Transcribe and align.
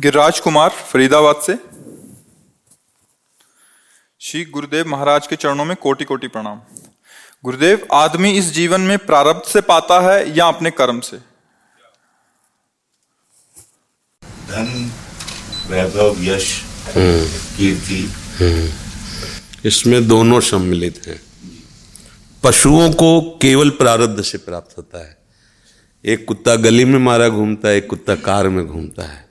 गिरिराज 0.00 0.38
कुमार 0.40 0.70
फरीदाबाद 0.70 1.36
से। 1.36 1.54
श्री 4.20 4.44
गुरुदेव 4.44 4.88
महाराज 4.88 5.26
के 5.26 5.36
चरणों 5.36 5.64
में 5.64 5.76
कोटि 5.76 6.04
कोटि 6.04 6.28
प्रणाम। 6.28 6.60
गुरुदेव 7.44 7.86
आदमी 7.92 8.30
इस 8.32 8.52
जीवन 8.52 8.80
में 8.80 8.96
प्रारब्ध 8.98 9.42
से 9.42 9.60
पाता 9.60 10.00
है 10.00 10.36
या 10.36 10.46
अपने 10.46 10.70
कर्म 10.70 11.00
से? 11.00 11.16
धन 14.48 14.90
वैभव 15.68 16.22
यश 16.22 16.62
कीर्ति। 16.88 18.02
इसमें 19.64 20.08
दोनों 20.08 20.40
सम्मिलित 20.40 21.06
हैं। 21.06 21.20
पशुओं 22.44 22.90
को 22.92 23.20
केवल 23.42 23.70
प्रारब्ध 23.70 24.22
से 24.22 24.38
प्राप्त 24.38 24.76
होता 24.78 25.06
है। 25.06 25.16
एक 26.04 26.24
कुत्ता 26.28 26.54
गली 26.56 26.84
में 26.84 26.98
मारा 26.98 27.28
घूमता 27.28 27.68
है 27.68 27.76
एक 27.76 27.86
कुत्ता 27.86 28.14
कार 28.14 28.48
में 28.48 28.66
घूमता 28.66 29.02
है। 29.02 29.27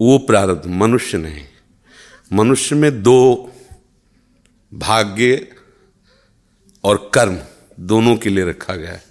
वो 0.00 0.18
प्रारब्ध 0.18 0.66
मनुष्य 0.66 1.18
नहीं। 1.18 1.44
मनुष्य 2.32 2.74
में 2.74 3.02
दो 3.02 3.52
भाग्य 4.74 5.48
और 6.84 7.10
कर्म 7.14 7.38
दोनों 7.80 8.16
के 8.16 8.30
लिए 8.30 8.44
रखा 8.44 8.74
गया 8.74 8.92
है। 8.92 9.04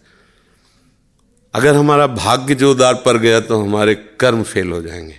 अगर 1.54 1.76
हमारा 1.76 2.08
भाग्य 2.08 2.56
जो 2.56 2.72
उदार 2.72 2.94
पर 2.94 3.18
गया 3.18 3.40
तो 3.40 3.62
हमारे 3.62 3.96
कर्म 3.96 4.44
फेल 4.44 4.72
हो 4.72 4.82
जाएँगे। 4.82 5.16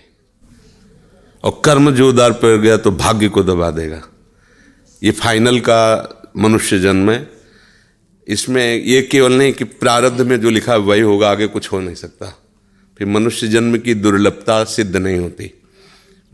और 1.45 1.63
कर्म 1.65 1.91
जो 1.91 2.09
उदार 2.09 2.33
पर 2.33 2.61
गया 2.61 2.77
तो 2.77 2.91
भाग्य 2.91 3.29
को 3.29 3.43
दबा 3.43 3.71
देगा। 3.71 4.03
ये 5.03 5.11
फाइनल 5.11 5.61
का 5.61 6.11
मनुष्य 6.37 6.79
जन्म 6.79 7.11
है। 7.11 7.31
इसमें 8.29 8.83
ये 8.83 9.03
केवल 9.03 9.33
नहीं 9.33 9.53
कि 9.53 9.65
प्रारब्ध 9.65 10.21
में 10.21 10.41
जो 10.41 10.51
लिखा 10.51 10.73
है, 10.73 10.79
वही 10.79 11.01
होगा, 11.01 11.31
आगे 11.31 11.47
कुछ 11.47 11.73
हो 11.73 11.81
नहीं 11.81 11.95
सकता। 11.95 12.44
फिर 12.99 13.07
मनुष्य 13.07 13.49
जन्म 13.49 13.79
की 13.79 13.95
दुर्लभता 13.95 14.65
सिद्ध 14.65 14.97
नहीं 14.97 15.19
होती। 15.19 15.63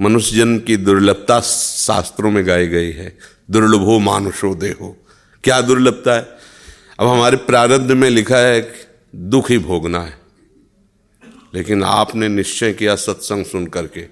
मनुष्य 0.00 0.37
जन्म 0.37 0.59
की 0.59 0.76
दुर्लभता 0.76 1.41
शास्त्रों 1.41 2.31
में 2.31 2.47
गाई 2.47 2.66
गई 2.66 2.93
है। 2.93 3.19
दुर्लभो 3.50 3.98
मानुषो 3.98 4.54
देहो। 4.54 5.06
क्या 5.44 5.60
दुर्लभता 5.60 6.16
है? 6.16 6.28
अब 7.00 7.06
हमारे 7.06 7.37
प्रारब्ध 7.37 7.93
में 7.93 8.10
लिखा 8.10 8.37
है 8.37 8.72
दुख 9.15 9.50
ही 9.50 9.59
भोगना 9.59 10.00
है। 10.00 10.19
लेकिन 11.54 11.82
आपने 11.84 12.28
निश्चय 12.28 12.72
किया 12.72 12.97
सत्संग 12.97 13.44
सुन 13.44 13.66
करके 13.66 14.03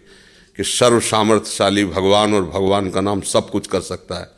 कि 0.56 0.64
सर्व 0.64 1.00
सामर्थ्यशाली 1.00 1.84
भगवान 1.84 2.34
और 2.34 2.42
भगवान 2.42 2.91
का 2.91 3.00
नाम 3.00 3.20
सब 3.20 3.50
कुछ 3.50 3.66
कर 3.66 3.81
सकता 3.81 4.14
है। 4.20 4.28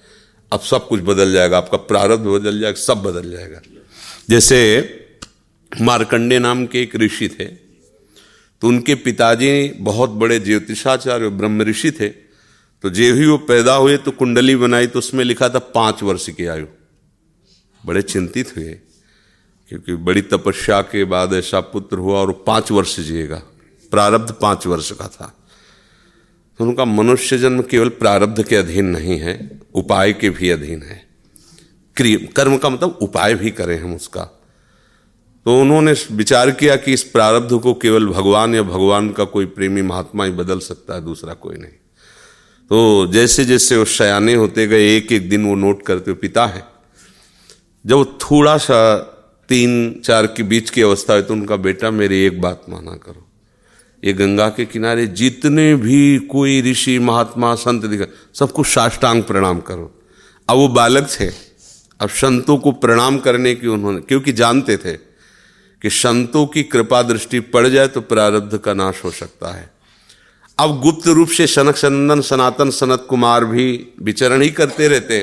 अब 0.53 0.60
सब 0.60 0.88
कुछ 0.88 1.00
बदल 1.00 1.32
जाएगा। 1.32 1.56
आपका 1.56 1.76
प्रारब्ध 1.76 2.26
बदल 2.26 2.60
जाएगा, 2.60 2.81
सब 2.81 3.03
बदल 3.03 3.31
जाएगा। 3.31 3.60
जैसे 4.31 4.91
मार्कंडे 5.81 6.38
नाम 6.38 6.66
के 6.66 6.82
एक 6.82 6.97
ऋषि 6.97 7.28
थे। 7.28 7.69
तो 8.62 8.69
उनके 8.69 8.94
पिताजी 8.94 9.69
बहुत 9.81 10.10
बड़े 10.10 10.38
ज्योतिषाचार्य 10.41 11.28
ब्रह्म 11.31 11.62
ऋषि 11.62 11.91
थे। 11.91 12.09
तो 12.09 12.91
जे 12.91 13.10
ही 13.12 13.26
वो 13.26 13.37
पैदा 13.38 13.75
हुए 13.75 13.97
तो 13.97 14.10
कुंडली 14.10 14.56
बनाई 14.56 14.87
तो 14.87 14.98
उसमें 14.98 15.25
लिखा 15.25 15.48
था 15.48 15.59
पाँच 15.75 16.03
वर्ष 16.03 16.28
की 16.31 16.47
आयु। 16.47 16.66
बड़े 17.81 18.03
चिंतित 18.03 18.56
हुए, 18.56 18.72
क्योंकि 19.70 19.94
बड़ी 19.94 20.22
तपस्या 20.22 20.81
के 20.82 21.04
बाद 21.04 21.34
ऐसा 21.34 21.60
पुत्र 21.66 21.99
हुआ 21.99 22.19
और 22.19 22.32
पाँच 22.47 22.70
वर्ष 22.70 22.99
जिएगा। 23.00 23.43
प्रारब्ध 23.93 24.32
पाँच 24.32 24.66
वर्ष 24.66 24.91
का 24.93 25.06
था। 25.09 25.34
तो 26.60 26.65
उनका 26.65 26.84
मनुष्य 26.84 27.38
जन्म 27.38 27.62
केवल 27.62 27.88
प्रारब्ध 27.88 28.43
के 28.43 28.56
अधीन 28.56 28.87
नहीं 28.87 29.19
है, 29.19 29.60
उपाय 29.75 30.12
के 30.12 30.31
भी 30.31 30.50
अधीन 30.50 30.82
है। 30.82 31.03
कर्म 31.97 32.56
का 32.56 32.69
मतलब 32.69 32.99
उपाय 33.03 33.34
भी 33.34 33.50
करें 33.50 33.78
हम 33.81 33.94
उसका। 33.94 34.28
तो 35.47 35.61
उन्होंने 35.61 35.95
विचार 36.12 36.51
किया 36.51 36.77
कि 36.77 36.93
इस 36.93 37.03
प्रारब्ध 37.03 37.59
को 37.59 37.75
केवल 37.75 38.06
भगवान 38.06 38.55
या 38.55 38.62
भगवान 38.62 39.11
का 39.11 39.25
कोई 39.25 39.47
प्रेमी 39.47 39.83
महात्मा 39.83 40.25
ही 40.25 40.31
बदल 40.31 40.59
सकता 40.59 40.95
है, 40.95 41.05
दूसरा 41.05 41.34
कोई 41.34 41.56
नहीं। 41.56 41.73
तो 42.71 43.06
जैसे 43.06 43.45
जैसे 43.45 43.77
वो 43.77 43.84
शयाने 43.84 44.34
होते 44.34 44.67
गए 44.67 44.97
एक 44.97 45.12
एक 45.12 45.29
दिन 45.31 45.47
वो 45.47 45.55
नोट 45.55 45.83
करते 45.83 46.11
हुए 46.11 46.19
पिता 46.21 46.47
है। 46.47 46.62
जब 47.84 48.19
थोड़ा 48.21 48.56
सा 48.56 48.99
तीन 49.49 50.00
चार 50.05 50.27
के 50.27 50.43
बीच 50.43 50.71
की 50.71 50.83
अवस्था 50.83 51.15
है 51.15 51.23
तो 51.23 51.34
उनका 51.34 51.56
बेटा, 51.56 51.91
मेरी 51.91 52.25
एक 52.25 52.41
बात 52.41 52.62
माना 52.69 52.97
करो। 52.97 53.27
ये 54.05 54.12
गंगा 54.12 54.49
के 54.49 54.65
किनारे 54.65 55.06
जितने 55.06 55.75
भी 55.75 56.19
कोई 56.19 56.62
ऋषि, 56.62 56.99
महात्मा, 56.99 57.55
संत 57.55 57.84
दिखा, 57.84 58.06
सबको 58.34 58.65
साष्टांग 58.65 59.23
प्रणाम 59.23 59.61
करो। 59.61 59.93
अब 60.49 60.56
वो 60.56 60.69
बालक 60.69 61.09
थे। 61.21 61.27
अब 62.00 62.09
संतों 62.09 62.56
को 62.56 62.73
प्रणाम 62.73 63.19
करने 63.19 63.55
की 63.55 63.67
उन्होंने, 63.67 64.00
क्योंकि 64.00 64.32
जानते 64.32 64.76
थे 64.76 65.10
कि 65.82 65.91
संतों 65.91 66.47
की 66.47 66.62
कृपा 66.62 67.03
दृष्टि 67.03 67.41
पड़ 67.53 67.67
जाए 67.69 67.88
तो 67.88 68.00
प्रारब्ध 68.03 68.56
का 68.59 68.75
नाश 68.75 69.05
हो 69.05 69.11
सकता 69.11 69.55
है। 69.55 69.71
अब 70.59 70.81
गुप्त 70.81 71.06
रूप 71.09 71.29
से 71.29 71.47
सनक 71.47 71.77
संदन 71.77 72.21
सनातन 72.21 72.71
सनत 72.71 73.06
कुमार 73.11 73.44
भी 73.44 73.67
विचरण 74.03 74.43
ही 74.43 74.50
करते 74.50 74.88
रहते 74.88 75.23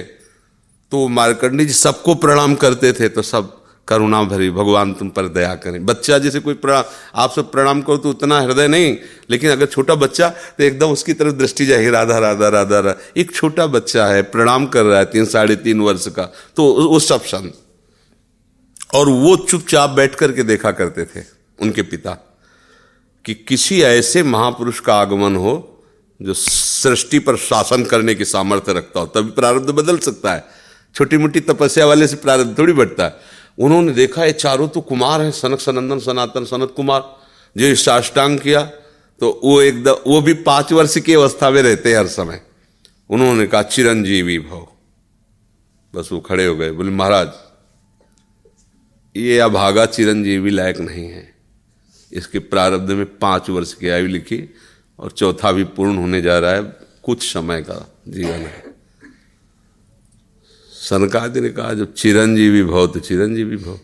तो 0.92 1.07
मारकंडी 1.09 1.65
जी 1.65 1.74
सबको 1.75 2.15
प्रणाम 2.15 2.56
करते 2.56 2.92
थे 2.94 3.09
तो 3.09 3.21
सब 3.24 3.54
करुणा 3.88 4.21
भरी, 4.24 4.50
भगवान 4.51 4.94
तुम 4.94 5.09
पर 5.09 5.27
दया 5.27 5.54
करें। 5.56 5.86
बच्चा 5.86 6.18
जैसे 6.18 6.39
कोई 6.39 6.54
प्रणाम 6.56 6.83
आप 7.15 7.31
सब 7.31 7.51
प्रणाम 7.51 7.81
करो 7.81 7.98
तो 7.98 8.10
उतना 8.10 8.39
हृदय 8.39 8.68
नहीं, 8.68 8.95
लेकिन 9.30 9.51
अगर 9.51 9.65
छोटा 9.65 9.95
बच्चा 9.95 10.30
तो 10.30 10.63
एकदम 10.63 10.88
उसकी 10.88 11.13
तरफ़ 11.13 11.33
दृष्टि 11.36 11.65
जाएगी, 11.65 11.89
राधा 11.89 12.18
राधा 12.19 12.48
राधा 12.48 12.80
राधा। 12.80 12.95
एक 13.18 13.31
छोटा 13.36 13.68
बच्चा 13.68 14.06
है, 14.07 14.21
प्रणाम 14.24 14.65
कर 14.68 14.83
रहा 14.83 15.00
है 15.00 15.06
तीन, 15.06 15.25
साढ़े 15.27 15.56
तीन 15.57 15.81
वर्ष 15.81 16.07
का 16.10 16.24
तो 16.56 16.65
वो 16.83 17.00
सब 17.01 17.21
संत। 17.25 17.53
और 18.94 19.10
वो 19.10 19.36
चुपचाप 19.38 19.89
बैठ 19.89 20.16
करके 20.16 20.44
देखा 20.44 20.72
करते 20.72 21.06
थे 21.06 21.24
उनके 21.60 21.81
पिता 21.84 22.12
कि 23.25 23.34
किसी 23.38 23.81
ऐसे 23.81 24.24
महापुरुष 24.24 24.80
का 24.80 24.95
आगमन 24.95 25.36
हो 25.36 25.56
जो 26.19 26.34
सृष्टि 26.34 27.19
पर 27.19 27.38
शासन 27.38 27.84
करने 27.86 28.16
की 28.16 28.25
सामर्थ्य 28.25 28.74
रखता 28.74 29.00
हो, 29.00 29.06
तभी 29.06 29.31
प्रारब्ध 29.31 29.69
बदल 29.69 29.98
सकता 30.00 30.34
है। 30.34 30.44
छोटी 30.95 31.18
मोटी 31.18 31.39
तपस्या 31.39 31.86
वाले 31.86 32.07
से 32.07 32.16
प्रारब्ध 32.16 32.57
थोड़ी 32.57 32.74
बढ़ता 32.74 33.06
है। 33.06 33.16
उन्होंने 33.57 33.92
देखा, 33.92 34.24
ये 34.25 34.31
चारों 34.34 34.68
तो 34.68 34.81
कुमार 34.81 35.22
हैं, 35.22 35.31
सनक 35.31 35.60
सनंदन, 35.60 36.00
सनातन 36.00 36.45
सनत 36.45 36.74
कुमार। 36.75 37.01
जो 37.56 37.75
साष्टांग 37.75 38.39
किया 38.39 38.62
तो 39.22 39.30
वो 39.44 39.62
एकदम 39.62 39.95
वो 40.07 40.22
भी 40.22 40.34
पाँच 40.45 40.72
वर्ष 40.74 40.98
की 40.98 41.13
अवस्था 41.13 41.50
में 41.50 41.62
रहते 41.62 41.92
हैं 41.92 41.98
हर 41.98 42.07
समय। 42.07 42.42
उन्होंने 43.10 43.48
कहा, 43.48 43.62
चिरंजीवी 43.63 44.38
भव। 44.39 44.68
बस 45.94 46.10
वो 46.12 46.19
खड़े 46.19 46.45
हो 46.45 46.56
गए, 46.56 46.72
बोले, 46.72 46.92
महाराज 46.92 47.28
ये 49.17 49.37
अभागा 49.39 49.85
चिरंजीवी 49.85 50.49
लायक 50.49 50.79
नहीं 50.79 51.05
है। 51.05 51.27
इसके 52.11 52.39
प्रारब्ध 52.39 52.91
में 52.91 53.05
पाँच 53.19 53.49
वर्ष 53.49 53.73
की 53.73 53.89
आयु 53.89 54.07
लिखी 54.07 54.43
और 54.99 55.11
चौथा 55.11 55.51
भी 55.51 55.63
पूर्ण 55.63 55.97
होने 55.97 56.21
जा 56.21 56.37
रहा 56.39 56.51
है, 56.51 56.63
कुछ 57.03 57.33
समय 57.33 57.61
का 57.61 57.85
जीवन 58.07 58.45
है। 58.45 58.63
सनकादि 60.71 61.41
ने 61.41 61.49
कहा, 61.49 61.73
जब 61.73 61.93
चिरंजीवी 61.93 62.63
भव 62.63 62.87
तो 62.87 62.99
चिरंजीवी 62.99 63.57
भव 63.57 63.79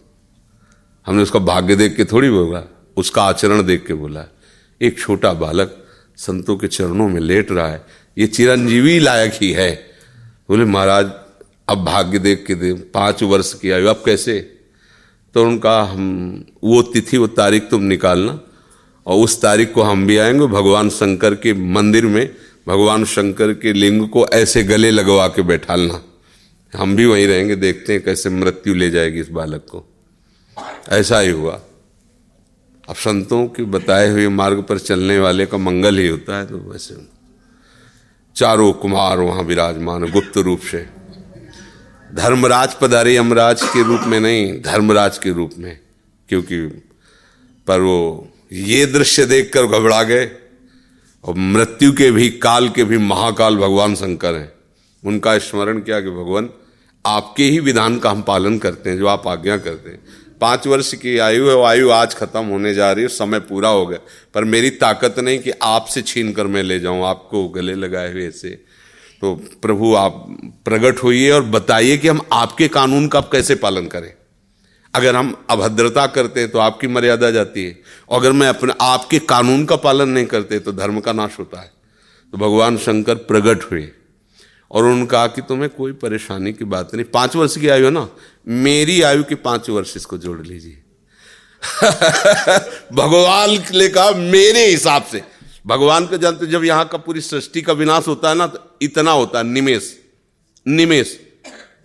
हमने 1.05 1.23
उसका 1.23 1.39
भाग्य 1.39 1.75
देख 1.75 1.95
के 1.95 2.05
थोड़ी 2.05 2.29
बोला, 2.29 2.63
उसका 2.97 3.23
आचरण 3.23 3.63
देख 3.65 3.85
के 3.85 3.93
बोला, 3.93 4.25
एक 4.81 4.99
छोटा 4.99 5.33
बालक 5.33 5.79
संतों 6.17 6.55
के 6.57 6.67
चरणों 6.67 7.09
में 7.09 7.19
लेट 7.21 7.51
रहा 7.51 7.67
है, 7.67 7.85
ये 8.17 8.27
चिरंजीवी 8.27 8.99
लायक 8.99 9.33
ही 9.33 9.51
है। 9.51 9.71
बोले, 10.49 10.65
महाराज, 10.65 11.11
अब 11.69 11.83
भाग्य 11.85 12.19
देख 12.19 12.45
के 12.45 12.55
दे, 12.55 12.73
पाँच 12.73 13.23
वर्ष 13.23 13.53
की 13.53 13.71
आयु, 13.71 13.87
अब 13.87 14.01
कैसे? 14.05 14.39
तो 15.33 15.43
उनका 15.43 15.81
हम, 15.81 16.45
वो 16.63 16.81
तिथि, 16.81 17.17
वो 17.17 17.27
तारीख 17.27 17.69
तुम 17.69 17.83
निकालना। 17.83 18.39
और 19.07 19.23
उस 19.23 19.41
तारीख 19.41 19.73
को 19.73 19.81
हम 19.81 20.07
भी 20.07 20.17
आएँगे, 20.17 20.45
भगवान 20.45 20.89
शंकर 20.89 21.35
के 21.35 21.53
मंदिर 21.53 22.05
में, 22.05 22.35
भगवान 22.67 23.05
शंकर 23.05 23.53
के 23.53 23.73
लिंग 23.73 24.09
को 24.09 24.27
ऐसे 24.27 24.63
गले 24.63 24.91
लगवा 24.91 25.27
के 25.27 25.41
बैठालना। 25.41 26.03
हम 26.75 26.95
भी 26.95 27.05
वहीं 27.05 27.27
रहेंगे, 27.27 27.55
देखते 27.55 27.93
हैं 27.93 28.03
कैसे 28.03 28.29
मृत्यु 28.29 28.73
ले 28.73 28.89
जाएगी 28.89 29.19
इस 29.19 29.29
बालक 29.29 29.65
को। 29.71 29.85
ऐसा 30.89 31.19
ही 31.19 31.29
हुआ। 31.29 31.61
अब 32.89 32.95
संतों 32.95 33.47
के 33.47 33.63
बताए 33.63 34.09
हुए 34.09 34.27
मार्ग 34.27 34.61
पर 34.61 34.77
चलने 34.77 35.19
वाले 35.19 35.45
का 35.45 35.57
मंगल 35.57 35.97
ही 35.97 36.07
होता 36.07 36.39
है 36.39 36.45
तो 36.45 36.57
वैसे। 36.57 36.95
चारों 38.35 38.73
कुमार 38.73 39.17
वहाँ 39.17 39.43
विराजमान, 39.43 40.11
गुप्त 40.11 40.37
रूप 40.37 40.59
से। 40.59 41.02
धर्मराज 42.13 42.73
पधारे 42.73 43.15
यमराज 43.15 43.61
के 43.63 43.83
रूप 43.83 44.01
में 44.01 44.19
नहीं, 44.19 44.61
धर्मराज 44.61 45.17
के 45.17 45.29
रूप 45.29 45.51
में, 45.57 45.79
क्योंकि 46.29 46.67
पर 47.67 47.79
वो 47.79 48.29
ये 48.51 48.85
दृश्य 48.85 49.25
देखकर 49.25 49.65
घबरा 49.65 50.03
गए 50.03 50.25
और 51.23 51.35
मृत्यु 51.35 51.91
के 51.93 52.11
भी, 52.11 52.29
काल 52.29 52.69
के 52.69 52.83
भी 52.83 52.97
महाकाल 52.97 53.57
भगवान 53.57 53.95
शंकर 53.95 54.35
हैं। 54.35 54.51
उनका 55.03 55.37
स्मरण 55.37 55.79
किया 55.79 55.99
कि 56.01 56.09
भगवान, 56.09 56.49
आपके 57.05 57.43
ही 57.43 57.59
विधान 57.59 57.99
का 57.99 58.11
हम 58.11 58.21
पालन 58.21 58.57
करते 58.57 58.89
हैं, 58.89 58.97
जो 58.97 59.07
आप 59.07 59.27
आज्ञा 59.27 59.57
करते 59.57 59.89
हैं। 59.89 59.99
पाँच 60.41 60.67
वर्ष 60.67 60.93
की 60.93 61.17
आयु 61.17 61.49
है, 61.49 61.55
वो 61.55 61.63
आयु 61.63 61.89
आज 61.89 62.15
खत्म 62.15 62.43
होने 62.45 62.73
जा 62.73 62.91
रही 62.91 63.03
है, 63.03 63.07
समय 63.07 63.39
पूरा 63.39 63.69
हो 63.69 63.85
गया। 63.85 63.99
पर 64.33 64.43
मेरी 64.43 64.69
ताकत 64.69 65.19
नहीं 65.19 65.39
कि 65.39 65.51
आपसे 65.63 66.01
छीन 66.01 66.33
कर 66.33 66.47
मैं 66.47 66.63
ले 66.63 66.79
जाऊँ, 66.79 67.05
आपको 67.05 67.47
गले 67.49 67.73
लगाए 67.73 68.11
हुए 68.13 68.27
ऐसे 68.27 68.72
तो 69.23 69.35
प्रभु, 69.61 69.95
आप 69.95 70.37
प्रकट 70.65 71.03
होइए 71.03 71.31
और 71.31 71.43
बताइए 71.43 71.97
कि 71.97 72.07
हम 72.07 72.21
आपके 72.33 72.67
कानून 72.67 73.07
का 73.07 73.21
कैसे 73.21 73.55
पालन 73.55 73.85
करें। 73.85 74.13
अगर 74.95 75.15
हम 75.15 75.45
अभद्रता 75.49 76.07
करते 76.07 76.39
हैं 76.39 76.51
तो 76.51 76.59
आपकी 76.59 76.87
मर्यादा 76.87 77.31
जाती 77.31 77.65
है। 77.65 77.81
और 78.09 78.19
अगर 78.19 78.31
मैं 78.31 78.47
अपने, 78.47 78.73
आपके 78.81 79.19
कानून 79.19 79.65
का 79.65 79.75
पालन 79.75 80.09
नहीं 80.09 80.25
करते 80.25 80.59
तो 80.59 80.71
धर्म 80.71 80.99
का 80.99 81.13
नाश 81.13 81.39
होता 81.39 81.61
है। 81.61 81.71
तो 82.31 82.37
भगवान 82.37 82.77
शंकर 82.77 83.15
प्रकट 83.15 83.71
हुए 83.71 83.89
और 84.71 84.83
उन्होंने 84.83 85.05
कहा 85.05 85.27
कि 85.27 85.41
तुम्हें 85.41 85.69
कोई 85.69 85.91
परेशानी 85.91 86.53
की 86.53 86.65
बात 86.65 86.95
नहीं। 86.95 87.05
पाँच 87.05 87.35
वर्ष 87.35 87.57
की 87.57 87.67
आयु 87.67 87.85
है 87.85 87.91
ना? 87.91 88.09
मेरी 88.47 89.01
आयु 89.01 89.23
के 89.23 89.35
पाँच 89.35 89.69
वर्ष 89.69 89.97
इसको 89.97 90.17
जोड़ 90.17 90.41
लीजिए। 90.41 90.83
भगवान 92.93 93.49
ने 93.51 93.87
कहा, 93.87 94.11
मेरे 94.11 94.65
हिसाब 94.65 95.03
से। 95.03 95.32
भगवान 95.65 96.05
को 96.05 96.17
जानते 96.17 96.47
जब 96.47 96.63
यहाँ 96.63 96.87
का 96.87 96.97
पूरी 96.99 97.21
सृष्टि 97.21 97.61
का 97.61 97.73
विनाश 97.73 98.07
होता 98.07 98.29
है 98.29 98.35
ना 98.35 98.47
तो 98.47 98.59
इतना 98.81 99.11
होता 99.11 99.37
है, 99.37 99.43
निमेश। 99.45 99.95
निमेश। 100.65 101.19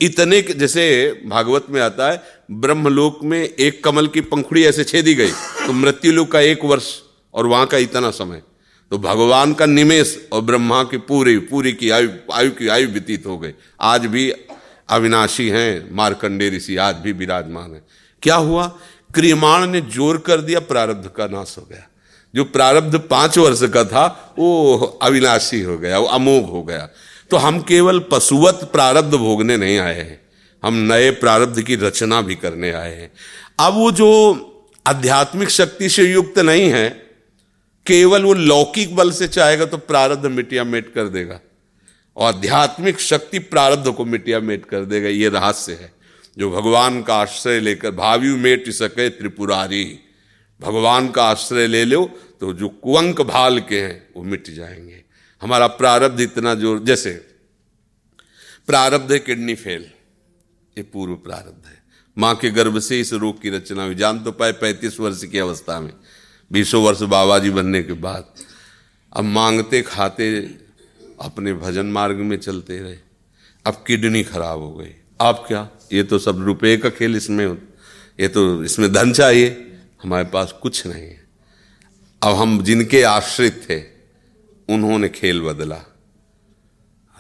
इतने 0.02 0.40
जैसे 0.42 0.84
भागवत 1.26 1.66
में 1.70 1.80
आता 1.80 2.10
है, 2.10 2.22
ब्रह्मलोक 2.52 3.22
में 3.24 3.40
एक 3.40 3.82
कमल 3.84 4.06
की 4.06 4.20
पंखुड़ी 4.22 4.64
ऐसे 4.64 4.84
छेदी 4.84 5.14
गई 5.14 5.30
तो 5.66 5.72
मृत्यु 5.74 6.12
लोक 6.12 6.30
का 6.32 6.40
एक 6.42 6.64
वर्ष, 6.64 6.90
और 7.34 7.46
वहाँ 7.46 7.66
का 7.66 7.78
इतना 7.78 8.10
समय। 8.12 8.42
तो 8.92 8.98
भगवान 8.98 9.52
का 9.54 9.66
निमेश 9.66 10.28
और 10.32 10.40
ब्रह्मा 10.42 10.82
की 10.84 10.98
पूरी 10.98 11.36
पूरी 11.46 11.72
की 11.72 11.90
आयु 11.90 12.08
आयु 12.32 12.50
की 12.50 12.68
आयु 12.68 12.88
व्यतीत 12.88 13.26
हो 13.26 13.36
गई। 13.38 13.52
आज 13.80 14.06
भी 14.06 14.30
अविनाशी 14.88 15.48
हैं 15.48 15.94
मारकंडे 15.94 16.48
ऋषि, 16.50 16.76
आज 16.78 16.94
भी 16.96 17.12
विराजमान 17.14 17.74
है। 17.74 17.82
क्या 18.22 18.36
हुआ? 18.36 18.66
क्रियमाण 19.14 19.66
ने 19.66 19.80
ज़ोर 19.82 20.18
कर 20.18 20.40
दिया, 20.40 20.60
प्रारब्ध 20.62 21.08
का 21.08 21.26
नाश 21.28 21.54
हो 21.58 21.66
गया। 21.70 21.86
जो 22.34 22.44
प्रारब्ध 22.46 22.98
पाँच 23.00 23.38
वर्ष 23.38 23.62
का 23.64 23.84
था, 23.84 24.34
वो 24.38 24.76
अविनाशी 25.02 25.60
हो 25.62 25.76
गया, 25.78 25.98
वो 25.98 26.06
अमोघ 26.08 26.44
हो 26.44 26.62
गया। 26.62 26.88
तो 27.30 27.36
हम 27.36 27.60
केवल 27.62 27.98
पशुवत 28.12 28.68
प्रारब्ध 28.72 29.14
भोगने 29.14 29.56
नहीं 29.56 29.78
आए 29.78 29.94
हैं, 29.94 30.20
हम 30.62 30.74
नए 30.92 31.10
प्रारब्ध 31.16 31.60
की 31.62 31.76
रचना 31.76 32.20
भी 32.22 32.34
करने 32.36 32.70
आए 32.72 32.94
हैं। 32.94 33.10
अब 33.60 33.74
वो 33.74 33.90
जो 33.92 34.08
आध्यात्मिक 34.86 35.50
शक्ति 35.50 35.88
से 35.88 36.04
युक्त 36.04 36.38
नहीं 36.40 36.70
है, 36.70 36.88
केवल 37.86 38.22
वो 38.22 38.32
लौकिक 38.34 38.94
बल 38.96 39.10
से 39.10 39.28
चाहेगा 39.28 39.64
तो 39.64 39.76
प्रारब्ध 39.78 40.26
मिटिया 40.28 40.64
मेट 40.64 40.92
कर 40.94 41.08
देगा, 41.08 41.40
और 42.16 42.26
आध्यात्मिक 42.26 43.00
शक्ति 43.00 43.38
प्रारब्ध 43.38 43.90
को 43.90 44.04
मिटिया 44.04 44.40
मेट 44.40 44.64
कर 44.64 44.84
देगा, 44.84 45.08
ये 45.08 45.28
रहस्य 45.30 45.72
है। 45.72 45.92
जो 46.36 46.50
भगवान 46.50 47.00
का 47.02 47.14
आश्रय 47.16 47.60
लेकर 47.60 47.90
भावी 47.92 48.34
मेट 48.36 48.68
सके 48.70 49.08
त्रिपुरारी। 49.10 49.84
भगवान 50.60 51.08
का 51.08 51.24
आश्रय 51.24 51.66
ले 51.66 51.84
लो 51.84 52.04
तो 52.40 52.52
जो 52.52 52.68
कुंक 52.68 53.20
भाल 53.22 53.60
के 53.60 53.80
हैं, 53.80 54.08
वो 54.16 54.22
मिट 54.22 54.50
जाएँगे। 54.50 55.02
हमारा 55.42 55.66
प्रारब्ध 55.66 56.20
इतना 56.20 56.54
ज़ोर, 56.54 56.78
जैसे 56.78 57.10
प्रारब्ध 58.68 59.12
है, 59.12 59.18
किडनी 59.18 59.54
फेल। 59.54 59.84
ये 60.76 60.82
पूर्व 60.82 61.14
प्रारब्ध 61.14 61.66
है। 61.66 61.76
माँ 62.16 62.34
के 62.34 62.50
गर्भ 62.50 62.78
से 62.78 63.00
इस 63.00 63.12
रोग 63.12 63.40
की 63.42 63.50
रचना 63.50 63.84
हुई। 63.84 63.94
जान 63.94 64.18
तो 64.20 64.32
पाए 64.32 64.52
पैंतीस 64.52 64.98
वर्ष 65.00 65.24
की 65.24 65.38
अवस्था 65.38 65.80
में, 65.80 65.92
बीसों 66.50 66.82
वर्ष 66.84 67.02
बाबा 67.04 67.38
जी 67.38 67.50
बनने 67.50 67.82
के 67.82 67.92
बाद। 67.92 68.24
अब 69.12 69.24
मांगते, 69.24 69.82
खाते, 69.82 70.40
अपने 71.22 71.52
भजन 71.54 71.86
मार्ग 71.86 72.16
में 72.16 72.36
चलते 72.36 72.78
रहे। 72.78 72.96
अब 73.64 73.84
किडनी 73.86 74.22
खराब 74.22 74.58
हो 74.58 74.74
गई। 74.74 74.94
अब 75.20 75.44
क्या? 75.48 75.68
ये 75.92 76.02
तो 76.02 76.18
सब 76.18 76.42
रुपए 76.42 76.76
का 76.76 76.90
खेल 76.90 77.16
इसमें 77.16 77.46
ये 78.18 78.28
तो 78.28 78.64
इसमें 78.64 78.92
धन 78.92 79.12
चाहिए। 79.12 79.64
हमारे 80.02 80.24
पास 80.24 80.54
कुछ 80.62 80.86
नहीं 80.86 81.02
है। 81.02 81.28
अब 82.22 82.34
हम 82.34 82.64
जिनके 82.64 83.02
आश्रित 83.02 83.66
थे, 83.70 83.82
उन्होंने 84.74 85.08
खेल 85.08 85.40
बदला। 85.40 85.76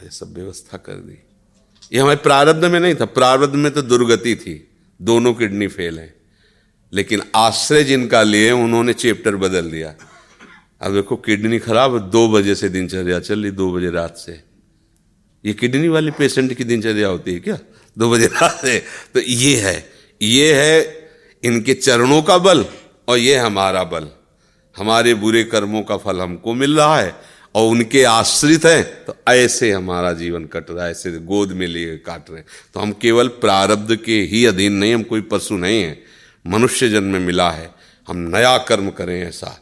ये 0.02 0.10
सब 0.10 0.34
व्यवस्था 0.34 0.76
कर 0.76 0.92
दी। 0.92 1.18
ये 1.92 2.00
हमारे 2.00 2.16
प्रारब्ध 2.16 2.64
में 2.64 2.80
नहीं 2.80 2.94
था। 2.94 3.04
प्रारब्ध 3.04 3.54
में 3.54 3.72
तो 3.72 3.82
दुर्गति 3.82 4.36
थी। 4.36 4.68
दोनों 5.02 5.34
किडनी 5.34 5.66
फेल 5.66 5.98
है। 5.98 6.14
लेकिन 6.92 7.22
आश्रय 7.36 7.84
जिनका 7.84 8.22
लिए, 8.22 8.50
उन्होंने 8.50 8.92
चैप्टर 8.92 9.36
बदल 9.36 9.70
दिया। 9.70 9.94
अब 10.80 10.94
देखो, 10.94 11.16
किडनी 11.16 11.58
खराब, 11.58 12.10
दो 12.10 12.28
बजे 12.28 12.54
से 12.54 12.68
दिनचर्या 12.68 13.20
चल 13.20 13.42
रही, 13.42 13.50
दो 13.50 13.72
बजे 13.72 13.90
रात 13.90 14.16
से। 14.16 14.44
ये 15.44 15.54
किडनी 15.54 15.88
वाले 15.88 16.10
पेशेंट 16.10 16.54
की 16.54 16.64
दिनचर्या 16.64 17.08
होती 17.08 17.34
है 17.34 17.40
क्या? 17.40 17.58
दो 17.98 18.10
बजे 18.10 18.26
रात 18.26 18.58
से। 18.62 18.84
तो 19.14 19.20
ये 19.20 19.60
है 19.60 19.90
ये 20.22 20.54
है 20.54 20.97
इनके 21.42 21.74
चरणों 21.74 22.22
का 22.22 22.38
बल 22.38 22.64
और 23.08 23.18
ये 23.18 23.36
हमारा 23.36 23.82
बल। 23.84 24.08
हमारे 24.76 25.14
बुरे 25.14 25.42
कर्मों 25.44 25.82
का 25.82 25.96
फल 25.96 26.20
हमको 26.20 26.54
मिल 26.54 26.76
रहा 26.76 26.98
है 26.98 27.14
और 27.54 27.70
उनके 27.70 28.02
आश्रित 28.04 28.64
हैं 28.66 28.84
तो 29.04 29.14
ऐसे 29.28 29.70
हमारा 29.72 30.12
जीवन 30.12 30.44
कट 30.44 30.70
रहा 30.70 30.84
है, 30.84 30.90
ऐसे 30.90 31.10
गोद 31.10 31.52
में 31.52 31.66
लिए 31.66 31.96
काट 31.96 32.30
रहे 32.30 32.38
हैं। 32.38 32.46
तो 32.74 32.80
हम 32.80 32.92
केवल 32.92 33.28
प्रारब्ध 33.28 33.94
के 33.96 34.20
ही 34.22 34.44
अधीन 34.46 34.72
नहीं, 34.72 34.94
हम 34.94 35.02
कोई 35.02 35.20
पशु 35.22 35.56
नहीं 35.56 35.82
है। 35.82 35.98
मनुष्य 36.44 36.88
जन्म 36.88 37.20
मिला 37.22 37.50
है, 37.50 37.70
हम 38.08 38.16
नया 38.28 38.56
कर्म 38.58 38.90
करें 38.90 39.20
ऐसा 39.22 39.58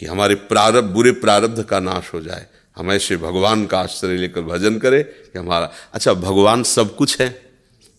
कि 0.00 0.06
हमारे 0.06 0.34
प्रारब्ध, 0.34 0.88
बुरे 0.88 1.12
प्रारब्ध 1.12 1.62
का 1.62 1.80
नाश 1.80 2.12
हो 2.14 2.20
जाए। 2.20 2.46
हम 2.76 2.92
ऐसे 2.92 3.16
भगवान 3.16 3.66
का 3.66 3.78
आश्रय 3.78 4.16
लेकर 4.16 4.40
भजन 4.42 4.78
करें 4.78 5.02
कि 5.04 5.38
हमारा 5.38 5.70
अच्छा 5.94 6.14
भगवान 6.14 6.62
सब 6.62 6.96
कुछ 6.96 7.20
है। 7.20 7.28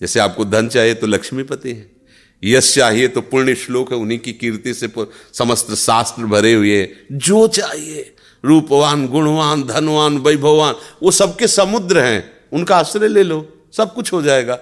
जैसे 0.02 0.20
आपको 0.20 0.46
धन 0.46 0.68
चाहिए 0.68 0.94
तो 0.94 1.08
लक्ष्मीपति 1.08 1.72
है। 1.72 1.97
यश 2.44 2.74
चाहिए 2.76 3.08
तो 3.08 3.22
पुण्य 3.22 3.56
श्लोक 3.56 3.92
है, 3.92 3.98
उन्हीं 3.98 4.20
की 4.20 4.34
कीर्ति 4.34 4.74
से 4.74 4.88
समस्त 5.34 5.74
शास्त्र 5.76 6.24
भरे 6.26 6.54
हुए 6.54 6.88
जो 7.12 7.48
चाहिए, 7.50 8.14
रूपवान, 8.44 9.08
गुणवान, 9.08 9.64
धनवान 9.64 10.18
वैभवान 10.18 10.76
वो 11.04 11.12
सबके 11.12 11.48
समुद्र 11.48 12.00
हैं। 12.00 12.24
उनका 12.54 12.78
आश्रय 12.78 13.08
ले 13.08 13.24
लो, 13.24 13.70
सब 13.74 13.94
कुछ 13.94 14.12
हो 14.14 14.22
जाएगा। 14.22 14.60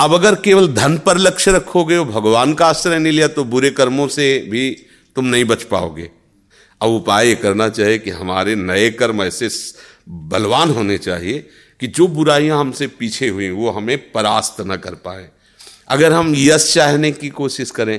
अब 0.00 0.14
अगर 0.14 0.34
केवल 0.34 0.68
धन 0.68 0.96
पर 0.98 1.18
लक्ष्य 1.18 1.52
रखोगे 1.52 1.96
और 1.96 2.06
भगवान 2.06 2.52
का 2.54 2.66
आश्रय 2.66 2.98
नहीं 2.98 3.12
लिया 3.12 3.28
तो 3.28 3.44
बुरे 3.44 3.70
कर्मों 3.70 4.06
से 4.08 4.26
भी 4.50 4.70
तुम 5.16 5.24
नहीं 5.24 5.44
बच 5.44 5.62
पाओगे। 5.62 6.10
अब 6.80 6.90
उपाय 6.90 7.34
करना 7.34 7.68
चाहिए 7.68 7.98
कि 7.98 8.10
हमारे 8.10 8.54
नए 8.54 8.90
कर्म 8.90 9.22
ऐसे 9.22 9.48
बलवान 10.08 10.70
होने 10.70 10.98
चाहिए 10.98 11.38
कि 11.80 11.86
जो 11.86 12.06
बुराइयाँ 12.06 12.58
हमसे 12.60 12.86
पीछे 12.88 13.28
हुई 13.28 13.48
वो 13.50 13.70
हमें 13.70 13.96
परास्त 14.12 14.60
न 14.60 14.76
कर 14.76 14.94
पाए। 15.04 15.28
अगर 15.90 16.12
हम 16.12 16.34
यश 16.36 16.72
चाहने 16.74 17.10
की 17.12 17.28
कोशिश 17.28 17.70
करें 17.70 17.98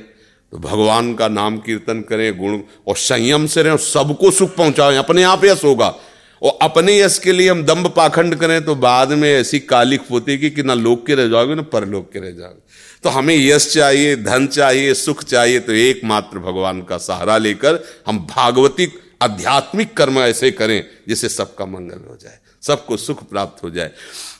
तो 0.53 0.57
भगवान 0.57 1.13
का 1.13 1.27
नाम 1.27 1.57
कीर्तन 1.57 2.01
करें, 2.01 2.37
गुण 2.37 2.59
और 2.87 2.95
संयम 2.97 3.45
से 3.47 3.63
रहें 3.63 3.71
और 3.71 3.79
सबको 3.79 4.31
सुख 4.31 4.55
पहुंचाएँ। 4.55 4.97
अपने 4.97 5.23
आप 5.23 5.45
यश 5.45 5.63
होगा। 5.63 5.95
और 6.41 6.57
अपने 6.61 6.97
यश 6.99 7.17
के 7.19 7.31
लिए 7.31 7.49
हम 7.49 7.63
दम्ब 7.63 7.87
पाखंड 7.95 8.35
करें 8.35 8.63
तो 8.65 8.75
बाद 8.75 9.11
में 9.11 9.29
ऐसी 9.29 9.59
कालिक 9.59 10.01
पोतेगी 10.01 10.49
कि 10.49 10.63
ना 10.63 10.73
लोग 10.73 11.05
के 11.05 11.15
रह 11.15 11.27
जाओगे, 11.27 11.55
ना 11.55 11.61
परलोक 11.63 12.11
के 12.13 12.19
रह 12.19 12.31
जाओगे। 12.31 12.61
तो 13.03 13.09
हमें 13.09 13.35
यश 13.35 13.73
चाहिए, 13.73 14.15
धन 14.15 14.47
चाहिए, 14.47 14.93
सुख 14.93 15.23
चाहिए 15.23 15.59
तो 15.59 15.73
एकमात्र 15.73 16.39
भगवान 16.39 16.81
का 16.81 16.97
सहारा 16.97 17.37
लेकर 17.37 17.83
हम 18.07 18.19
भागवतिक 18.27 18.99
आध्यात्मिक 19.21 19.95
कर्म 19.97 20.19
ऐसे 20.19 20.51
करें, 20.51 20.83
जिससे 21.07 21.29
सबका 21.29 21.65
मंगल 21.65 22.07
हो 22.09 22.17
जाए, 22.21 22.37
सबको 22.63 22.97
सुख 22.97 23.27
प्राप्त 23.29 23.63
हो 23.63 23.69
जाए। 23.69 23.91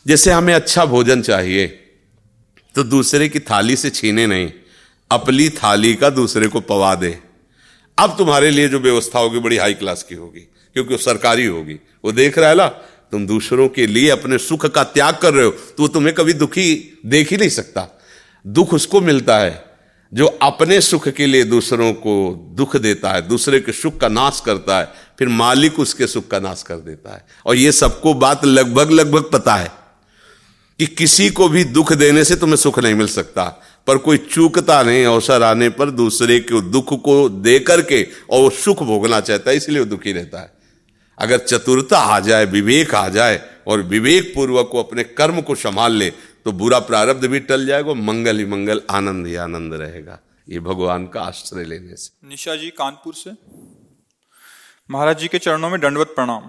जैसे 0.08 0.32
हमें 0.32 0.54
अच्छा 0.54 0.86
भोजन 0.86 1.22
चाहिए। 1.22 1.68
तो 2.78 2.84
दूसरे 2.84 3.28
की 3.30 3.40
थाली 3.40 3.76
से 3.76 3.90
छीने 3.90 4.26
नहीं, 4.28 4.52
अपनी 5.12 5.48
थाली 5.52 5.94
का 5.96 6.10
दूसरे 6.10 6.48
को 6.48 6.60
पवा 6.62 6.94
दे। 6.96 7.18
अब 7.98 8.16
तुम्हारे 8.18 8.50
लिए 8.52 8.68
जो 8.70 8.80
व्यवस्था 8.80 9.20
होगी 9.20 9.40
बड़ी 9.40 9.58
हाई 9.58 9.74
क्लास 9.74 10.04
की 10.04 10.16
होगी, 10.16 10.40
क्योंकि 10.76 10.94
वो 10.94 10.98
सरकारी 10.98 11.46
होगी। 11.46 11.74
वो 12.06 12.12
देख 12.12 12.38
रहा 12.38 12.50
है 12.50 12.56
ना, 12.56 12.68
तुम 12.68 13.26
दूसरों 13.28 13.68
के 13.70 13.88
लिए 13.88 14.10
अपने 14.10 14.38
सुख 14.38 14.66
का 14.66 14.84
त्याग 14.84 15.18
कर 15.18 15.34
रहे 15.34 15.46
हो 15.46 15.52
तो 15.52 15.84
वो 15.84 15.88
तुम्हें 15.88 16.14
कभी 16.16 16.34
दुखी 16.34 17.00
देख 17.06 17.32
ही 17.32 17.38
नहीं 17.38 17.50
सकता। 17.50 17.88
दुख 18.46 18.74
उसको 18.74 19.02
मिलता 19.02 19.38
है, 19.40 19.64
जो 20.12 20.26
अपने 20.26 20.80
सुख 20.82 21.08
के 21.10 21.26
लिए 21.26 21.44
दूसरों 21.46 21.92
को 21.96 22.14
दुख 22.58 22.76
देता 22.78 23.12
है, 23.12 23.28
दूसरे 23.28 23.60
के 23.60 23.72
सुख 23.72 23.98
का 23.98 24.08
नाश 24.10 24.42
करता 24.46 24.80
है, 24.80 24.92
फिर 25.20 25.28
मालिक 25.30 25.80
उसके 25.80 26.08
सुख 26.08 26.28
का 26.28 26.40
नाश 26.40 26.64
कर 26.64 26.76
देता 26.78 27.16
है। 27.16 27.26
और 27.46 27.56
ये 27.56 27.72
सबको 27.72 28.14
बात 28.16 28.46
लगभग 28.46 28.92
लगभग 28.92 29.30
पता 29.34 29.56
है। 29.56 29.72
कि 30.80 30.86
किसी 30.88 31.30
को 31.30 31.48
भी 31.50 31.64
दुख 31.64 31.94
देने 31.94 32.24
से 32.24 32.36
तुम्हें 32.36 32.56
सुख 32.56 32.80
नहीं 32.80 32.94
मिल 32.94 33.08
सकता। 33.08 33.44
पर 33.88 33.98
कोई 33.98 34.18
चूकता 34.18 34.82
नहीं, 34.84 35.06
अवसर 35.06 35.44
आने 35.44 35.70
पर 35.70 35.90
दूसरे 35.92 36.40
के 36.40 36.62
दुख 36.62 36.94
को 37.04 37.18
दे 37.30 37.58
करके 37.60 38.02
और 38.30 38.42
वो 38.42 38.50
सुख 38.50 38.84
भोगना 38.84 39.20
चाहता 39.20 39.52
है, 39.52 39.58
इसलिए 39.58 39.80
वो 39.80 39.86
दुखी 39.86 40.12
रहता 40.12 40.40
है। 40.40 40.52
अगर 41.18 41.38
चतुरता 41.40 41.98
आ 41.98 42.20
जाए, 42.20 42.46
विवेक 42.46 42.94
आ 42.96 43.08
जाए 43.10 43.40
और 43.68 43.82
विवेक 43.84 44.32
पूर्वक 44.36 44.70
को 44.72 44.84
अपने 44.84 45.04
कर्म 45.04 45.42
को 45.42 45.56
संभाल 45.56 45.94
ले 45.94 46.10
तो 46.46 46.52
बुरा 46.52 46.80
प्रारब्ध 46.80 47.26
भी 47.26 47.40
टल 47.40 47.66
जाएगा 47.66 47.94
मंगल 47.94 48.38
ही 48.38 48.46
मंगल, 48.46 48.82
आनंद 48.90 49.28
ही 49.28 49.36
आनंद 49.36 49.74
रहेगा। 49.74 50.20
ये 50.50 50.60
भगवान 50.60 51.08
का 51.08 51.22
आश्रय 51.22 51.66
लेने 51.66 51.96
से। 51.96 52.30
निशा 52.30 52.56
जी, 52.56 52.70
कानपुर 52.70 53.14
से? 53.14 53.32
महाराज 54.92 55.20
जी 55.20 55.28
के 55.28 55.38
चरणों 55.40 55.70
में 55.70 55.82
दंडवत 55.82 56.08
प्रणाम। 56.08 56.42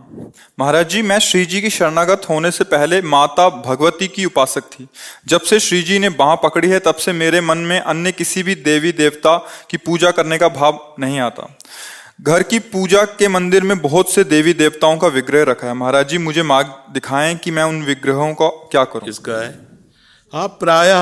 महाराज 0.61 0.89
जी, 0.89 1.03
मैं 1.03 1.19
श्री 1.19 1.45
जी 1.45 1.61
की 1.61 1.71
शरणागत 1.71 2.23
होने 2.29 2.51
से 2.51 2.65
पहले 2.65 3.03
माता 3.03 3.49
भगवती 3.49 4.09
की 4.09 4.25
उपासक 4.25 4.61
थी। 4.61 4.89
जब 5.29 5.41
से 5.41 5.61
श्री 5.61 5.83
जी 5.83 5.99
ने 5.99 6.09
बाह 6.09 6.35
पकड़ी 6.35 6.69
है, 6.69 6.79
तब 6.79 6.95
से 6.95 7.13
मेरे 7.13 7.41
मन 7.41 7.59
में 7.59 7.81
अन्य 7.81 8.13
किसी 8.13 8.43
भी 8.43 8.55
देवी 8.55 8.93
देवता 8.93 9.49
की 9.71 9.77
पूजा 9.77 10.11
करने 10.11 10.39
का 10.39 10.49
भाव 10.49 10.95
नहीं 11.01 11.21
आता। 11.21 11.59
घर 12.23 12.43
की 12.43 12.59
पूजा 12.59 13.05
के 13.05 13.29
मंदिर 13.29 13.63
में 13.63 13.79
बहुत 13.79 14.11
से 14.11 14.25
देवी 14.25 14.53
देवताओं 14.53 14.99
का 14.99 15.09
विग्रह 15.09 15.43
रखा 15.43 15.67
है। 15.67 15.75
महाराज 15.75 16.09
जी, 16.09 16.19
मुझे 16.19 16.43
मार्ग 16.43 16.67
दिखाएँ 16.91 17.37
कि 17.37 17.51
मैं 17.51 17.63
उन 17.63 17.83
विग्रहों 17.83 18.35
का 18.35 18.49
क्या 18.49 18.85
करूँ? 18.85 19.05
किसका 19.05 19.45
है? 19.45 19.69
हाँ 20.33 20.49
प्राय 20.49 20.93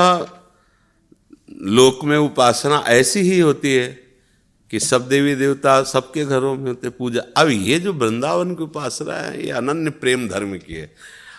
लोक 1.63 2.05
में 2.05 2.19
उपासना 2.19 2.85
ऐसी 2.87 3.21
ही 3.21 3.41
होती 3.41 3.75
है 3.75 4.06
कि 4.71 4.81
सब 4.81 5.09
देवी 5.09 5.35
देवता 5.35 5.83
सबके 5.85 6.25
घरों 6.25 6.55
में 6.57 6.67
होते 6.67 6.91
पूजा। 6.91 7.23
अब 7.37 7.49
ये 7.49 7.79
जो 7.79 7.93
वृंदावन 7.93 8.55
की 8.55 8.63
उपासना 8.63 9.15
है, 9.15 9.45
ये 9.45 9.51
अनन्य 9.53 9.91
प्रेम 9.93 10.29
धर्म 10.29 10.57
की 10.59 10.75
है। 10.75 10.91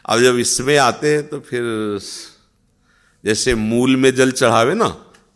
अब 0.05 0.19
जब 0.19 0.37
इसमें 0.39 0.77
आते 0.77 1.13
हैं 1.15 1.27
तो 1.27 1.39
फिर 1.39 1.99
जैसे 3.23 3.55
मूल 3.55 3.95
में 3.95 4.13
जल 4.15 4.31
चढ़ावे 4.33 4.73
ना 4.73 4.87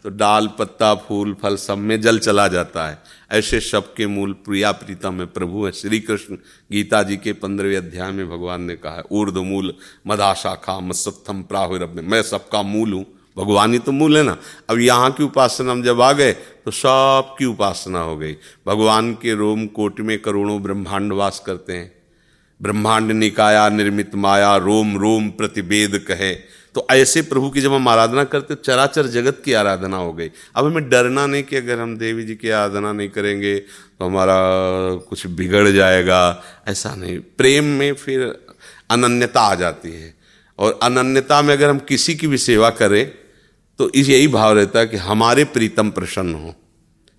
तो 0.06 0.10
डाल, 0.10 0.48
पत्ता, 0.60 0.94
फूल, 0.98 1.34
फल 1.42 1.56
सब 1.56 1.78
में 1.78 2.00
जल 2.02 2.20
चला 2.20 2.48
जाता 2.48 2.88
है। 2.88 2.98
ऐसे 3.32 3.60
सबके 3.60 4.08
मूल 4.08 4.32
प्रिया 4.46 4.72
प्रीतम 4.74 5.14
में 5.14 5.28
प्रभु 5.28 5.66
है। 5.66 5.72
श्री 5.72 6.00
कृष्ण 6.00 6.36
गीता 6.72 7.02
जी 7.04 7.18
के 7.18 7.34
पंद्रहवें 7.34 7.78
अध्याय 7.78 8.12
में 8.12 8.30
भगवान 8.30 8.62
ने 8.62 8.76
कहा 8.76 8.96
है 8.96 9.04
ऊर्ध 9.12 9.38
मूल 9.40 9.74
मदा 10.08 10.34
शाखा 10.34 10.80
मत्थम 10.80 11.42
प्राहुरभ 11.44 11.94
में 11.96 12.04
मैं 12.04 12.22
सबका 12.24 12.62
मूल 12.64 12.94
हूँ। 12.94 13.06
भगवान 13.38 13.74
ही 13.74 13.80
तो 13.80 13.92
मूल 13.92 14.18
है 14.18 14.24
ना। 14.24 14.38
अब 14.70 14.80
यहाँ 14.80 15.12
की 15.12 15.24
उपासना 15.24 15.72
हम 15.72 15.84
जब 15.84 16.02
आ 16.02 16.12
गए 16.12 16.32
तो 16.32 16.72
सबकी 16.72 17.46
उपासना 17.46 18.00
हो 18.00 18.18
गई। 18.18 18.34
भगवान 18.68 19.14
के 19.14 19.34
रोम 19.34 19.66
कोट 19.68 20.00
में 20.00 20.18
करोड़ों 20.22 20.62
ब्रह्मांड 20.64 21.14
वास 21.14 21.42
करते 21.46 21.74
हैं। 21.74 21.92
ब्रह्मांड 22.62 23.12
निकाया, 23.12 23.70
निर्मित 23.70 24.16
माया, 24.16 24.56
रोम 24.56 24.98
रोम 24.98 25.30
प्रतिवेद 25.30 25.98
कहे। 25.98 26.34
तो 26.76 26.86
ऐसे 26.92 27.22
प्रभु 27.22 27.50
की 27.50 27.62
जब 27.62 27.74
हम 27.74 27.88
आराधना 27.88 28.24
करते 28.24 28.56
चराचर 28.56 29.08
जगत 29.08 29.42
की 29.46 29.54
आराधना 29.54 29.98
हो 29.98 30.14
गई। 30.14 30.30
अब 30.56 30.66
हमें 30.66 30.90
डरना 30.90 31.26
नहीं 31.26 31.44
कि 31.44 31.56
अगर 31.56 31.80
हम 31.80 31.98
देवी 31.98 32.24
जी 32.24 32.36
की 32.36 32.50
आराधना 32.50 32.92
नहीं 32.92 33.10
करेंगे 33.10 33.58
तो 33.60 34.06
हमारा 34.06 34.36
कुछ 35.10 35.28
बिगड़ 35.28 35.68
जाएगा। 35.68 36.44
ऐसा 36.68 36.96
नहीं। 36.96 37.20
प्रेम 37.38 37.64
में 37.64 37.94
फिर 37.94 38.22
अनन्यता 38.90 39.42
आ 39.42 39.56
जाती 39.56 39.92
है। 39.92 40.14
और 40.60 40.80
अनन्यता 40.84 41.42
में 41.42 41.54
अगर 41.54 41.70
हम 41.70 41.80
किसी 41.80 42.16
की 42.16 42.28
भी 42.28 42.38
सेवा 42.38 42.70
करें 42.70 43.21
तो 43.82 43.90
इस 43.96 44.10
यही 44.10 44.28
भाव 44.28 44.56
रहता 44.56 44.80
है 44.80 44.88
कि 44.88 44.98
हमारे 44.98 45.44
प्रीतम 45.44 45.90
प्रसन्न 45.90 46.34
हो। 46.36 46.54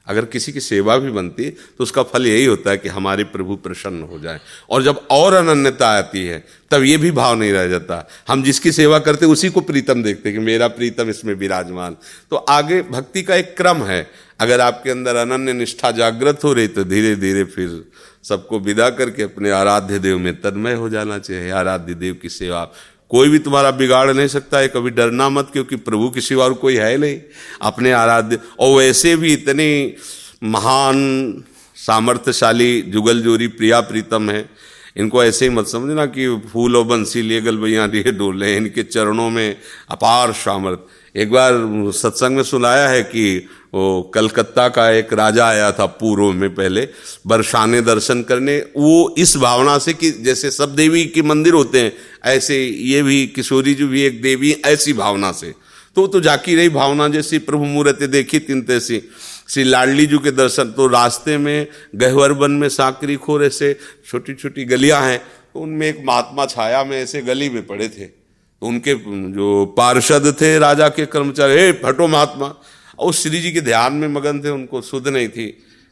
अगर 0.06 0.24
किसी 0.24 0.52
की 0.52 0.60
सेवा 0.60 0.96
भी 0.96 1.10
बनती 1.10 1.48
तो 1.50 1.82
उसका 1.82 2.02
फल 2.02 2.26
यही 2.26 2.44
होता 2.44 2.70
है 2.70 2.78
कि 2.78 2.88
हमारे 2.88 3.24
प्रभु 3.24 3.56
प्रसन्न 3.56 4.02
हो 4.02 4.18
जाए। 4.18 4.40
और 4.70 4.82
जब 4.82 5.00
और 5.10 5.34
अनन्यता 5.34 5.88
आती 5.88 6.24
है, 6.26 6.44
तब 6.70 6.82
ये 6.82 6.96
भी 6.96 7.10
भाव 7.10 7.34
नहीं 7.38 7.52
रह 7.52 7.66
जाता। 7.68 8.08
हम 8.28 8.42
जिसकी 8.42 8.72
सेवा 8.72 8.98
करते, 8.98 9.26
उसी 9.26 9.48
को 9.48 9.60
प्रीतम 9.60 10.02
देखते 10.02 10.32
कि 10.32 10.38
मेरा 10.38 10.68
प्रीतम 10.68 11.10
इसमें 11.10 11.34
विराजमान। 11.34 11.96
तो 12.30 12.36
आगे 12.36 12.82
भक्ति 12.82 13.22
का 13.22 13.34
एक 13.34 13.56
क्रम 13.56 13.82
है। 13.82 14.06
अगर 14.40 14.60
आपके 14.60 14.90
अंदर 14.90 15.16
अनन्य 15.16 15.52
निष्ठा 15.52 15.90
जागृत 15.90 16.44
हो 16.44 16.52
रही 16.52 16.68
तो 16.68 16.84
धीरे 16.84 17.14
धीरे 17.16 17.44
फिर 17.44 17.84
सबको 18.24 18.58
विदा 18.60 18.90
करके 18.90 19.22
अपने 19.22 19.50
आराध्य 19.50 19.98
देव 19.98 20.18
में 20.18 20.34
तन्मय 20.40 20.74
हो 20.74 20.88
जाना 20.88 21.18
चाहिए। 21.18 21.50
आराध्य 21.50 21.94
देव 21.94 22.18
की 22.22 22.28
सेवा 22.28 22.70
कोई 23.12 23.28
भी 23.28 23.38
तुम्हारा 23.38 23.70
बिगाड़ 23.70 24.10
नहीं 24.10 24.28
सकता 24.28 24.58
है 24.58 24.68
कभी 24.68 24.90
डरना 24.90 25.28
मत, 25.28 25.48
क्योंकि 25.52 25.76
प्रभु 25.76 26.08
के 26.10 26.20
सिवा 26.20 26.44
और 26.44 26.54
कोई 26.54 26.76
है 26.76 26.96
नहीं। 26.98 27.18
अपने 27.62 27.92
आराध्य, 27.92 28.38
और 28.60 28.76
वैसे 28.78 29.16
भी 29.16 29.32
इतनी 29.32 29.96
महान, 30.42 31.44
सामर्थ्यशाली 31.76 32.80
जुगल 32.82 33.20
जोरी 33.20 33.48
प्रिया 33.48 33.80
प्रीतम 33.80 34.30
है। 34.30 34.48
इनको 34.96 35.22
ऐसे 35.24 35.44
ही 35.44 35.50
मत 35.50 35.66
समझना 35.66 36.06
कि 36.06 36.26
फूल 36.52 36.76
और 36.76 36.84
बंसी 36.84 37.22
लिए 37.22 37.40
गल 37.40 37.56
भैया 37.56 37.86
लिए 37.86 38.12
डोले 38.12 38.56
इनके 38.56 38.82
चरणों 38.82 39.28
में 39.30 39.56
अपार 39.90 40.32
सामर्थ्य 40.32 41.20
एक 41.20 41.30
बार 41.30 41.52
सत्संग 41.92 42.36
में 42.36 42.42
सुनाया 42.42 42.88
है 42.88 43.02
कि 43.02 43.48
वो 43.72 44.02
कलकत्ता 44.14 44.68
का 44.68 44.88
एक 44.90 45.12
राजा 45.12 45.46
आया 45.46 45.70
था 45.72 45.86
पूर्व 45.86 46.32
में 46.32 46.54
पहले, 46.54 46.88
बरसाने 47.26 47.80
दर्शन 47.80 48.22
करने। 48.22 48.58
वो 48.76 49.14
इस 49.18 49.36
भावना 49.36 49.78
से 49.78 49.92
कि 49.92 50.10
जैसे 50.10 50.50
सब 50.50 50.74
देवी 50.74 51.04
के 51.04 51.22
मंदिर 51.22 51.54
होते 51.54 51.80
हैं, 51.80 51.92
ऐसे 52.24 52.64
ये 52.64 53.02
भी, 53.02 53.26
किशोरी 53.26 53.74
जी 53.74 53.84
भी 53.84 54.02
एक 54.02 54.22
देवी 54.22 54.52
ऐसी 54.66 54.92
भावना 54.92 55.32
से। 55.32 55.52
तो 55.96 56.06
तो 56.06 56.20
जाकी 56.20 56.54
रही 56.54 56.68
भावना, 56.68 57.08
जैसी 57.08 57.38
प्रभु 57.38 57.64
मूर्ति 57.64 58.06
देखी 58.06 58.38
तीन 58.38 58.62
तैसी। 58.62 59.02
श्री 59.48 59.64
लाडली 59.64 60.06
जी 60.06 60.18
के 60.18 60.30
दर्शन 60.30 60.70
तो 60.70 60.86
रास्ते 60.86 61.36
में, 61.38 61.66
गहवर 61.94 62.32
वन 62.32 62.50
में 62.50 62.68
साकरी 62.68 63.16
खोर 63.16 63.44
ऐसे 63.44 63.76
छोटी 64.06 64.34
छोटी 64.34 64.64
गलियाँ 64.64 65.00
हैं 65.02 65.18
तो 65.54 65.60
उनमें 65.60 65.86
एक 65.88 66.02
महात्मा 66.06 66.46
छाया 66.46 66.82
में 66.84 66.96
ऐसे 67.02 67.20
गली 67.22 67.48
में 67.50 67.66
पड़े 67.66 67.88
थे। 67.88 68.04
तो 68.04 68.66
उनके 68.66 68.94
जो 69.32 69.64
पार्षद 69.76 70.34
थे 70.40 70.58
राजा 70.58 70.88
के 70.88 71.06
कर्मचारी, 71.06 71.54
हे, 71.54 71.72
फटो 71.72 72.06
महात्मा 72.08 72.54
और 72.98 73.12
श्री 73.12 73.40
जी 73.40 73.52
के 73.52 73.60
ध्यान 73.60 73.92
में 73.92 74.08
मगन 74.08 74.40
थे, 74.44 74.50
उनको 74.50 74.80
सुध 74.80 75.08
नहीं 75.08 75.28
थी। 75.28 75.46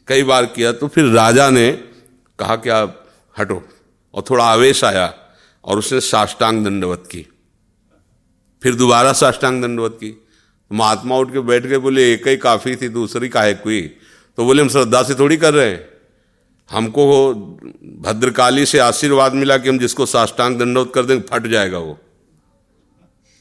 कई 0.09 0.23
बार 0.23 0.45
किया 0.47 0.73
तो 0.73 0.89
फिर 0.89 1.05
राजा 1.05 1.49
ने 1.51 1.71
कहा 2.39 2.57
कि 2.57 2.69
आप 2.69 3.07
हटो 3.39 3.63
और 4.15 4.25
थोड़ा 4.31 4.45
आवेश 4.45 4.83
आया 4.85 5.13
और 5.65 5.79
उसने 5.79 6.01
साष्टांग 6.01 6.65
दंडवत 6.65 7.05
की। 7.11 7.27
फिर 8.63 8.75
दोबारा 8.75 9.13
साष्टांग 9.13 9.63
दंडवत 9.63 9.97
की। 10.01 10.09
तो 10.11 10.75
महात्मा 10.75 11.17
उठ 11.17 11.33
के 11.33 11.41
बैठ 11.41 11.67
गए, 11.67 11.79
बोले, 11.79 12.13
एक 12.13 12.27
ही 12.29 12.37
काफ़ी 12.37 12.77
थी, 12.77 12.89
दूसरी 12.89 13.29
काहे 13.29 13.55
कोई 13.55 13.81
तो 14.39 14.45
बोले, 14.45 14.63
हम 14.63 14.69
श्रद्धा 14.69 15.03
से 15.03 15.15
थोड़ी 15.15 15.37
कर 15.37 15.55
रहे 15.55 15.71
हैं। 15.71 15.89
हमको 16.71 17.35
भद्रकाली 18.03 18.67
से 18.67 18.79
आशीर्वाद 18.79 19.35
मिला 19.35 19.57
कि 19.59 19.69
हम 19.69 19.79
जिसको 19.79 20.07
साष्टांग 20.07 20.59
दंडवत 20.59 20.93
कर 20.95 21.05
देंगे 21.05 21.25
फट 21.29 21.47
जाएगा 21.47 21.79
वो। 21.79 21.99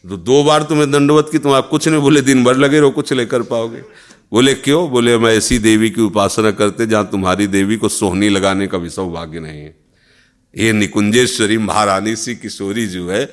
तो 0.03 0.18
दो 0.18 0.44
बार 0.44 0.63
तुम्हें 0.63 0.91
दंडवत 0.91 1.29
की 1.32 1.39
तुम 1.39 1.53
आप 1.53 1.68
कुछ 1.70 1.88
नहीं 1.88 2.01
बोले, 2.01 2.22
दिन 2.22 2.44
भर 2.44 2.58
लगे 2.58 2.79
रहो, 2.79 2.89
कुछ 2.91 3.13
लेकर 3.13 3.41
पाओगे। 3.44 3.82
बोले, 4.32 4.53
क्यों? 4.53 4.89
बोले 4.89 5.13
हम 5.13 5.27
ऐसी 5.27 5.58
देवी 5.60 5.89
की 5.89 6.01
उपासना 6.01 6.51
करते, 6.51 6.86
जहाँ 6.86 7.10
तुम्हारी 7.12 7.48
देवी 7.48 7.77
को 7.77 7.89
सोहनी 7.89 8.29
लगाने 8.29 8.68
का 8.68 8.77
भी 8.77 8.89
सौभाग्य 8.89 9.39
नहीं 9.39 9.62
है। 9.62 9.75
ये 10.53 10.72
निकुंजेश्वरी 10.74 11.58
महारानी 11.58 12.15
सी 12.15 12.36
किशोरी 12.36 12.86
जो 12.88 13.10
है 13.10 13.25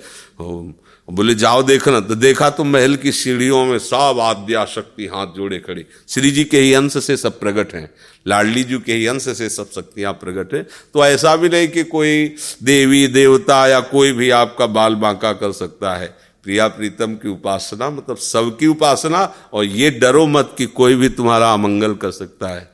बोले, 1.09 1.35
जाओ 1.35 1.63
देखना। 1.63 2.01
तो 2.01 2.15
देखा 2.15 2.49
तो 2.51 2.65
महल 2.65 2.97
की 2.97 3.13
सीढ़ियों 3.13 3.65
में 3.65 3.79
सब 3.79 4.19
आद्या 4.21 4.65
शक्ति 4.65 5.07
हाथ 5.07 5.27
जोड़े 5.27 5.59
खड़ी। 5.59 5.85
श्री 6.09 6.31
जी 6.31 6.45
के 6.45 6.61
ही 6.61 6.73
अंश 6.75 6.97
से 7.05 7.17
सब 7.17 7.39
प्रकट 7.41 7.75
हैं। 7.75 7.91
लाडली 8.27 8.65
जी 8.65 8.79
के 8.79 8.93
ही 8.93 9.07
अंश 9.07 9.29
से 9.29 9.49
सब 9.49 9.71
शक्तियाँ 9.71 10.13
प्रकट 10.15 10.55
है। 10.55 10.63
तो 10.95 11.05
ऐसा 11.05 11.37
भी 11.37 11.49
नहीं 11.49 11.69
कि 11.69 11.85
कोई 11.85 12.35
देवी, 12.63 13.07
देवता 13.07 13.67
या 13.69 13.81
कोई 13.81 14.13
भी 14.13 14.31
आपका 14.31 14.67
बाल 14.67 14.95
बांका 14.95 15.33
कर 15.33 15.53
सकता 15.53 15.95
है। 15.95 16.15
प्रिया 16.47 16.67
प्रीतम 16.69 17.15
की 17.15 17.29
उपासना 17.29 17.89
मतलब 17.91 18.17
सबकी 18.17 18.67
उपासना 18.67 19.23
और 19.53 19.65
ये 19.65 19.91
डरो 19.91 20.27
मत 20.27 20.55
कि 20.59 20.67
कोई 20.67 20.95
भी 20.95 21.09
तुम्हारा 21.09 21.53
अमंगल 21.53 21.95
कर 21.95 22.11
सकता 22.11 22.49
है। 22.49 22.69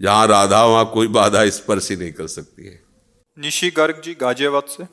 जहाँ 0.00 0.26
राधा 0.26 0.64
वहाँ 0.64 0.90
कोई 0.94 1.06
बाधा 1.08 1.48
स्पर्श 1.50 1.90
ही 1.90 1.96
नहीं 1.96 2.12
कर 2.12 2.26
सकती 2.26 2.66
है। 2.66 2.80
निशी 3.36 3.70
गर्ग 3.70 4.00
जी 4.04 4.14
गाजियाबाद 4.20 4.62
से। 4.68 4.84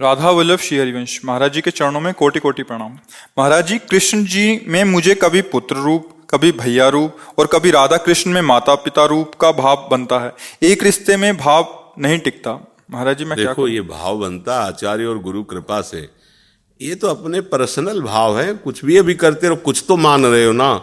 राधा 0.00 0.30
वल्लभ 0.30 0.58
श्री 0.58 0.78
हरिवंश 0.78 1.20
महाराज 1.24 1.52
जी 1.52 1.60
के 1.60 1.70
चरणों 1.70 2.00
में 2.00 2.12
कोटि 2.14 2.40
कोटि 2.40 2.62
प्रणाम। 2.62 2.98
महाराज 3.38 3.66
जी 3.66 3.78
कृष्ण 3.80 4.24
जी 4.24 4.60
में 4.68 4.82
मुझे 4.84 5.14
कभी 5.14 5.42
पुत्र 5.52 5.76
रूप 5.76 6.10
कभी 6.30 6.50
भैया 6.52 6.88
रूप 6.88 7.38
और 7.38 7.46
कभी 7.46 7.70
राधा 7.70 7.96
कृष्ण 7.96 8.30
में 8.30 8.40
माता 8.42 8.74
पिता 8.74 9.04
रूप 9.04 9.34
का 9.34 9.52
भाव 9.52 9.88
बनता 9.90 10.18
है। 10.18 10.32
एक 10.62 10.82
रिश्ते 10.82 11.16
में 11.16 11.36
भाव 11.36 11.94
नहीं 11.98 12.18
टिकता। 12.18 12.58
महाराज 12.90 13.18
जी 13.18 13.24
मैं 13.24 13.38
देखो 13.38 13.64
क्या 13.64 13.74
ये 13.74 13.80
भाव 13.80 14.18
बनता 14.18 14.58
आचार्य 14.60 15.04
और 15.04 15.18
गुरु 15.18 15.42
कृपा 15.44 15.80
से। 15.82 16.02
ये 16.80 16.94
तो 16.94 17.08
अपने 17.08 17.40
पर्सनल 17.40 18.00
भाव 18.00 18.38
है, 18.40 18.52
कुछ 18.54 18.84
भी 18.84 18.96
अभी 18.96 19.14
करते 19.14 19.46
रहो, 19.46 19.56
कुछ 19.56 19.84
तो 19.88 19.96
मान 19.96 20.26
रहे 20.26 20.44
हो 20.44 20.52
ना। 20.52 20.74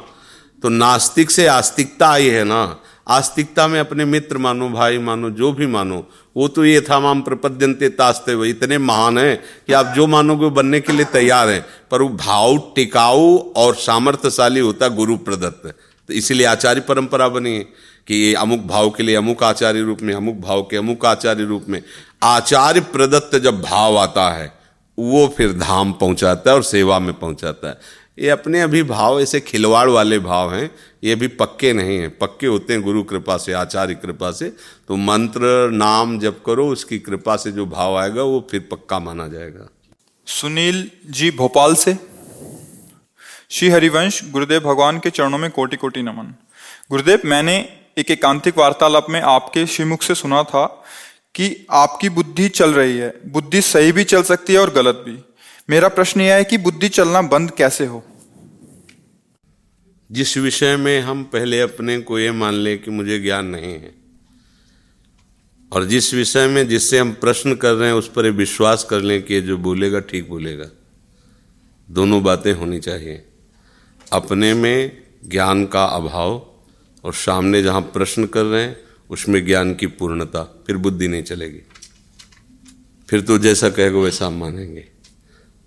तो 0.63 0.69
नास्तिक 0.69 1.31
से 1.31 1.47
आस्तिकता 1.47 2.09
आई 2.09 2.27
है 2.27 2.43
ना। 2.43 2.77
आस्तिकता 3.07 3.67
में 3.67 3.79
अपने 3.79 4.05
मित्र 4.05 4.37
मानो, 4.37 4.69
भाई 4.69 4.97
मानो, 4.97 5.29
जो 5.29 5.51
भी 5.51 5.67
मानो, 5.67 6.05
वो 6.37 6.47
तो 6.47 6.65
ये 6.65 6.81
था 6.81 6.99
माम 6.99 7.21
प्रपद्यंते 7.21 7.89
तास्ते 7.89 8.35
वो 8.35 8.45
इतने 8.45 8.77
महान 8.77 9.17
हैं 9.17 9.37
कि 9.67 9.73
आप 9.73 9.93
जो 9.95 10.07
मानोगे 10.07 10.49
बनने 10.49 10.79
के 10.79 10.93
लिए 10.93 11.05
तैयार 11.05 11.49
हैं। 11.49 11.65
पर 11.91 12.01
वो 12.01 12.09
भाव 12.09 12.57
टिकाऊ 12.75 13.37
और 13.55 13.75
सामर्थ्यशाली 13.75 14.59
होता 14.59 14.87
गुरु 14.87 15.17
प्रदत्त 15.17 15.67
तो 16.09 16.13
इसीलिए 16.13 16.45
आचार्य 16.45 16.81
परंपरा 16.81 17.27
बनी 17.27 17.55
है 17.55 17.65
कि 18.07 18.15
ये 18.15 18.33
अमुक 18.33 18.59
भाव 18.59 18.89
के 18.89 19.03
लिए 19.03 19.15
अमुक 19.15 19.43
आचार्य 19.43 19.81
रूप 19.81 20.01
में, 20.01 20.13
अमुक 20.13 20.35
भाव 20.37 20.61
के 20.61 20.77
अमुक 20.77 21.05
आचार्य 21.05 21.43
रूप 21.43 21.65
में। 21.69 21.81
आचार्य 22.23 22.79
प्रदत्त 22.93 23.35
जब 23.35 23.61
भाव 23.61 23.97
आता 23.97 24.29
है 24.29 24.60
वो 25.01 25.27
फिर 25.37 25.53
धाम 25.53 25.93
पहुंचाता 25.93 26.49
है 26.49 26.55
और 26.55 26.63
सेवा 26.63 26.99
में 26.99 27.13
पहुंचाता 27.13 27.69
है। 27.69 27.77
ये 28.19 28.29
अपने 28.29 28.61
अभी 28.61 28.83
भाव, 28.83 29.21
ऐसे 29.21 29.39
खिलवाड़ 29.39 29.89
वाले 29.89 30.19
भाव 30.19 30.53
हैं, 30.53 30.71
ये 31.03 31.15
भी 31.15 31.27
पक्के 31.27 31.73
नहीं 31.73 31.97
हैं। 31.97 32.17
पक्के 32.17 32.47
होते 32.47 32.73
हैं 32.73 32.81
गुरु 32.81 33.03
कृपा 33.03 33.37
से, 33.37 33.53
आचार्य 33.53 33.95
कृपा 33.95 34.31
से। 34.31 34.49
तो 34.87 34.95
मंत्र, 34.95 35.69
नाम 35.69 36.19
जप 36.19 36.43
करो, 36.45 36.67
उसकी 36.67 36.99
कृपा 36.99 37.35
से 37.35 37.51
जो 37.51 37.65
भाव 37.65 37.97
आएगा, 37.97 38.23
वो 38.23 38.47
फिर 38.51 38.67
पक्का 38.71 38.99
माना 38.99 39.27
जाएगा। 39.27 39.69
सुनील 40.25 40.91
जी 41.09 41.31
भोपाल 41.31 41.75
से। 41.75 41.97
श्री 43.49 43.69
हरिवंश, 43.69 44.31
गुरुदेव 44.31 44.59
भगवान 44.59 44.99
के 44.99 45.09
चरणों 45.09 45.37
में 45.37 45.51
कोटि 45.51 45.77
कोटि 45.77 46.01
नमन। 46.01 46.35
गुरुदेव, 46.89 47.21
मैंने 47.25 47.69
एक 47.97 48.11
एकांतिक 48.11 48.57
वार्तालाप 48.57 49.05
में 49.09 49.21
आपके 49.21 49.65
श्रीमुख 49.65 50.01
से 50.01 50.15
सुना 50.15 50.43
था 50.43 50.83
कि 51.35 51.65
आपकी 51.71 52.09
बुद्धि 52.09 52.49
चल 52.49 52.73
रही 52.73 52.97
है। 52.97 53.13
बुद्धि 53.25 53.61
सही 53.61 53.91
भी 53.91 54.03
चल 54.03 54.23
सकती 54.23 54.53
है 54.53 54.59
और 54.59 54.73
गलत 54.73 54.95
भी। 54.95 55.17
मेरा 55.69 55.87
प्रश्न 55.87 56.21
यह 56.21 56.35
है 56.35 56.43
कि 56.43 56.57
बुद्धि 56.57 56.89
चलना 56.89 57.21
बंद 57.21 57.51
कैसे 57.51 57.85
हो? 57.85 58.03
जिस 60.11 60.37
विषय 60.37 60.75
में 60.77 61.01
हम 61.01 61.23
पहले 61.23 61.61
अपने 61.61 61.99
को 61.99 62.19
ये 62.19 62.31
मान 62.31 62.53
लें 62.53 62.81
कि 62.83 62.91
मुझे 62.91 63.19
ज्ञान 63.19 63.45
नहीं 63.45 63.73
है, 63.73 63.95
और 65.71 65.85
जिस 65.85 66.13
विषय 66.13 66.47
में 66.47 66.67
जिससे 66.67 66.99
हम 66.99 67.11
प्रश्न 67.13 67.55
कर 67.55 67.73
रहे 67.73 67.89
हैं, 67.89 67.95
उस 67.95 68.11
पर 68.11 68.29
विश्वास 68.29 68.83
कर 68.89 68.99
लें 68.99 69.23
कि 69.23 69.41
जो 69.41 69.57
बोलेगा, 69.57 69.99
ठीक 69.99 70.29
बोलेगा। 70.29 70.69
दोनों 71.89 72.23
बातें 72.23 72.53
होनी 72.53 72.79
चाहिए। 72.79 73.25
अपने 74.13 74.53
में 74.53 75.03
ज्ञान 75.27 75.65
का 75.65 75.85
अभाव 75.85 76.47
और 77.03 77.13
सामने 77.13 77.63
जहाँ 77.63 77.81
प्रश्न 77.81 78.25
कर 78.25 78.43
रहे 78.43 78.63
हैं 78.63 78.77
उसमें 79.11 79.45
ज्ञान 79.45 79.73
की 79.73 79.87
पूर्णता, 79.87 80.63
फिर 80.67 80.77
बुद्धि 80.77 81.07
नहीं 81.07 81.23
चलेगी। 81.23 81.59
फिर 83.09 83.21
तो 83.21 83.37
जैसा 83.37 83.69
कहेगा 83.69 83.99
वैसा 83.99 84.27
हम 84.27 84.33
मानेंगे। 84.33 84.85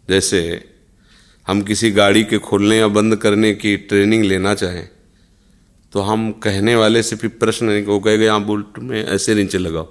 जैसे 0.09 0.65
हम 1.47 1.63
किसी 1.63 1.91
गाड़ी 1.91 2.25
के 2.25 2.39
खोलने 2.39 2.79
या 2.79 2.89
बंद 2.89 3.17
करने 3.17 3.55
की 3.55 3.77
ट्रेनिंग 3.77 4.25
लेना 4.25 4.55
चाहें 4.55 4.89
तो 5.93 6.01
हम 6.01 6.33
कहने 6.33 6.77
वाले 6.77 7.03
से 7.03 7.17
फिर 7.17 7.31
प्रश्न 7.31 7.67
नहीं, 7.67 7.85
वो 7.85 8.01
कहेगा, 8.01 8.25
यहाँ 8.25 8.45
बोल्ट 8.45 8.79
में 8.79 9.07
ऐसे 9.07 9.35
नीचे 9.35 9.59
लगाओ। 9.59 9.85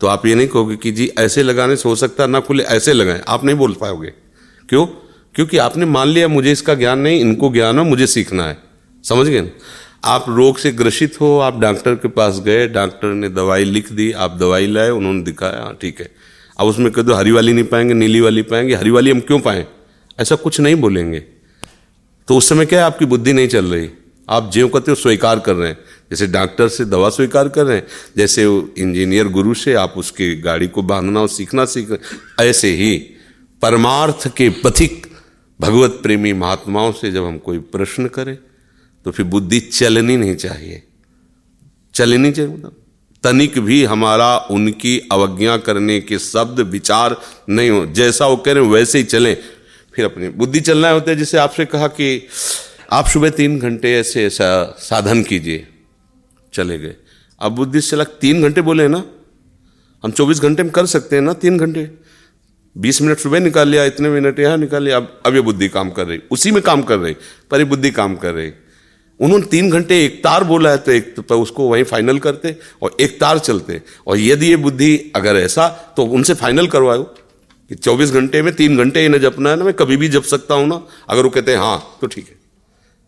तो 0.00 0.06
आप 0.06 0.26
ये 0.26 0.34
नहीं 0.34 0.48
कहोगे 0.48 0.76
कि, 0.76 0.92
जी, 0.92 1.12
ऐसे 1.18 1.42
लगाने 1.42 1.76
से 1.76 1.88
हो 1.88 1.96
सकता 1.96 2.26
ना 2.26 2.40
खुले, 2.40 2.62
ऐसे 2.62 2.92
लगाएँ। 2.92 3.20
आप 3.28 3.44
नहीं 3.44 3.56
बोल 3.56 3.74
पाओगे। 3.74 4.10
क्यों? 4.68 4.86
क्योंकि 5.34 5.58
आपने 5.58 5.86
मान 5.86 6.08
लिया, 6.08 6.28
मुझे 6.28 6.52
इसका 6.52 6.74
ज्ञान 6.74 6.98
नहीं, 6.98 7.20
इनको 7.20 7.52
ज्ञान 7.52 7.78
है, 7.78 7.84
मुझे 7.84 8.06
सीखना 8.06 8.48
है। 8.48 8.58
समझ 9.04 9.26
गए 9.26 9.40
ना? 9.40 9.50
आप 10.04 10.24
रोग 10.28 10.58
से 10.58 10.72
ग्रसित 10.72 11.20
हो, 11.20 11.38
आप 11.38 11.60
डॉक्टर 11.60 11.94
के 11.94 12.08
पास 12.08 12.40
गए, 12.40 12.68
डॉक्टर 12.68 13.08
ने 13.08 13.28
दवाई 13.28 13.64
लिख 13.64 13.92
दी, 13.92 14.12
आप 14.12 14.36
दवाई 14.40 14.66
लाए, 14.66 14.90
उन्होंने 14.90 15.22
दिखाया 15.22 15.62
हाँ 15.62 15.78
ठीक 15.80 16.00
है। 16.00 16.10
अब 16.60 16.66
उसमें 16.66 16.92
कह 16.92 17.02
दो, 17.02 17.14
हरी 17.14 17.30
वाली 17.30 17.52
नहीं 17.52 17.64
पाएँगे, 17.64 17.94
नीली 17.94 18.20
वाली 18.20 18.42
पाएँगे, 18.42 18.74
हरी 18.74 18.90
वाली 18.90 19.10
हम 19.10 19.20
क्यों 19.20 19.40
पाएँ? 19.40 19.66
ऐसा 20.20 20.34
कुछ 20.34 20.60
नहीं 20.60 20.74
बोलेंगे। 20.74 21.20
तो 22.28 22.36
उस 22.36 22.48
समय 22.48 22.66
क्या 22.66 22.80
है 22.80 22.84
आपकी 22.84 23.04
बुद्धि 23.04 23.32
नहीं 23.32 23.48
चल 23.48 23.64
रही? 23.64 23.90
आप 24.28 24.50
ज्यो 24.52 24.68
कहते 24.68 24.90
हो, 24.90 24.94
स्वीकार 24.94 25.38
कर 25.38 25.54
रहे 25.54 25.68
हैं। 25.68 25.78
जैसे 26.10 26.26
डॉक्टर 26.26 26.68
से 26.68 26.84
दवा 26.84 27.08
स्वीकार 27.08 27.48
कर 27.48 27.64
रहे 27.64 27.76
हैं, 27.76 27.86
जैसे 28.16 28.44
इंजीनियर 28.78 29.28
गुरु 29.28 29.54
से 29.54 29.74
आप 29.74 29.94
उसकी 29.96 30.36
गाड़ी 30.36 30.68
को 30.68 30.82
बांधना 30.82 31.20
और 31.20 31.28
सीखना 31.28 31.64
सीख 31.64 32.00
ऐसे 32.40 32.68
ही 32.68 32.98
परमार्थ 33.62 34.36
के 34.36 34.48
पथिक 34.48 35.06
भगवत 35.60 35.90
प्रेमी 36.02 36.32
महात्माओं 36.32 36.92
से 36.92 37.12
जब 37.12 37.24
हम 37.24 37.38
कोई 37.38 37.58
प्रश्न 37.58 38.06
करें 38.06 38.38
तो 39.06 39.10
फिर 39.10 39.26
बुद्धि 39.26 39.60
चलनी 39.60 40.16
नहीं 40.16 40.34
चाहिए। 40.36 40.82
चलनी 41.94 42.32
चाहिए 42.32 42.50
मतलब। 42.50 42.76
तनिक 43.24 43.58
भी 43.58 43.82
हमारा 43.84 44.36
उनकी 44.50 44.98
अवज्ञा 45.12 45.56
करने 45.56 46.00
के 46.00 46.18
शब्द 46.18 46.60
विचार 46.60 47.16
नहीं 47.48 47.70
हो। 47.70 47.84
जैसा 47.86 48.26
वो 48.26 48.36
कह 48.36 48.52
रहे 48.52 48.66
वैसे 48.66 48.98
ही 48.98 49.04
चलें। 49.04 49.36
फिर 49.94 50.04
अपनी 50.04 50.28
बुद्धि 50.28 50.60
चलना 50.60 50.90
होता 50.90 51.10
है, 51.10 51.16
जैसे 51.16 51.38
आपसे 51.38 51.64
कहा 51.64 51.86
कि 51.88 52.26
आप 52.92 53.08
सुबह 53.08 53.30
तीन 53.30 53.58
घंटे 53.58 53.94
ऐसे 53.94 54.24
ऐसा 54.26 54.76
साधन 54.78 55.22
कीजिए, 55.22 55.66
चले 56.52 56.78
गए। 56.78 56.94
अब 57.40 57.52
बुद्धि 57.52 57.80
से 57.80 57.90
चला 57.90 58.04
तीन 58.20 58.42
घंटे 58.42 58.60
बोले 58.60 58.88
ना? 58.88 59.02
हम 60.04 60.10
चौबीस 60.10 60.40
घंटे 60.40 60.62
में 60.62 60.72
कर 60.72 60.86
सकते 60.86 61.16
हैं 61.16 61.22
ना 61.22 61.32
तीन 61.32 61.58
घंटे? 61.58 61.90
बीस 62.76 63.02
मिनट 63.02 63.18
सुबह 63.18 63.40
निकाल 63.40 63.68
लिया, 63.68 63.84
इतने 63.84 64.08
मिनट 64.08 64.38
यहाँ 64.38 64.56
निकाल 64.56 64.82
लिया, 64.82 64.96
अब 64.96 65.20
अब 65.26 65.34
ये 65.34 65.40
बुद्धि 65.40 65.68
काम 65.68 65.90
कर 65.90 66.06
रही। 66.06 66.20
उसी 66.30 66.50
में 66.50 66.62
काम 66.62 66.82
कर 66.82 66.98
रही, 66.98 67.16
पर 67.50 67.58
ये 67.58 67.64
बुद्धि 67.64 67.90
काम 67.90 68.16
कर 68.16 68.34
रही। 68.34 68.50
उन्होंने 69.20 69.46
तीन 69.46 69.70
घंटे 69.70 70.04
एक 70.04 70.22
तार 70.24 70.44
बोला 70.44 70.70
है 70.70 70.78
तो 70.78 70.92
एक 70.92 71.14
तो 71.20 71.40
उसको 71.42 71.68
वहीं 71.68 71.84
फाइनल 71.84 72.18
करते 72.18 72.56
और 72.82 72.96
एक 73.00 73.18
तार 73.20 73.38
चलते। 73.38 73.80
और 74.06 74.18
यदि 74.18 74.46
ये 74.46 74.56
बुद्धि 74.56 74.96
अगर 75.16 75.36
ऐसा 75.36 75.68
तो 75.96 76.04
उनसे 76.04 76.34
फाइनल 76.34 76.66
करवाओ 76.66 77.02
कि 77.02 77.74
24 77.76 78.10
घंटे 78.10 78.42
में 78.42 78.54
तीन 78.54 78.76
घंटे 78.76 79.04
इन्हें 79.04 79.20
जपना 79.20 79.50
है 79.50 79.56
ना, 79.56 79.64
मैं 79.64 79.74
कभी 79.74 79.96
भी 79.96 80.08
जप 80.08 80.22
सकता 80.24 80.54
हूँ 80.54 80.66
ना, 80.68 80.82
अगर 81.08 81.22
वो 81.22 81.30
कहते 81.30 81.52
हैं 81.52 81.58
हाँ 81.58 81.98
तो 82.00 82.06
ठीक 82.06 82.28
है। 82.28 82.38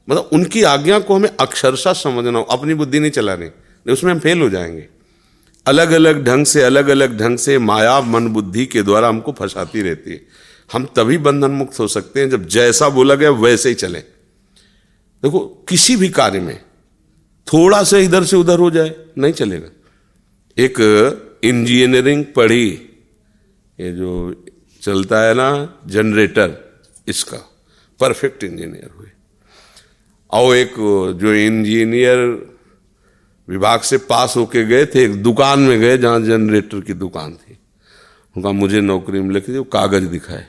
मतलब 0.09 0.29
उनकी 0.33 0.62
आज्ञा 0.64 0.98
को 0.98 1.14
हमें 1.14 1.31
अक्षरशा 1.40 1.92
समझना 1.92 2.38
हो, 2.38 2.44
अपनी 2.44 2.75
बुद्धि 2.75 3.01
नहीं 3.01 3.11
चलानी, 3.11 3.44
नहीं, 3.44 3.92
उसमें 3.92 4.12
हम 4.12 4.18
फेल 4.18 4.40
हो 4.40 4.48
जाएँगे। 4.51 4.87
अलग 5.66 5.92
अलग 5.92 6.25
ढंग 6.25 6.46
से 6.46 6.62
अलग 6.62 6.88
अलग 6.88 7.18
ढंग 7.18 7.38
से 7.38 7.59
माया 7.59 8.01
मन 8.01 8.27
बुद्धि 8.29 8.66
के 8.66 8.83
द्वारा 8.83 9.09
हमको 9.09 9.33
फंसाती 9.33 9.83
रहती 9.83 10.11
है। 10.11 10.20
हम 10.70 10.85
तभी 10.96 11.18
बंधन 11.18 11.51
मुक्त 11.51 11.79
हो 11.81 11.87
सकते 11.88 12.20
हैं 12.20 12.31
जब 12.31 12.46
जैसा 12.48 12.88
बोला 12.88 13.14
गया 13.14 13.31
वैसे 13.31 13.68
ही 13.68 13.75
चले। 13.75 14.03
देखो, 15.24 15.40
किसी 15.68 15.96
भी 15.96 16.08
कार्य 16.08 16.40
में 16.40 16.61
थोड़ा 17.46 17.82
सा 17.82 17.98
इधर 17.98 18.24
से 18.24 18.37
उधर 18.37 18.58
हो 18.58 18.70
जाए, 18.70 18.94
नहीं 19.18 19.32
चलेगा। 19.32 19.68
एक 20.58 20.80
इंजीनियरिंग 21.44 22.24
पढ़ी, 22.37 22.70
ये 23.80 23.92
जो 23.92 24.44
चलता 24.82 25.22
है 25.22 25.35
ना, 25.35 25.78
जनरेटर, 25.87 26.80
इसका, 27.08 27.37
परफेक्ट 28.00 28.44
इंजीनियर 28.44 28.90
हुए। 28.98 29.08
और 30.30 30.56
एक 30.56 30.72
जो 31.20 31.35
इंजीनियर 31.35 32.18
विभाग 33.48 33.80
से 33.80 33.96
पास 33.96 34.35
होके 34.37 34.64
गए 34.64 34.87
थे, 34.87 35.04
एक 35.04 35.22
दुकान 35.22 35.58
में 35.58 35.80
गए 35.80 35.98
जहाँ 35.98 36.20
जनरेटर 36.20 36.80
की 36.80 36.92
दुकान 36.92 37.32
थी। 37.32 37.58
उनका 38.37 38.52
मुझे 38.52 38.80
नौकरी 38.80 39.20
में 39.20 39.35
लिखी 39.35 39.58
वो 39.58 39.64
कागज़ 39.64 40.04
दिखाए। 40.04 40.46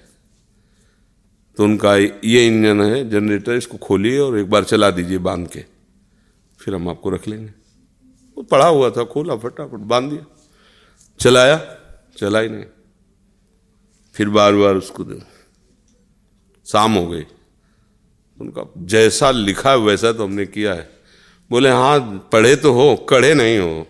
तो 1.58 1.64
उनका 1.64 1.96
ये 1.98 2.48
इंजन 2.48 2.82
है, 2.82 3.10
जनरेटर, 3.10 3.54
इसको 3.54 3.78
खोलिए 3.78 4.20
और 4.20 4.40
एक 4.40 4.50
बार 4.50 4.64
चला 4.64 4.92
दीजिए 4.92 5.18
बाँध 5.18 5.48
के। 5.48 5.66
फिर 6.60 6.76
हम 6.76 6.90
आपको 6.90 7.10
रख 7.10 7.28
लेंगे। 7.28 7.54
वो 8.38 8.44
पड़ा 8.44 8.68
हुआ 8.68 8.90
था, 8.90 9.04
खोला, 9.04 9.36
फटाफट 9.36 9.78
बाँध 9.78 10.10
दिया। 10.10 10.26
चलाया 11.20 11.78
चला 12.18 12.40
ही 12.40 12.50
नहीं। 12.50 12.66
फिर 14.14 14.30
बार 14.30 14.56
बार 14.56 14.76
उसको 14.76 15.04
दे। 15.04 15.22
शाम 16.66 16.94
हो 16.94 17.08
गई। 17.08 17.26
उनका 18.42 18.74
जैसा 18.78 19.32
लिखा 19.32 19.72
है, 19.72 19.78
वैसा 19.78 20.12
तो 20.12 20.24
हमने 20.24 20.46
किया 20.46 20.74
है। 20.74 20.90
बोले 21.50 21.70
हाँ 21.70 22.30
पढ़े 22.32 22.56
तो 22.56 22.74
हो 22.74 22.96
कड़े 22.96 23.34
नहीं 23.34 23.60
हो। 23.60 23.88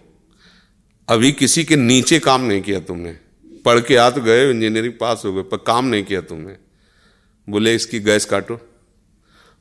अभी 1.09 1.31
किसी 1.31 1.63
के 1.63 1.75
नीचे 1.75 2.19
काम 2.19 2.41
नहीं 2.41 2.61
किया 2.61 2.79
तुमने। 2.79 3.19
पढ़ 3.65 3.79
के 3.79 3.95
आ 3.95 4.09
तो 4.09 4.21
गए 4.21 4.51
इंजीनियरिंग 4.51 4.93
पास 4.93 5.21
हो 5.25 5.33
गए, 5.33 5.41
पर 5.41 5.57
काम 5.57 5.85
नहीं 5.85 6.03
किया 6.03 6.21
तुमने। 6.21 6.62
बोले, 7.49 7.75
इसकी 7.75 7.99
गैस 7.99 8.25
काटो। 8.25 8.59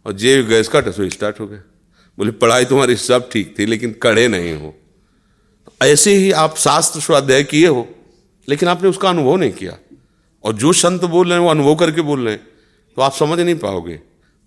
और 0.07 0.13
जे 0.13 0.43
गैस 0.43 0.69
काटो, 0.69 0.93
सो 0.93 1.09
स्टार्ट 1.09 1.41
हो 1.41 1.47
गया। 1.47 1.59
बोले, 2.19 2.31
पढ़ाई 2.31 2.65
तुम्हारी 2.65 2.97
सब 2.97 3.31
ठीक 3.33 3.55
थी, 3.59 3.67
लेकिन 3.67 3.93
कड़े 4.03 4.29
नहीं 4.29 4.55
हो। 4.55 4.75
ऐसे 5.83 6.15
ही 6.15 6.33
आप 6.33 6.57
शास्त्र 6.57 7.01
स्वाध्याय 7.01 7.45
किए 7.45 7.67
हो, 7.67 7.89
लेकिन 8.49 8.69
आपने 8.69 8.89
उसका 8.89 9.11
अनुभव 9.11 9.37
नहीं 9.37 9.53
किया। 9.53 9.79
और 10.45 10.53
जो 10.53 10.73
संत 10.73 11.05
बोल 11.05 11.29
रहे 11.29 11.39
हैं, 11.39 11.45
वो 11.45 11.51
अनुभव 11.51 11.75
करके 11.75 12.01
बोल 12.01 12.25
रहे 12.25 12.35
हैं। 12.35 12.47
तो 12.97 13.03
आप 13.03 13.13
समझ 13.13 13.41
नहीं 13.41 13.55
पाओगे। 13.55 14.01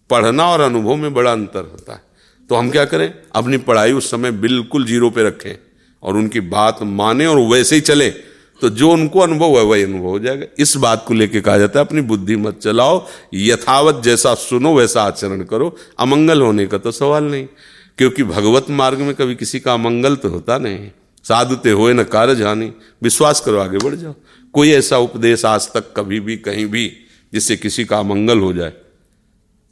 पढ़ना 0.09 0.49
और 0.49 0.61
अनुभव 0.61 0.95
में 0.95 1.13
बड़ा 1.13 1.31
अंतर 1.31 1.61
होता 1.61 1.93
है। 1.93 2.01
तो 2.49 2.55
हम 2.55 2.69
क्या 2.71 2.85
करें? 2.85 3.13
अपनी 3.35 3.57
पढ़ाई 3.57 3.91
उस 3.91 4.11
समय 4.11 4.31
बिल्कुल 4.31 4.85
ज़ीरो 4.85 5.09
पे 5.09 5.23
रखें। 5.23 5.53
और 6.03 6.17
उनकी 6.17 6.39
बात 6.39 6.79
माने 6.81 7.25
और 7.25 7.39
वैसे 7.39 7.75
ही 7.75 7.81
चले। 7.81 8.34
तो 8.61 8.69
जो 8.69 8.91
उनको 8.91 9.19
अनुभव 9.19 9.57
है, 9.57 9.63
वही 9.63 9.83
अनुभव 9.83 10.07
हो 10.07 10.19
जाएगा। 10.19 10.45
इस 10.59 10.75
बात 10.77 11.05
को 11.07 11.13
लेकर 11.13 11.39
कहा 11.39 11.57
जाता 11.57 11.79
है, 11.79 11.85
अपनी 11.85 12.01
बुद्धि 12.01 12.35
मत 12.35 12.59
चलाओ, 12.59 13.07
यथावत 13.33 14.03
जैसा 14.03 14.33
सुनो, 14.35 14.75
वैसा 14.75 15.03
आचरण 15.03 15.43
करो। 15.43 15.77
अमंगल 15.99 16.41
होने 16.41 16.67
का 16.67 16.77
तो 16.77 16.91
सवाल 16.91 17.23
नहीं, 17.23 17.47
क्योंकि 17.97 18.23
भगवत 18.23 18.69
मार्ग 18.69 18.99
में 18.99 19.15
कभी 19.15 19.35
किसी 19.35 19.59
का 19.59 19.73
अमंगल 19.73 20.15
तो 20.15 20.29
होता 20.29 20.57
नहीं। 20.57 20.89
साधुते 21.23 21.71
हुए 21.71 21.93
न 21.93 22.03
कार्य 22.03 22.35
जानी 22.35 22.73
विश्वास 23.03 23.39
करो, 23.39 23.59
आगे 23.59 23.77
बढ़ 23.77 23.95
जाओ। 23.95 24.15
कोई 24.53 24.71
ऐसा 24.71 24.97
उपदेश 24.97 25.45
आज 25.45 25.67
तक 25.73 25.93
कभी 25.97 26.19
भी, 26.19 26.37
कहीं 26.37 26.65
भी, 26.65 26.91
जिससे 27.33 27.55
किसी 27.57 27.85
का 27.85 27.99
अमंगल 27.99 28.39
हो 28.39 28.53
जाए, 28.53 28.73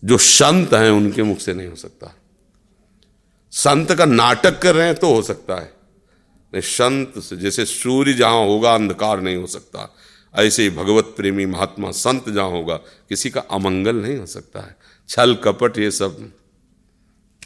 जो 0.04 0.18
संत 0.18 0.74
हैं, 0.74 0.92
उनके 0.92 1.24
मुख 1.24 1.40
से 1.40 1.54
नहीं 1.54 1.68
हो 1.68 1.76
सकता। 1.76 2.16
संत 3.52 3.92
का 3.92 4.06
नाटक 4.06 4.60
कर 4.60 4.76
रहे 4.76 4.86
हैं 4.86 4.96
तो 4.96 5.14
हो 5.14 5.22
सकता 5.22 5.56
है। 5.56 5.83
संत 6.62 7.14
से, 7.18 7.38
जैसे 7.38 7.66
सूर्य 7.66 8.14
जहाँ 8.14 8.46
होगा, 8.46 8.74
अंधकार 8.74 9.22
नहीं 9.22 9.36
हो 9.36 9.48
सकता। 9.48 9.96
ऐसे 10.36 10.64
ही 10.64 10.70
भगवत 10.70 11.14
प्रेमी 11.18 11.46
महात्मा 11.46 11.92
संत 11.92 12.30
जहाँ 12.30 12.50
होगा, 12.50 12.76
किसी 12.78 13.30
का 13.30 13.42
अमंगल 13.42 13.96
नहीं 13.96 14.18
हो 14.18 14.26
सकता 14.26 14.60
है। 14.60 14.76
छल, 15.10 15.36
कपट, 15.36 15.78
ये 15.78 15.92
सब। 15.92 16.32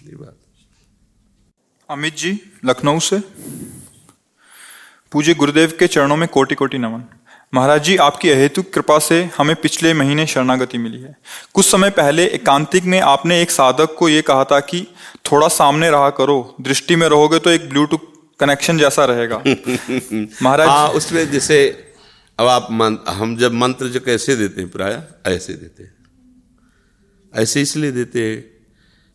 ये 0.04 0.16
बात। 0.16 0.36
अमित 1.90 2.18
जी, 2.18 2.40
लखनऊ 2.66 3.00
से। 3.00 3.20
पूज्य 5.12 5.34
गुरुदेव 5.34 5.74
के 5.80 5.88
चरणों 5.88 6.18
में 6.18 6.30
कोटि 6.30 6.56
कोटि 6.56 6.78
नमन। 6.78 7.04
महाराज 7.54 7.84
जी, 7.84 7.98
आपकी 7.98 8.30
अहेतुक 8.30 8.70
कृपा 8.74 9.00
से 9.00 9.30
हमें 9.38 9.56
पिछले 9.56 9.94
महीने 9.94 10.28
शरणागति 10.28 10.78
मिली 10.78 11.02
है। 11.02 11.18
कुछ 11.54 11.66
समय 11.66 11.90
पहले 11.90 12.26
एकांतिक 12.26 12.84
में 12.84 13.02
आपने 13.02 13.42
एक 13.42 13.52
साधक 13.52 13.96
को 14.00 14.10
यह 14.10 14.22
कहा 14.22 14.44
था 14.44 14.60
कि, 14.60 14.88
थोड़ा 15.32 15.48
सामने 15.48 15.90
रहा 15.90 16.10
करो, 16.10 16.56
दृष्टि 16.62 16.96
में 16.96 17.08
रहोगे 17.08 17.40
तो 17.40 17.50
एक 17.50 17.70
ब्लूटूथ 17.70 18.17
कनेक्शन 18.40 18.78
जैसा 18.78 19.06
रहेगा। 19.06 19.44
महाराज 20.44 20.68
हाँ 20.68 20.90
उसमें 20.90 21.32
जैसे 21.32 21.84
अब 22.40 22.48
आप 22.48 22.68
मन, 22.72 22.98
हम 23.10 23.38
जब 23.38 23.52
मंत्र 23.52 23.88
जो 23.88 24.00
कैसे 24.00 24.36
देते 24.36 24.62
हैं 24.62 24.70
प्राय 24.70 25.04
ऐसे 25.26 25.54
देते 25.54 25.84
हैं। 25.84 25.96
ऐसे 27.36 27.62
इसलिए 27.62 27.92
देते 27.92 28.32
हैं 28.32 28.42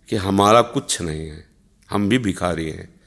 कि 0.09 0.17
हमारा 0.17 0.63
कुछ 0.63 1.03
नहीं 1.03 1.29
है। 1.29 1.49
हम 1.91 2.09
भी 2.09 2.19
भिखारी 2.19 2.71
हैं। 2.71 3.01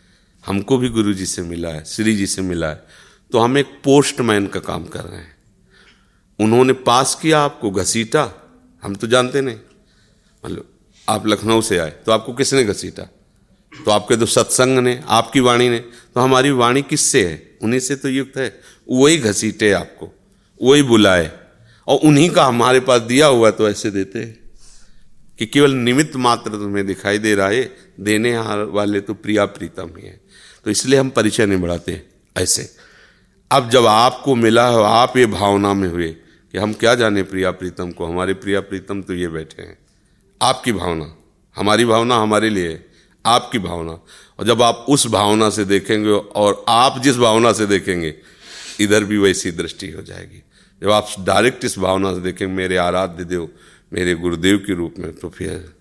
हमको 0.45 0.78
भी 0.78 0.89
गुरु 0.89 1.13
जी 1.13 1.25
से 1.25 1.41
मिला 1.41 1.69
है 1.69 1.86
श्री 1.86 2.15
जी 2.15 2.28
से 2.28 2.41
मिला 2.41 2.69
है। 2.69 2.84
तो 3.32 3.39
हम 3.39 3.58
एक 3.58 3.65
पोस्टमैन 3.65 4.47
का 4.47 4.60
काम 4.60 4.86
कर 4.86 5.04
रहे 5.04 5.19
हैं। 5.19 5.38
उन्होंने 6.39 6.73
पास 6.73 7.19
किया 7.21 7.39
आपको 7.39 7.71
घसीटा। 7.71 8.34
हम 8.84 8.95
तो 8.95 9.08
जानते 9.08 9.41
नहीं। 9.41 9.60
मतलब 10.45 10.69
आप 11.10 11.28
लखनऊ 11.28 11.62
से 11.62 11.78
आए 11.78 11.89
तो 11.89 12.12
आपको 12.12 12.34
किसने 12.34 12.63
घसीटा? 12.63 13.14
तो 13.86 13.92
आपके 13.92 14.16
तो 14.18 14.26
सत्संग 14.26 14.80
ने, 14.80 15.02
आपकी 15.08 15.40
वाणी 15.40 15.70
ने 15.70 15.80
तो 15.80 16.22
हमारी 16.22 16.52
वाणी 16.52 16.82
किससे 16.82 17.28
है? 17.28 17.58
उन्हीं 17.62 17.80
से 17.80 17.96
तो 17.96 18.10
युक्त 18.10 18.38
है। 18.38 18.62
वही 18.92 19.18
घसीटे 19.18 19.72
आपको, 19.72 20.12
वही 20.62 20.82
बुलाए। 20.82 21.32
और 21.88 22.00
उन्हीं 22.04 22.30
का 22.30 22.46
हमारे 22.46 22.80
पास 22.80 23.02
दिया 23.02 23.28
हुआ 23.28 23.52
तो 23.52 23.70
ऐसे 23.70 23.92
देते 23.92 24.20
हैं। 24.20 24.46
कि 25.40 25.46
केवल 25.46 25.72
निमित्त 25.72 26.16
मात्र 26.16 26.52
तुम्हें 26.52 26.86
दिखाई 26.88 27.18
दे 27.18 27.36
रहा 27.36 27.48
है, 27.48 27.76
देने 28.00 28.38
वाले 28.64 29.00
तो 29.02 29.14
प्रिया 29.14 29.46
प्रीतम 29.46 29.90
ही 29.98 30.08
है। 30.08 30.22
तो 30.66 30.72
इसलिए 30.72 31.00
हम 31.00 31.10
परिचय 31.10 31.46
नहीं 31.46 31.62
बढ़ाते 31.62 32.02
ऐसे। 32.38 32.76
अब 33.52 33.70
जब 33.70 33.86
आपको 33.86 34.36
मिला 34.36 34.68
हो, 34.68 34.82
आप 34.82 35.18
ये 35.18 35.26
भावना 35.26 35.74
में 35.74 35.90
हुए 35.90 36.10
कि 36.52 36.58
हम 36.58 36.74
क्या 36.74 36.96
जाने 36.96 37.24
प्रिया 37.24 37.52
प्रीतम 37.52 37.92
को, 37.92 38.06
हमारे 38.06 38.34
प्रिया 38.34 38.60
प्रीतम 38.62 39.02
तो 39.02 39.14
ये 39.14 39.28
बैठे 39.28 39.62
हैं। 39.62 39.78
आपकी 40.42 40.72
भावना, 40.72 41.16
हमारी 41.56 41.86
भावना 41.86 42.16
हमारे 42.16 42.50
लिए 42.50 42.70
है। 42.70 42.94
आपकी 43.26 43.60
भावना। 43.60 43.92
और 44.40 44.46
जब 44.46 44.62
आप 44.62 44.86
उस 44.90 45.08
भावना 45.08 45.50
से 45.50 45.66
देखेंगे 45.66 46.10
और 46.10 46.66
आप 46.68 47.02
जिस 47.02 47.18
भावना 47.18 47.54
से 47.54 47.66
देखेंगे, 47.66 48.16
इधर 48.80 49.04
भी 49.04 49.18
वैसी 49.18 49.52
दृष्टि 49.52 49.92
हो 49.92 50.02
जाएगी। 50.02 50.44
जब 50.82 50.92
आप 50.92 51.08
डायरेक्ट 51.20 51.66
इस 51.66 51.80
भावना 51.80 52.14
से 52.14 52.20
देखेंगे, 52.20 52.54
मेरे 52.54 52.78
आराध्य 52.78 53.24
देव, 53.24 53.50
मेरे 53.94 54.16
गुरुदेव 54.16 54.58
के 54.58 54.74
रूप 54.74 54.96
में 55.00 55.16
तो 55.16 55.30
फिर 55.30 55.74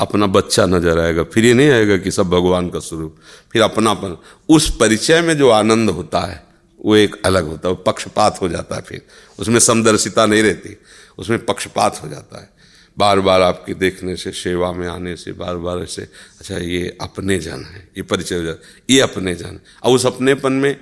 अपना 0.00 0.26
बच्चा 0.26 0.66
नज़र 0.66 0.98
आएगा। 0.98 1.22
फिर 1.24 1.44
ये 1.44 1.54
नहीं 1.54 1.70
आएगा 1.70 1.96
कि 1.96 2.10
सब 2.10 2.28
भगवान 2.30 2.70
का 2.70 2.78
स्वरूप। 2.78 3.16
फिर 3.52 3.62
अपनापन। 3.62 4.16
उस 4.48 4.76
परिचय 4.76 5.20
में 5.20 5.38
जो 5.38 5.50
आनंद 5.50 5.90
होता 5.90 6.20
है, 6.20 6.46
वो 6.84 6.96
एक 6.96 7.16
अलग 7.24 7.46
होता 7.46 7.68
है। 7.68 7.74
वो 7.74 7.82
पक्षपात 7.82 8.40
हो 8.42 8.48
जाता 8.48 8.76
है 8.76 8.82
फिर। 8.82 9.02
उसमें 9.38 9.58
समदर्शिता 9.58 10.26
नहीं 10.26 10.42
रहती। 10.42 10.76
उसमें 11.18 11.44
पक्षपात 11.44 12.00
हो 12.04 12.08
जाता 12.08 12.40
है। 12.40 12.55
बार 12.98 13.20
बार 13.20 13.42
आपके 13.42 13.74
देखने 13.74 14.16
से, 14.16 14.30
सेवा 14.32 14.72
में 14.72 14.86
आने 14.88 15.16
से 15.16 15.32
बार 15.32 15.56
बार 15.56 15.78
ऐसे 15.78 16.02
अच्छा 16.40 16.58
ये 16.58 16.96
अपने 17.00 17.38
जन 17.38 17.64
है, 17.64 17.88
ये 17.96 18.02
परिचय 18.02 18.36
हो 18.36 18.42
जाता 18.42 18.68
ये 18.90 19.00
अपने 19.00 19.34
जन 19.34 19.58
और 19.82 19.94
उस 19.94 20.06
अपनेपन 20.06 20.52
में 20.52 20.76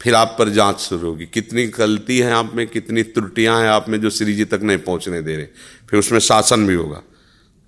फिर 0.00 0.14
आप 0.14 0.34
पर 0.38 0.48
जाँच 0.48 0.78
शुरू 0.78 1.08
होगी। 1.08 1.26
कितनी 1.26 1.66
गलती 1.68 2.18
है 2.18 2.32
आप 2.32 2.52
में, 2.54 2.66
कितनी 2.66 3.02
त्रुटियाँ 3.02 3.60
हैं 3.60 3.68
आप 3.68 3.88
में 3.88 4.00
जो 4.00 4.10
श्री 4.10 4.34
जी 4.34 4.44
तक 4.44 4.60
नहीं 4.62 4.78
पहुँचने 4.78 5.20
दे 5.22 5.36
रहे। 5.36 5.46
फिर 5.90 5.98
उसमें 5.98 6.18
शासन 6.18 6.66
भी 6.66 6.74
होगा। 6.74 7.02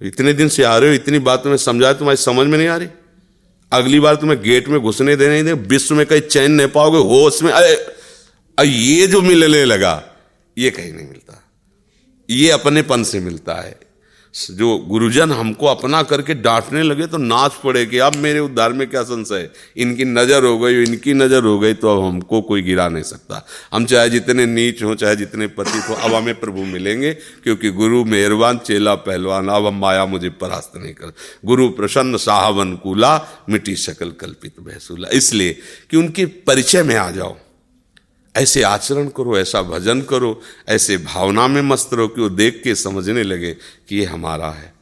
इतने 0.00 0.32
दिन 0.32 0.48
से 0.48 0.62
आ 0.62 0.76
रहे 0.78 0.88
हो, 0.88 0.94
इतनी 0.94 1.18
बात 1.18 1.42
तुम्हें 1.42 1.58
समझाए 1.58 1.94
तुम्हारी 1.94 2.16
समझ 2.16 2.46
में 2.46 2.58
नहीं 2.58 2.68
आ 2.68 2.76
रही? 2.76 2.88
अगली 3.72 4.00
बार 4.00 4.16
तुम्हें 4.16 4.40
गेट 4.42 4.68
में 4.68 4.80
घुसने 4.80 5.16
दे 5.16 5.28
नहीं 5.28 5.44
दे 5.44 5.52
विश्व 5.52 5.94
में 5.94 6.04
कहीं 6.06 6.20
चैन 6.20 6.52
नहीं 6.52 6.68
पाओगे, 6.68 6.98
होश 6.98 7.42
में 7.42 7.52
अरे, 7.52 7.76
ये 8.58 9.06
जो 9.06 9.20
मिलने 9.22 9.64
लगा, 9.64 10.02
ये 10.58 10.70
कहीं 10.70 10.92
नहीं 10.92 11.06
मिलता। 11.06 11.38
ये 12.30 12.50
अपनेपन 12.50 13.02
से 13.04 13.20
मिलता 13.20 13.54
है। 13.54 13.78
जो 14.34 14.76
गुरुजन 14.88 15.32
हमको 15.32 15.66
अपना 15.66 16.02
करके 16.02 16.34
डांटने 16.34 16.82
लगे 16.82 17.06
तो 17.06 17.18
नाच 17.18 17.52
पड़े 17.64 17.84
कि 17.86 17.98
अब 17.98 18.14
मेरे 18.16 18.40
उद्धार 18.40 18.72
में 18.72 18.88
क्या 18.90 19.02
संशय 19.02 19.48
इनकी 19.76 20.04
नज़र 20.04 20.44
हो 20.44 20.58
गई, 20.58 20.82
इनकी 20.82 21.14
नज़र 21.14 21.44
हो 21.44 21.58
गई 21.58 21.74
तो 21.74 21.88
अब 21.88 22.02
हमको 22.04 22.40
कोई 22.42 22.62
गिरा 22.62 22.88
नहीं 22.88 23.02
सकता। 23.02 23.44
हम 23.72 23.86
चाहे 23.86 24.08
जितने 24.10 24.46
नीच 24.46 24.82
हों, 24.82 24.94
चाहे 24.94 25.16
जितने 25.16 25.46
पतित 25.48 25.88
हो, 25.88 25.94
अब 25.94 26.14
हमें 26.14 26.40
प्रभु 26.40 26.64
मिलेंगे, 26.64 27.12
क्योंकि 27.12 27.70
गुरु 27.70 28.04
मेहरबान, 28.04 28.58
चेला 28.58 28.94
पहलवान, 28.94 29.48
अब 29.48 29.66
हम 29.66 29.78
माया 29.80 30.06
मुझे 30.06 30.30
परास्त 30.30 30.72
नहीं 30.76 30.94
कर। 30.94 31.12
गुरु 31.44 31.68
प्रसन्न, 31.68 32.16
साहवन, 32.16 32.74
कूला, 32.76 33.16
मिट्टी 33.48 33.76
शकल 33.76 34.10
कल्पित, 34.10 34.54
बहसूला। 34.60 35.08
इसलिए 35.12 35.58
कि 35.90 35.96
उनके 35.96 36.26
परिचय 36.26 36.82
में 36.82 36.96
आ 36.96 37.10
जाओ। 37.10 37.36
ऐसे 38.36 38.62
आचरण 38.62 39.08
करो, 39.08 39.38
ऐसा 39.38 39.62
भजन 39.62 40.00
करो, 40.02 40.40
ऐसे 40.68 40.96
भावना 40.96 41.46
में 41.48 41.62
मस्त 41.62 41.90
रहो 41.94 42.08
कि 42.08 42.20
वो 42.20 42.28
देख 42.28 42.60
के 42.64 42.74
समझने 42.74 43.22
लगे 43.22 43.54
कि 43.88 43.98
ये 43.98 44.04
हमारा 44.04 44.50
है। 44.50 44.72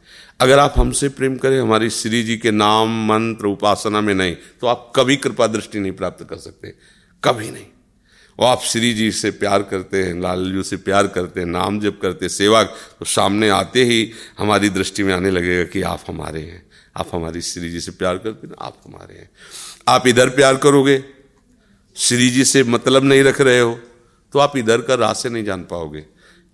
अगर 0.41 0.59
आप 0.59 0.75
हमसे 0.77 1.09
प्रेम 1.09 1.37
करें, 1.37 1.61
हमारी 1.61 1.91
श्री 1.91 2.23
जी 2.23 2.37
के 2.37 2.51
नाम, 2.51 2.89
मंत्र, 3.07 3.47
उपासना 3.47 4.01
में 4.01 4.15
नहीं 4.15 4.35
तो 4.61 4.67
आप 4.67 4.93
कभी 4.97 5.17
कृपा 5.17 5.47
दृष्टि 5.47 5.79
नहीं 5.79 5.93
प्राप्त 5.93 6.27
कर 6.31 6.37
सकते। 6.37 6.75
कभी 7.25 7.51
नहीं। 7.51 7.67
वो 8.39 8.47
आप 8.47 8.61
श्री 8.65 8.93
जी 8.95 9.11
से 9.13 9.31
प्यार 9.31 9.63
करते 9.63 10.03
हैं, 10.05 10.21
लालजू 10.21 10.63
से 10.63 10.77
प्यार 10.77 11.07
करते 11.07 11.41
हैं, 11.41 11.47
नाम 11.47 11.81
जप 11.81 11.99
करते 12.03 12.25
हैं, 12.25 12.31
सेवा 12.31 12.63
तो 12.63 13.05
सामने 13.05 13.49
आते 13.49 13.85
ही 13.85 14.11
हमारी 14.39 14.69
दृष्टि 14.69 15.03
में 15.03 15.15
आने 15.15 15.31
लगेगा 15.31 15.65
कि 15.65 15.83
आप 15.83 16.05
हमारे 16.09 16.41
हैं। 16.41 16.63
आप 16.97 17.09
हमारी 17.15 17.41
श्री 17.41 17.71
जी 17.71 17.81
से 17.81 17.93
प्यार 17.93 18.19
करते 18.19 18.47
हैं, 18.47 18.55
आप 18.61 18.81
हमारे 18.87 19.15
हैं। 19.15 19.31
आप 19.89 20.07
इधर 20.07 20.29
प्यार 20.29 20.57
करोगे 20.57 21.03
श्री 21.97 22.31
जी 22.31 22.45
से 22.45 22.63
मतलब 22.65 23.05
नहीं 23.05 23.23
रख 23.23 23.41
रहे 23.41 23.61
हो 23.61 23.79
तो 24.33 24.39
आप 24.39 24.57
इधर 24.57 24.81
का 24.81 25.13
से 25.13 25.29
नहीं 25.29 25.45
जान 25.45 25.63
पाओगे। 25.63 26.01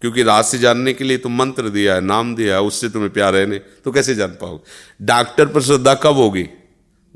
क्योंकि 0.03 0.25
से 0.43 0.59
जानने 0.59 0.93
के 0.93 1.05
लिए 1.05 1.19
तो 1.19 1.29
मंत्र 1.29 1.69
दिया 1.69 1.95
है, 1.95 2.01
नाम 2.01 2.35
दिया 2.37 2.55
है, 2.55 2.61
उससे 2.61 2.89
तुम्हें 2.89 3.11
प्यार 3.13 3.37
नहीं 3.37 3.61
तो 3.85 3.93
कैसे 3.93 4.15
जान 4.15 4.31
पाओगे? 4.31 5.07
डॉक्टर 5.07 5.47
पर 5.47 5.63
श्रद्धा 5.63 5.95
कब 5.95 6.15
होगी? 6.15 6.47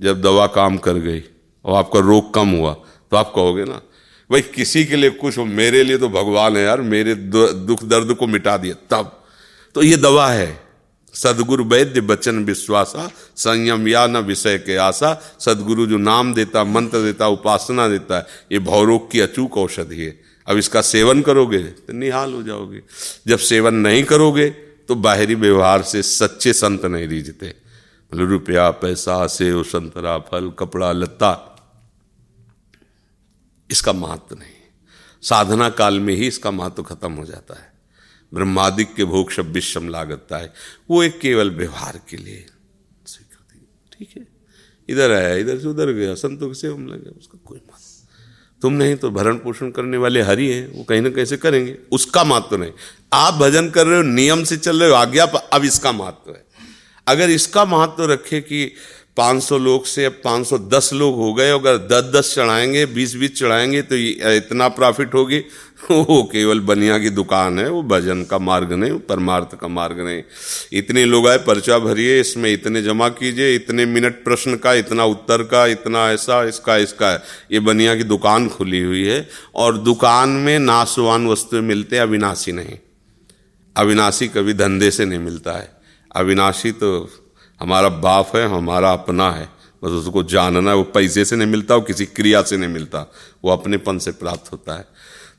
जब 0.01 0.21
दवा 0.23 0.47
काम 0.47 0.77
कर 0.77 0.95
गई 0.95 1.23
और 1.65 1.79
आपका 1.79 2.01
रोग 2.01 2.33
कम 2.35 2.49
हुआ 2.49 2.73
तो 3.11 3.17
आप 3.17 3.33
कहोगे 3.35 3.65
ना, 3.65 3.81
भाई, 4.31 4.41
किसी 4.41 4.85
के 4.85 4.97
लिए 4.97 5.11
कुछ 5.11 5.39
हो, 5.39 5.45
मेरे 5.45 5.83
लिए 5.83 5.99
तो 5.99 6.09
भगवान 6.09 6.57
है 6.57 6.63
यार, 6.65 6.81
मेरे 6.81 7.15
दुख 7.15 7.85
दर्द 7.85 8.15
को 8.15 8.27
मिटा 8.27 8.57
दिया, 8.57 8.75
तब। 8.91 9.25
तो 9.75 9.83
ये 9.83 9.97
दवा 9.97 10.31
है। 10.31 10.70
सदगुरु 11.15 11.65
वैद्य 11.65 12.01
बचन 12.01 12.45
विश्वासा, 12.45 13.11
संयम 13.37 13.89
या 13.89 14.07
न 14.07 14.17
विषय 14.17 14.59
के 14.59 14.77
आशा। 14.77 15.37
सदगुरु 15.41 15.87
जो 15.87 15.97
नाम 15.97 16.35
देता, 16.35 16.65
मंत्र 16.65 17.03
देता, 17.03 17.29
उपासना 17.29 17.89
देता 17.89 18.19
है, 18.19 18.27
ये 18.53 18.59
भौरोग 18.59 19.11
की 19.11 19.21
अचूक 19.21 19.57
औषधि 19.59 20.05
है। 20.05 20.21
अब 20.47 20.57
इसका 20.57 20.81
सेवन 20.83 21.23
करोगे 21.23 21.59
तो 21.59 21.93
निहाल 21.93 22.35
हो 22.35 22.43
जाओगे। 22.43 22.83
जब 23.27 23.39
सेवन 23.39 23.75
नहीं 23.75 24.05
करोगे 24.05 24.51
तो 24.89 24.95
बाहरी 24.95 25.35
व्यवहार 25.35 25.83
से 25.83 26.03
सच्चे 26.03 26.53
संत 26.53 26.85
नहीं 26.85 27.09
रीझते। 27.09 27.55
मतलब 28.15 28.31
रुपया, 28.31 28.71
पैसा, 28.71 29.27
सेव, 29.27 29.63
संतरा, 29.63 30.19
फल, 30.19 30.51
कपड़ा, 30.59 30.93
लत्ता। 30.93 31.47
इसका 33.71 33.93
महत्व 33.93 34.35
नहीं। 34.35 34.57
साधना 35.23 35.69
काल 35.71 36.01
में 36.01 36.15
ही 36.15 36.27
इसका 36.27 36.51
महत्व 36.51 36.83
खत्म 36.83 37.13
हो 37.13 37.25
जाता 37.25 37.55
है। 37.55 37.70
ब्रह्मादिक 38.35 38.95
के 38.95 39.05
भोग 39.05 39.31
शब्बिशम 39.31 39.89
लागता 39.89 40.37
है 40.37 40.53
वो 40.91 41.03
एक 41.03 41.19
केवल 41.21 41.51
व्यवहार 41.51 42.01
के 42.09 42.17
लिए 42.17 42.47
स्वीकृति 43.07 43.67
ठीक 43.99 44.09
है? 44.17 44.27
इधर 44.89 45.13
आया, 45.13 45.35
इधर 45.35 45.59
से 45.59 45.69
उधर 45.69 45.93
गया, 45.93 46.15
संतों 46.15 46.53
से 46.53 46.69
हम 46.69 46.87
लगे, 46.87 47.11
उसका 47.11 47.39
कोई 47.45 47.59
महत्व 47.59 47.85
तुम 48.63 48.73
नहीं 48.73 48.97
तो 48.97 49.11
भरण 49.11 49.37
पोषण 49.37 49.71
करने 49.71 49.97
वाले 49.97 50.23
हरि 50.23 50.49
हैं, 50.49 50.79
वो 50.79 50.85
कहीं 50.85 51.03
ना 51.03 51.11
कैसे 51.11 51.37
करेंगे। 51.37 51.79
उसका 51.93 52.25
महत्व 52.25 52.57
नहीं। 52.57 52.73
आप 53.13 53.35
भजन 53.35 53.71
कर 53.71 53.87
रहे 53.87 53.97
हो, 53.97 54.03
नियम 54.03 54.45
से 54.45 54.57
चल 54.57 54.81
रहे 54.81 54.89
हो, 54.89 54.95
आज्ञा 54.95 55.25
अब 55.25 55.65
इसका 55.65 55.93
महत्व 55.93 56.31
है। 56.31 56.47
अगर 57.07 57.31
इसका 57.31 57.65
महत्व 57.65 58.05
रखे 58.05 58.41
कि 58.41 58.73
500 59.17 59.59
लोग 59.59 59.87
से 59.87 60.05
अब 60.05 60.13
510 60.25 60.91
लोग 60.93 61.17
हो 61.17 61.35
गए, 61.35 61.51
अगर 61.51 61.77
10 61.77 62.13
10 62.15 62.35
चढ़ाएँगे 62.35 62.87
20 62.87 63.17
20 63.17 63.39
चढ़ाएँगे 63.39 63.83
तो 63.83 63.97
इतना 64.31 64.69
प्रॉफिट 64.69 65.15
होगी। 65.15 65.39
वो 65.91 66.23
केवल 66.33 66.61
बनिया 66.61 66.99
की 66.99 67.11
दुकान 67.11 67.59
है, 67.59 67.71
वो 67.71 67.83
भजन 67.83 68.25
का 68.25 68.39
मार्ग 68.39 68.73
नहीं 68.73 68.93
परमार्थ 68.93 69.61
का 69.61 69.69
मार्ग 69.69 70.01
नहीं। 70.01 70.23
इतने 70.73 71.05
लोग 71.05 71.29
आए, 71.29 71.39
पर्चा 71.39 71.79
भरिए, 71.79 72.21
इसमें 72.21 72.53
इतने 72.53 72.83
जमा 72.83 73.09
कीजिए, 73.09 73.55
इतने 73.55 73.87
मिनट 73.87 74.25
प्रश्न 74.25 74.57
का, 74.57 74.75
इतना 74.75 75.05
उत्तर 75.05 75.43
का, 75.43 75.67
इतना 75.67 76.13
ऐसा, 76.13 76.45
इसका 76.45 76.77
इसका। 76.77 77.27
ये 77.53 77.61
बनिया 77.61 77.97
की 77.97 78.05
दुकान 78.05 78.49
खुली 78.49 78.81
हुई 78.81 79.05
है, 79.05 79.29
और 79.55 79.79
दुकान 79.79 80.29
में 80.29 80.59
नाशवान 80.59 81.27
वस्तुएँ 81.27 81.63
मिलते 81.63 81.99
अविनाशी 81.99 82.53
नहीं। 82.53 82.79
अविनाशी 83.77 84.29
कभी 84.29 84.53
धंधे 84.55 84.91
से 84.91 85.05
नहीं 85.05 85.19
मिलता 85.19 85.53
है। 85.53 85.73
अविनाशी 86.17 86.73
तो 86.73 87.11
हमारा 87.61 87.89
बाप 87.89 88.37
है, 88.37 88.49
हमारा 88.49 88.93
अपना 88.93 89.31
है। 89.31 89.49
बस 89.85 89.91
उसको 89.91 90.23
जानना 90.23 90.71
है, 90.71 90.77
वो 90.77 90.83
पैसे 90.83 91.25
से 91.25 91.37
नहीं 91.37 91.49
मिलता, 91.49 91.75
वो 91.75 91.81
किसी 91.81 92.07
क्रिया 92.07 92.43
से 92.43 92.57
नहीं 92.57 92.69
मिलता। 92.69 93.13
वो 93.45 93.51
अपनेपन 93.51 93.99
से 93.99 94.11
प्राप्त 94.11 94.53
होता 94.53 94.75
है। 94.75 94.87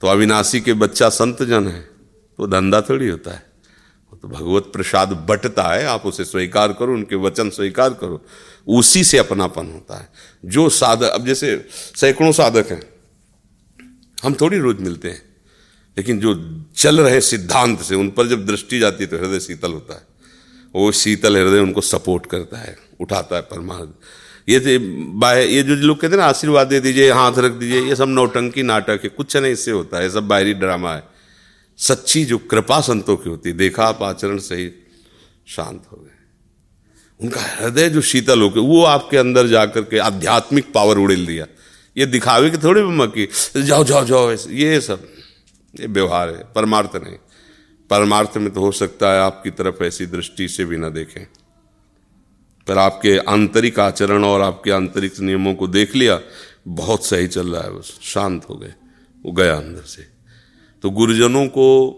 तो 0.01 0.07
अविनाशी 0.07 0.61
के 0.61 0.73
बच्चा 0.73 1.09
संत 1.09 1.43
जन 1.43 1.67
है 1.67 1.81
तो 2.37 2.47
धंधा 2.47 2.81
थोड़ी 2.81 3.07
होता 3.07 3.31
है। 3.31 3.51
तो 4.21 4.27
भगवत 4.27 4.63
प्रसाद 4.63 5.07
बटता 5.09 5.63
है, 5.63 5.85
आप 5.85 6.05
उसे 6.05 6.23
स्वीकार 6.23 6.73
करो, 6.73 6.93
उनके 6.93 7.15
वचन 7.15 7.49
स्वीकार 7.49 7.89
करो। 7.89 8.25
उसी 8.67 9.03
से 9.03 9.17
अपनापन 9.17 9.65
होता 9.65 9.99
है। 9.99 10.09
जो 10.45 10.69
साधक, 10.69 11.03
अब 11.03 11.25
जैसे 11.25 11.67
सैकड़ों 11.95 12.31
साधक 12.31 12.65
हैं, 12.71 12.81
हम 14.23 14.33
थोड़ी 14.33 14.57
रोज 14.57 14.77
मिलते 14.79 15.09
हैं। 15.09 15.21
लेकिन 15.97 16.19
जो 16.19 16.61
चल 16.75 17.01
रहे 17.01 17.21
सिद्धांत 17.21 17.81
से, 17.81 17.95
उन 17.95 18.09
पर 18.09 18.27
जब 18.27 18.45
दृष्टि 18.45 18.79
जाती 18.79 19.03
है 19.03 19.09
तो 19.09 19.17
हृदय 19.17 19.39
शीतल 19.39 19.73
होता 19.73 19.93
है। 19.93 20.10
वो 20.75 20.91
शीतल 20.93 21.37
हृदय 21.37 21.59
उनको 21.59 21.81
सपोर्ट 21.83 22.25
करता 22.25 22.57
है, 22.57 22.75
उठाता 22.99 23.35
है 23.35 23.41
परमार्थ 23.43 23.89
ये 24.49 24.57
ये 25.47 25.61
जो 25.63 25.75
लोग 25.77 25.99
कहते 25.99 26.07
हैं 26.07 26.17
ना, 26.17 26.25
आशीर्वाद 26.25 26.67
दे 26.67 26.79
दीजिए, 26.79 27.09
हाथ 27.11 27.37
रख 27.37 27.51
दीजिए, 27.53 27.81
ये 27.81 27.95
सब 27.95 28.07
नौटंकी 28.09 28.63
नाटक 28.63 28.99
है, 29.03 29.09
कुछ 29.11 29.35
नहीं 29.37 29.51
इससे 29.53 29.71
होता 29.71 29.99
है 29.99 30.09
सब 30.09 30.27
बाहरी 30.27 30.53
ड्रामा 30.55 30.93
है। 30.93 31.03
सच्ची 31.79 32.23
जो 32.25 32.37
कृपा 32.45 32.79
संतों 32.81 33.15
की 33.17 33.29
होती 33.29 33.49
है, 33.49 33.55
देखा 33.57 33.85
आप 33.85 34.01
आचरण 34.03 34.37
सही 34.39 34.69
शांत 35.47 35.81
हो 35.91 35.97
गए। 35.97 36.09
उनका 37.19 37.41
हृदय 37.43 37.89
जो 37.89 38.01
शीतल 38.03 38.41
हो 38.41 38.49
गए 38.49 38.61
वो 38.61 38.83
आपके 38.85 39.17
अंदर 39.17 39.47
जाकर 39.47 39.81
के 39.83 39.97
आध्यात्मिक 39.99 40.71
पावर 40.73 40.97
उड़ेल 40.97 41.25
दिया। 41.25 41.45
ये 41.95 42.05
दिखावे 42.07 42.49
कि 42.49 42.57
थोड़ी 42.57 42.81
मक्की, 42.81 43.27
जाओ 43.57 43.83
जाओ 43.83 44.05
जाओ 44.05 44.31
ये 44.31 44.79
सब, 44.81 45.07
ये 45.73 45.87
व्यवहार 45.89 46.29
है, 46.29 46.43
परमार्थ 46.55 46.95
नहीं। 46.97 47.17
परमार्थ 47.91 48.37
में 48.37 48.53
तो 48.53 48.61
हो 48.61 48.71
सकता 48.71 49.13
है 49.13 49.19
आपकी 49.19 49.49
तरफ़ 49.49 49.83
ऐसी 49.83 50.05
दृष्टि 50.05 50.47
से 50.47 50.65
भी 50.65 50.77
ना 50.77 50.89
देखें। 50.89 51.25
पर 52.67 52.77
आपके 52.77 53.17
आंतरिक 53.17 53.79
आचरण 53.79 54.23
और 54.23 54.41
आपके 54.41 54.71
आंतरिक 54.71 55.19
नियमों 55.19 55.55
को 55.55 55.67
देख 55.67 55.95
लिया, 55.95 56.19
बहुत 56.67 57.05
सही 57.05 57.27
चल 57.27 57.47
रहा 57.47 57.61
है, 57.61 57.71
बस 57.71 57.99
शांत 58.01 58.45
हो 58.49 58.55
गए, 58.55 58.73
वो 59.25 59.31
गया 59.31 59.55
अंदर 59.55 59.81
से। 59.81 60.07
तो 60.83 60.89
गुरुजनों 60.89 61.47
को 61.47 61.89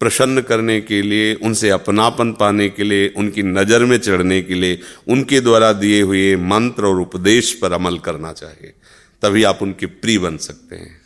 प्रसन्न 0.00 0.40
करने 0.40 0.80
के 0.80 1.02
लिए, 1.02 1.34
उनसे 1.34 1.70
अपनापन 1.70 2.32
पाने 2.32 2.68
के 2.68 2.84
लिए, 2.84 3.08
उनकी 3.08 3.42
नज़र 3.42 3.84
में 3.84 3.98
चढ़ने 3.98 4.42
के 4.42 4.54
लिए, 4.54 4.80
उनके 5.08 5.40
द्वारा 5.40 5.72
दिए 5.72 6.02
हुए 6.02 6.36
मंत्र 6.36 6.86
और 6.86 7.00
उपदेश 7.00 7.52
पर 7.54 7.72
अमल 7.72 7.98
करना 7.98 8.32
चाहिए, 8.32 8.74
तभी 9.22 9.42
आप 9.42 9.58
उनके 9.62 9.86
प्रिय 9.86 10.18
बन 10.18 10.36
सकते 10.36 10.76
हैं। 10.76 10.97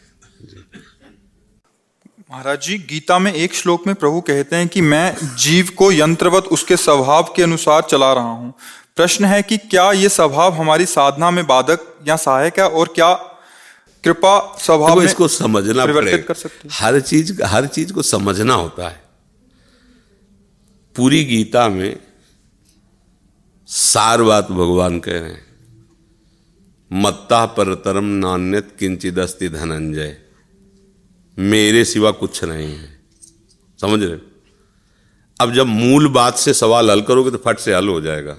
महाराज 2.32 2.60
जी 2.62 2.78
गीता 2.78 3.18
में 3.18 3.32
एक 3.32 3.54
श्लोक 3.54 3.86
में 3.86 3.94
प्रभु 3.94 4.20
कहते 4.20 4.56
हैं 4.56 4.68
कि 4.68 4.80
मैं 4.80 5.36
जीव 5.36 5.70
को 5.76 5.92
यंत्रवत 5.92 6.44
उसके 6.44 6.76
स्वभाव 6.76 7.32
के 7.36 7.42
अनुसार 7.42 7.82
चला 7.82 8.12
रहा 8.12 8.30
हूँ। 8.30 8.54
प्रश्न 8.96 9.24
है 9.24 9.42
कि 9.42 9.56
क्या 9.56 9.92
ये 9.92 10.08
स्वभाव 10.08 10.52
हमारी 10.52 10.86
साधना 10.86 11.30
में 11.30 11.46
बाधक 11.46 11.80
या 12.08 12.16
सहायक 12.16 12.58
है 12.58 12.68
और 12.68 12.92
क्या 12.94 13.12
कृपा 14.04 14.56
स्वभाव 14.58 14.98
में 14.98 15.06
इसको 15.06 15.28
समझना 15.28 15.84
परिवर्तित 15.84 16.26
कर 16.28 16.34
सकते 16.34 16.68
हर 16.72 17.00
चीज़ 17.00 17.42
हर 17.42 17.66
चीज़ 17.66 17.92
को 17.92 18.02
समझना 18.02 18.54
होता 18.54 18.88
है। 18.88 19.02
पूरी 20.96 21.24
गीता 21.24 21.68
में 21.68 21.98
सार 23.66 24.22
बात 24.22 24.50
भगवान 24.52 25.00
कह 25.00 25.12
रहे 25.12 25.30
हैं 25.30 25.46
मत्ता 26.90 27.46
परतरम 27.46 28.04
नान्यत 28.04 28.76
किंचित 28.78 29.18
अस्ति 29.18 29.48
धनंजय। 29.48 30.21
मेरे 31.38 31.84
सिवा 31.84 32.10
कुछ 32.10 32.44
नहीं 32.44 32.74
है। 32.74 33.00
समझ 33.80 34.02
रहे? 34.02 34.18
अब 35.40 35.52
जब 35.52 35.66
मूल 35.66 36.08
बात 36.08 36.38
से 36.38 36.54
सवाल 36.54 36.90
हल 36.90 37.02
करोगे 37.02 37.30
तो 37.30 37.36
फट 37.36 37.58
से 37.58 37.74
हल 37.74 37.88
हो 37.88 38.00
जाएगा। 38.00 38.36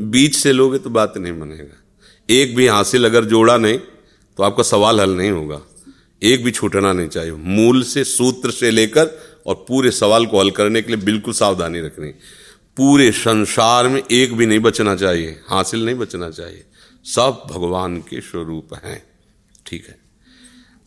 बीच 0.00 0.36
से 0.36 0.52
लोगे 0.52 0.78
तो 0.78 0.90
बात 0.90 1.18
नहीं 1.18 1.40
बनेगा। 1.40 1.82
एक 2.30 2.56
भी 2.56 2.66
हासिल 2.66 3.04
अगर 3.04 3.24
जोड़ा 3.24 3.56
नहीं 3.56 3.78
तो 4.36 4.42
आपका 4.42 4.62
सवाल 4.62 5.00
हल 5.00 5.10
नहीं 5.10 5.30
होगा। 5.30 5.60
एक 6.22 6.44
भी 6.44 6.50
छूटना 6.50 6.92
नहीं 6.92 7.08
चाहिए। 7.08 7.32
मूल 7.32 7.82
से, 7.82 8.04
सूत्र 8.04 8.50
से 8.50 8.70
लेकर 8.70 9.36
और 9.46 9.64
पूरे 9.68 9.90
सवाल 9.90 10.26
को 10.26 10.40
हल 10.40 10.50
करने 10.50 10.82
के 10.82 10.92
लिए 10.92 11.04
बिल्कुल 11.04 11.34
सावधानी 11.34 11.80
रखनी। 11.80 12.08
पूरे 12.76 13.12
संसार 13.12 13.88
में 13.88 14.02
एक 14.10 14.36
भी 14.36 14.46
नहीं 14.46 14.58
बचना 14.58 14.96
चाहिए। 14.96 15.40
हासिल 15.48 15.84
नहीं 15.84 15.94
बचना 15.94 16.30
चाहिए। 16.30 16.64
सब 17.04 17.42
भगवान 17.50 17.96
के 17.96 18.20
स्वरूप 18.20 18.68
हैं। 18.84 19.06
ठीक 19.66 19.86
है? 19.88 20.03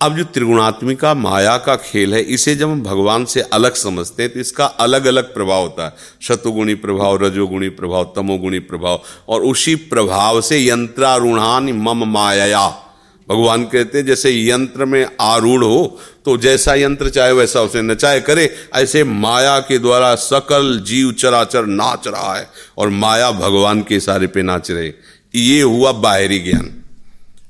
अब 0.01 0.15
जो 0.17 0.23
त्रिगुणात्मिका 0.23 1.13
माया 1.13 1.55
का 1.57 1.75
खेल 1.75 2.13
है, 2.13 2.19
इसे 2.23 2.55
जब 2.55 2.69
हम 2.69 2.81
भगवान 2.83 3.23
से 3.25 3.41
अलग 3.41 3.75
समझते 3.75 4.23
हैं 4.23 4.31
तो 4.33 4.39
इसका 4.39 4.65
अलग 4.65 5.05
अलग 5.05 5.33
प्रभाव 5.33 5.61
होता 5.61 5.85
है। 5.85 5.93
शतुगुणी 6.21 6.73
प्रभाव, 6.75 7.15
रजोगुणी 7.23 7.69
प्रभाव, 7.69 8.03
तमोगुणी 8.15 8.59
प्रभाव, 8.61 9.01
और 9.29 9.43
उसी 9.43 9.75
प्रभाव 9.75 10.41
से 10.41 10.59
यंत्रारूढ़ान 10.59 11.71
मम 11.73 12.03
माया 12.09 12.67
भगवान 13.27 13.63
कहते 13.63 13.97
हैं, 13.97 14.05
जैसे 14.05 14.31
यंत्र 14.41 14.85
में 14.85 15.05
आरूढ़ 15.21 15.63
हो 15.63 15.99
तो 16.25 16.35
जैसा 16.37 16.73
यंत्र 16.75 17.09
चाहे 17.09 17.31
वैसा 17.31 17.61
उसे 17.61 17.81
नचाए 17.81 18.19
करे, 18.21 18.49
ऐसे 18.75 19.03
माया 19.03 19.57
के 19.59 19.77
द्वारा 19.79 20.13
सकल 20.15 20.79
जीव 20.87 21.11
चराचर 21.13 21.65
नाच 21.65 22.07
रहा 22.07 22.35
है, 22.35 22.47
और 22.77 22.89
माया 22.89 23.31
भगवान 23.33 23.81
के 23.81 23.95
इशारे 23.95 24.27
पे 24.27 24.41
नाच 24.41 24.71
रहे 24.71 24.91
ये 25.35 25.61
हुआ 25.61 25.91
बाहरी 25.93 26.39
ज्ञान। 26.39 26.69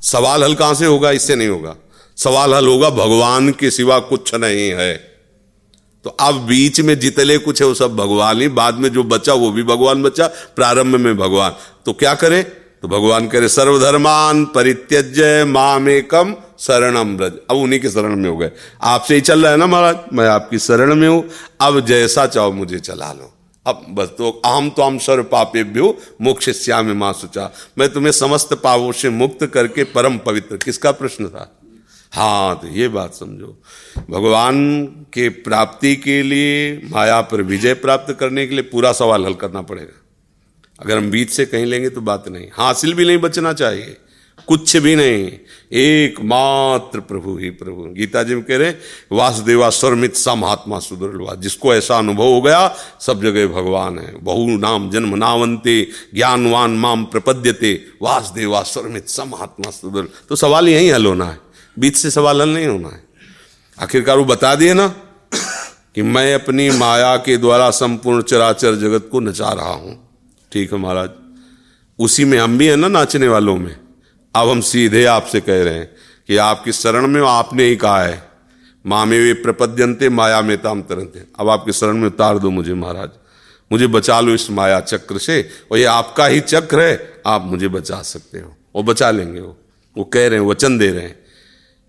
सवाल 0.01 0.43
हल 0.43 0.55
से 0.73 0.85
होगा? 0.85 1.11
इससे 1.11 1.35
नहीं 1.35 1.47
होगा। 1.47 1.75
सवाल 2.17 2.53
हल 2.53 2.67
होगा, 2.67 2.89
भगवान 2.89 3.51
के 3.51 3.71
सिवा 3.71 3.99
कुछ 3.99 4.35
नहीं 4.35 4.69
है। 4.69 4.93
तो 6.05 6.09
अब 6.09 6.35
बीच 6.35 6.79
में 6.79 6.99
जितने 6.99 7.37
कुछ 7.37 7.61
है, 7.61 7.67
वो 7.67 7.73
सब 7.73 7.95
भगवान 7.95 8.41
ही, 8.41 8.47
बाद 8.47 8.75
में 8.75 8.89
जो 8.89 9.03
बचा, 9.03 9.33
वो 9.33 9.51
भी 9.51 9.63
भगवान 9.63 10.03
बचा, 10.03 10.27
प्रारंभ 10.55 10.95
में 10.95 11.17
भगवान। 11.17 11.55
तो 11.85 11.93
क्या 11.93 12.13
करे? 12.13 12.41
तो 12.81 12.87
भगवान 12.87 13.27
करे 13.27 13.47
सर्वधर्मान 13.49 14.45
परित्यज्य 14.45 15.45
माम 15.45 15.89
एकम 15.89 16.33
शरणम 16.59 17.15
ब्रज 17.17 17.33
अब 17.49 17.57
उन्हीं 17.57 17.79
के 17.79 17.89
शरण 17.89 18.15
में 18.15 18.29
हो 18.29 18.37
गए। 18.37 18.51
आपसे 18.81 19.15
ही 19.15 19.21
चल 19.21 19.41
रहा 19.43 19.51
है 19.51 19.57
ना 19.57 19.67
महाराज? 19.67 19.97
मैं 20.13 20.27
आपकी 20.27 20.59
शरण 20.59 20.95
में 20.95 21.07
हूँ। 21.07 21.23
अब 21.61 21.79
जैसा 21.79 22.25
चाहो 22.27 22.51
मुझे 22.51 22.79
चला 22.79 23.11
लो। 23.13 23.33
अब 23.65 23.85
बस 23.89 24.07
तो 24.07 24.29
आम 24.45 24.69
तो 24.69 24.81
आम 24.81 24.97
सर्व 24.97 25.23
पापे 25.23 25.63
भ्यो 25.63 25.97
मोक्ष 26.21 26.49
श्याम 26.49 26.91
माँ 26.97 27.13
सुचा 27.13 27.51
मैं 27.77 27.89
तुम्हें 27.89 28.11
समस्त 28.11 28.53
पापों 28.53 28.91
से 28.91 29.09
मुक्त 29.09 29.45
करके 29.45 29.83
परम 29.83 30.17
पवित्र, 30.17 30.57
किसका 30.57 30.91
प्रश्न 30.91 31.27
था? 31.27 31.56
हाँ 32.11 32.59
तो 32.59 32.67
ये 32.67 32.87
बात 32.87 33.13
समझो। 33.13 33.61
भगवान 34.09 34.85
के 34.85 35.29
प्राप्ति 35.29 35.95
के 35.95 36.23
लिए, 36.23 36.81
माया 36.83 37.21
पर 37.21 37.41
विजय 37.41 37.73
प्राप्त 37.73 38.17
करने 38.19 38.47
के 38.47 38.53
लिए 38.55 38.63
पूरा 38.63 38.91
सवाल 38.91 39.25
हल 39.25 39.33
करना 39.33 39.61
पड़ेगा। 39.61 40.03
अगर 40.79 40.97
हम 40.97 41.11
बीच 41.11 41.29
से 41.29 41.45
कहीं 41.45 41.65
लेंगे 41.65 41.89
तो 41.89 42.01
बात 42.01 42.27
नहीं। 42.27 42.47
हासिल 42.53 42.93
भी 42.93 43.05
नहीं 43.05 43.17
बचना 43.17 43.53
चाहिए। 43.53 43.97
कुछ 44.47 44.77
भी 44.77 44.95
नहीं। 44.95 45.31
एकमात्र 45.73 46.99
प्रभु 46.99 47.37
ही 47.37 47.49
प्रभु। 47.49 47.81
गीता 47.81 48.23
जी 48.23 48.35
में 48.35 48.43
कह 48.43 48.57
रहे 48.57 48.73
वासुदेवा 49.11 49.69
स्वर्मित 49.69 50.15
सा 50.15 50.35
महात्मा 50.35 50.79
सुदृढ़ 50.79 51.35
जिसको 51.35 51.75
ऐसा 51.75 51.97
अनुभव 51.97 52.23
हो 52.23 52.41
गया, 52.41 52.75
सब 53.01 53.21
जगह 53.21 53.47
भगवान 53.47 53.99
है। 53.99 54.15
बहु 54.23 54.47
नाम 54.47 54.89
जन्म 54.89 55.15
नावंते, 55.15 55.87
ज्ञानवान 56.15 56.71
माम 56.71 57.05
प्रपद्यते 57.05 57.85
वासुदेवा 58.01 58.61
स्वर्मित 58.61 59.09
सा 59.09 59.25
महात्मा 59.25 59.71
सुदृढ़। 59.71 60.05
तो 60.29 60.35
सवाल 60.35 60.69
यही 60.69 60.89
हल 60.89 61.05
होना 61.05 61.25
है। 61.25 61.46
बीच 61.79 61.97
से 61.97 62.11
सवाल 62.11 62.41
हल 62.41 62.49
नहीं 62.49 62.67
होना 62.67 62.87
है। 62.87 63.03
आखिरकार 63.81 64.17
वो 64.17 64.25
बता 64.25 64.55
दिए 64.55 64.73
ना 64.73 64.87
कि 65.95 66.01
मैं 66.01 66.33
अपनी 66.33 66.69
माया 66.69 67.17
के 67.17 67.37
द्वारा 67.37 67.69
संपूर्ण 67.69 68.21
चराचर 68.21 68.75
जगत 68.75 69.09
को 69.11 69.19
नचा 69.19 69.49
रहा 69.49 69.73
हूँ। 69.73 70.09
ठीक 70.51 70.73
है 70.73 70.79
महाराज। 70.79 71.09
उसी 71.99 72.25
में 72.25 72.37
हम 72.37 72.57
भी 72.57 72.67
हैं 72.67 72.77
ना 72.77 72.87
नाचने 72.87 73.27
वालों 73.27 73.57
में। 73.57 73.75
अब 74.35 74.49
हम 74.49 74.61
सीधे 74.61 75.05
आपसे 75.05 75.41
कह 75.41 75.63
रहे 75.63 75.73
हैं 75.73 75.95
कि 76.27 76.37
आपकी 76.37 76.71
शरण 76.71 77.07
में 77.07 77.21
आपने 77.21 77.63
ही 77.63 77.75
कहा 77.75 78.03
है। 78.03 78.31
मामे 78.85 79.19
वे 79.19 79.33
प्रपद्यंते, 79.33 80.09
माया 80.09 80.41
में 80.41 80.57
ताम 80.61 80.81
तरंते 80.81 81.23
अब 81.39 81.49
आपके 81.49 81.71
शरण 81.71 81.97
में 81.97 82.07
उतार 82.07 82.39
दो 82.39 82.49
मुझे 82.49 82.73
महाराज। 82.73 83.09
मुझे 83.71 83.87
बचा 83.87 84.19
लो 84.19 84.33
इस 84.33 84.51
माया 84.51 84.79
चक्र 84.79 85.17
से। 85.17 85.49
और 85.71 85.77
ये 85.77 85.85
आपका 85.85 86.25
ही 86.25 86.39
चक्र 86.39 86.81
है। 86.81 87.21
आप 87.25 87.41
मुझे 87.41 87.67
बचा 87.67 88.01
सकते 88.01 88.39
हो। 88.39 88.55
वो 88.75 88.83
बचा 88.83 89.11
लेंगे 89.11 89.39
वो। 89.39 89.57
वो 89.97 90.03
कह 90.03 90.27
रहे 90.27 90.39
हैं, 90.39 90.45
वचन 90.45 90.77
दे 90.77 90.91
रहे 90.91 91.01
हैं। 91.01 91.26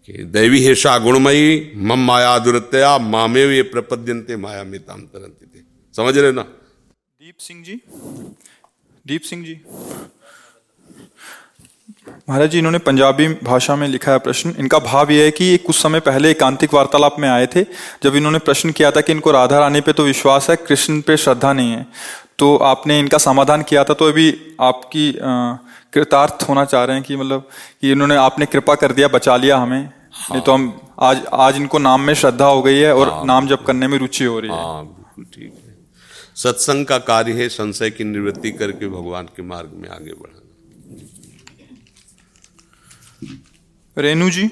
कि 0.08 0.24
दैवी 0.26 0.58
हेषा 0.64 0.96
गुणमयी 0.98 1.72
मम 1.76 2.04
माया 2.06 2.38
दुरतया 2.38 2.96
मामे 2.98 3.44
वे 3.46 3.62
प्रपद्यंते 3.62 4.36
माया 4.36 4.62
में 4.64 4.78
ताम 4.80 5.00
तरंते 5.00 5.46
थे 5.46 5.62
समझ 5.94 6.16
रहे 6.18 6.32
ना? 6.32 6.42
दीप 6.42 7.34
सिंह 7.38 7.62
जी 7.64 7.74
दीप 9.06 9.22
सिंह 9.22 9.44
जी। 9.44 9.60
महाराज 12.28 12.50
जी 12.50 12.58
इन्होंने 12.58 12.78
पंजाबी 12.78 13.26
भाषा 13.44 13.76
में 13.76 13.86
लिखा 13.88 14.12
है 14.12 14.18
प्रश्न। 14.18 14.54
इनका 14.58 14.78
भाव 14.78 15.10
यह 15.10 15.24
है 15.24 15.30
कि 15.30 15.44
ये 15.44 15.56
कुछ 15.58 15.76
समय 15.76 16.00
पहले 16.00 16.30
एकांतिक 16.30 16.74
वार्तालाप 16.74 17.16
में 17.18 17.28
आए 17.28 17.46
थे 17.46 17.62
जब 18.02 18.16
इन्होंने 18.16 18.38
प्रश्न 18.38 18.70
किया 18.70 18.90
था 18.90 19.00
कि 19.00 19.12
इनको 19.12 19.30
राधा 19.30 19.58
रानी 19.58 19.80
पे 19.80 19.92
तो 19.92 20.04
विश्वास 20.04 20.50
है 20.50 20.56
कृष्ण 20.58 21.00
पे 21.00 21.16
श्रद्धा 21.16 21.52
नहीं 21.52 21.72
है। 21.72 21.86
तो 22.38 22.56
आपने 22.64 22.98
इनका 22.98 23.18
समाधान 23.18 23.62
किया 23.62 23.84
था 23.84 23.94
तो 23.94 24.08
अभी 24.08 24.32
आपकी 24.60 25.12
कृतार्थ 25.92 26.48
होना 26.48 26.64
चाह 26.64 26.84
रहे 26.84 26.96
हैं 26.96 27.04
कि 27.04 27.16
मतलब 27.16 27.48
कि 27.80 27.92
इन्होंने 27.92 28.16
आपने 28.16 28.46
कृपा 28.46 28.74
कर 28.74 28.92
दिया 28.92 29.08
बचा 29.08 29.36
लिया 29.36 29.56
हमें। 29.56 29.97
हाँ। 30.18 30.28
नहीं 30.30 30.42
तो 30.42 30.52
हम 30.52 30.80
आज 31.00 31.24
आज 31.32 31.56
इनको 31.56 31.78
नाम 31.78 32.00
में 32.00 32.14
श्रद्धा 32.14 32.46
हो 32.46 32.62
गई 32.62 32.78
है 32.78 32.94
और 32.94 33.08
हाँ। 33.08 33.24
नाम 33.24 33.48
जप 33.48 33.64
करने 33.66 33.88
में 33.88 33.98
रुचि 33.98 34.24
हो 34.24 34.40
रही 34.40 34.50
है। 34.50 34.56
हाँ 34.56 34.84
बिल्कुल 34.86 35.24
ठीक 35.24 35.52
है। 35.66 35.76
सत्संग 36.36 36.86
का 36.86 36.98
कार्य 36.98 37.32
है 37.32 37.48
संशय 37.48 37.90
की 37.90 38.04
निवृत्ति 38.04 38.50
करके 38.52 38.88
भगवान 38.88 39.26
के 39.26 39.42
मार्ग 39.42 39.70
में 39.74 39.88
आगे 39.88 40.12
बढ़ाना। 40.12 40.44
रेणु 43.96 44.30
जी? 44.30 44.50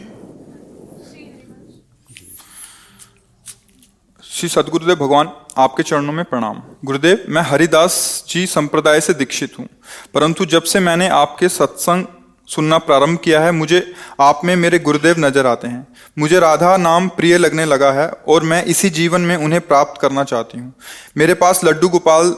श्री 4.23 4.49
सदगुरुदेव 4.49 4.97
भगवान 4.97 5.33
आपके 5.59 5.83
चरणों 5.83 6.13
में 6.13 6.25
प्रणाम। 6.25 6.63
गुरुदेव 6.85 7.25
मैं 7.29 7.43
हरिदास 7.43 8.25
जी 8.29 8.47
संप्रदाय 8.47 9.01
से 9.01 9.15
दीक्षित 9.15 9.59
हूँ। 9.59 9.69
परंतु 10.15 10.45
जब 10.47 10.63
से 10.63 10.81
मैंने 10.81 11.09
आपके 11.09 11.49
सत्संग 11.49 12.05
सुनना 12.49 12.79
प्रारंभ 12.79 13.19
किया 13.19 13.41
है, 13.41 13.51
मुझे 13.53 13.95
आप 14.21 14.41
में 14.45 14.55
मेरे 14.57 14.79
गुरुदेव 14.79 15.19
नज़र 15.19 15.47
आते 15.47 15.69
हैं। 15.69 15.87
मुझे 16.17 16.41
राधा 16.41 16.77
नाम 16.79 17.09
प्रिय 17.11 17.39
लगने 17.39 17.65
लगा 17.65 17.91
है 17.93 18.09
और 18.29 18.43
मैं 18.43 18.65
इसी 18.65 18.91
जीवन 18.91 19.21
में 19.21 19.37
उन्हें 19.37 19.61
प्राप्त 19.63 20.01
करना 20.01 20.25
चाहती 20.25 20.59
हूँ। 20.59 20.73
मेरे 21.17 21.35
पास 21.37 21.65
लड्डू 21.65 21.89
गोपाल 21.89 22.35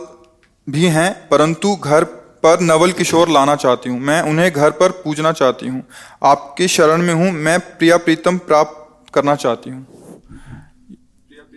भी 0.66 0.86
हैं, 0.86 1.28
परंतु 1.28 1.74
घर 1.76 2.04
पर 2.42 2.60
नवल 2.60 2.92
किशोर 2.92 3.28
लाना 3.28 3.54
चाहती 3.56 3.90
हूँ। 3.90 4.00
मैं 4.00 4.20
उन्हें 4.22 4.50
घर 4.50 4.70
पर 4.72 4.90
पूजना 4.98 5.32
चाहती 5.32 5.68
हूँ। 5.68 5.82
आपकी 6.24 6.68
शरण 6.68 7.02
में 7.02 7.14
हूँ, 7.14 7.30
मैं 7.32 7.58
प्रिया 7.60 7.96
प्रीतम 7.98 8.38
प्राप्त 8.40 9.12
करना 9.14 9.34
चाहती 9.36 9.70
हूँ। 9.70 9.86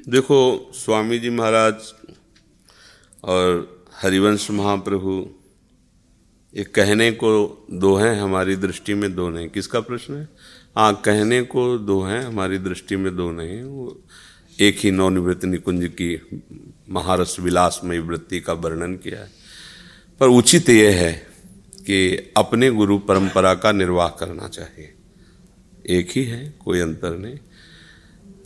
देखो, 0.07 0.71
स्वामी 0.75 1.19
जी 1.19 1.29
महाराज 1.29 1.93
और 3.23 3.67
हरिवंश 4.01 4.49
महाप्रभु 4.51 5.23
ये 6.57 6.63
कहने 6.63 7.11
को 7.11 7.65
दो 7.71 7.95
हैं, 7.95 8.21
हमारी 8.21 8.55
दृष्टि 8.55 8.93
में 8.93 9.15
दो 9.15 9.29
नहीं। 9.29 9.49
किसका 9.49 9.79
प्रश्न 9.79 10.13
है? 10.13 10.29
हाँ 10.77 11.01
कहने 11.05 11.41
को 11.41 11.77
दो 11.77 12.01
हैं, 12.01 12.21
हमारी 12.21 12.57
दृष्टि 12.57 12.95
में 12.95 13.15
दो 13.15 13.31
नहीं। 13.31 13.63
वो 13.63 14.01
एक 14.59 14.77
ही 14.79 14.91
नवनिवृत्त 14.91 15.45
निकुंज 15.45 15.91
की 16.01 16.41
महारस 16.89 17.37
विलासमय 17.39 17.99
वृत्ति 17.99 18.39
का 18.39 18.53
वर्णन 18.53 18.93
किया 18.93 19.19
है। 19.19 19.29
पर 20.19 20.27
उचित 20.27 20.69
यह 20.69 20.95
है 20.95 21.27
कि 21.77 22.33
अपने 22.37 22.71
गुरु 22.71 22.99
परंपरा 22.99 23.53
का 23.53 23.71
निर्वाह 23.71 24.07
करना 24.07 24.47
चाहिए। 24.47 24.93
एक 25.89 26.09
ही 26.15 26.23
है, 26.23 26.53
कोई 26.65 26.79
अंतर 26.79 27.17
नहीं। 27.17 27.39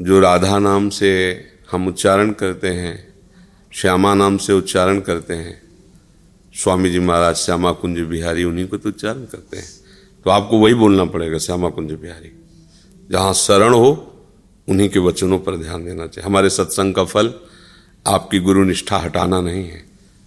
जो 0.02 0.20
राधा 0.20 0.60
नाम 0.60 0.90
से 0.90 1.42
हम 1.72 1.88
उच्चारण 1.88 2.32
करते 2.32 2.68
हैं, 2.68 3.14
श्यामा 3.72 4.14
नाम 4.14 4.38
से 4.38 4.54
उच्चारण 4.54 5.00
करते 5.00 5.34
हैं 5.34 5.65
स्वामी 6.56 6.90
जी 6.90 7.00
महाराज 7.00 7.36
श्यामा 7.36 7.72
कुंज 7.72 8.00
बिहारी, 8.00 8.44
उन्हीं 8.44 8.68
को 8.68 8.78
तो 8.78 8.90
उच्चारण 8.90 9.26
करते 9.26 9.58
हैं। 9.58 9.70
तो 10.24 10.30
आपको 10.30 10.58
वही 10.58 10.74
बोलना 10.74 11.06
पड़ेगा, 11.06 11.38
श्यामा 11.38 11.70
कुंज 11.70 11.92
बिहारी। 11.92 12.32
जहाँ 13.12 13.34
शरण 13.34 13.74
हो, 13.74 14.14
उन्हीं 14.70 14.90
के 14.90 15.00
वचनों 15.00 15.40
पर 15.40 15.56
ध्यान 15.56 15.86
देना 15.86 16.08
चाहिए। 16.08 16.26
हमारे 16.26 16.50
सत्संग 16.50 16.94
का 16.94 17.04
फल, 17.04 17.34
आपकी 18.08 18.40
गुरु 18.40 18.64
निष्ठा 18.64 18.98
हटाना 18.98 19.42
नहीं 19.42 19.64
है। 19.64 19.86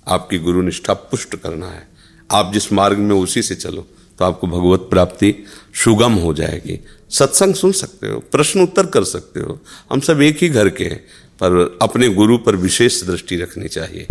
आपकी 0.09 0.39
गुरु 0.39 0.63
निष्ठा 0.63 0.95
पुष्ट 0.95 1.37
करना 1.37 1.67
है। 1.67 1.89
आप 2.31 2.53
जिस 2.53 2.73
मार्ग 2.73 2.99
में 2.99 3.17
उसी 3.17 3.43
से 3.43 3.55
चलो 3.55 3.87
तो 4.19 4.25
आपको 4.25 4.47
भगवत 4.47 4.81
प्राप्ति 4.81 5.45
सुगम 5.75 6.13
हो 6.13 6.35
जाएगी। 6.35 6.81
सत्संग 7.11 7.55
सुन 7.55 7.73
सकते 7.73 8.07
हो, 8.07 8.19
प्रश्न 8.19 8.61
उत्तर 8.61 8.87
कर 8.87 9.05
सकते 9.05 9.41
हो। 9.41 9.61
हम 9.93 10.01
सब 10.01 10.21
एक 10.21 10.39
ही 10.43 10.49
घर 10.49 10.69
के 10.69 10.85
हैं। 10.85 11.05
पर 11.43 11.79
अपने 11.83 12.09
गुरु 12.09 12.37
पर 12.39 12.57
विशेष 12.57 13.03
दृष्टि 13.05 13.37
रखनी 13.37 13.69
चाहिए, 13.69 14.07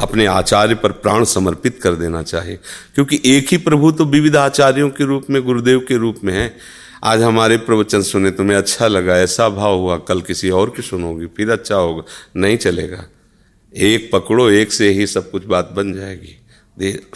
अपने 0.00 0.26
आचार्य 0.26 0.74
पर 0.74 0.92
प्राण 0.92 1.24
समर्पित 1.24 1.78
कर 1.82 1.94
देना 1.94 2.22
चाहिए, 2.22 2.58
क्योंकि 2.94 3.20
एक 3.26 3.48
ही 3.50 3.56
प्रभु 3.58 3.90
तो 3.92 4.04
विविध 4.04 4.36
आचार्यों 4.36 4.88
के 4.90 5.04
रूप 5.04 5.30
में, 5.30 5.42
गुरुदेव 5.42 5.84
के 5.88 5.96
रूप 5.96 6.20
में 6.24 6.32
है। 6.34 6.54
आज 7.04 7.22
हमारे 7.22 7.56
प्रवचन 7.58 8.02
सुने 8.02 8.30
तुम्हें 8.30 8.56
अच्छा 8.56 8.88
लगा, 8.88 9.16
ऐसा 9.18 9.48
भाव 9.48 9.78
हुआ, 9.78 9.96
कल 9.98 10.20
किसी 10.20 10.50
और 10.50 10.72
की 10.76 10.82
सुनोगी, 10.82 11.26
फिर 11.26 11.50
अच्छा 11.50 11.76
होगा, 11.76 12.02
नहीं 12.36 12.56
चलेगा। 12.56 13.04
एक 13.74 14.10
पकड़ो, 14.12 14.48
एक 14.50 14.72
से 14.72 14.88
ही 14.90 15.06
सब 15.06 15.30
कुछ 15.30 15.46
बात 15.46 15.72
बन 15.76 15.92
जाएगी। 15.92 16.38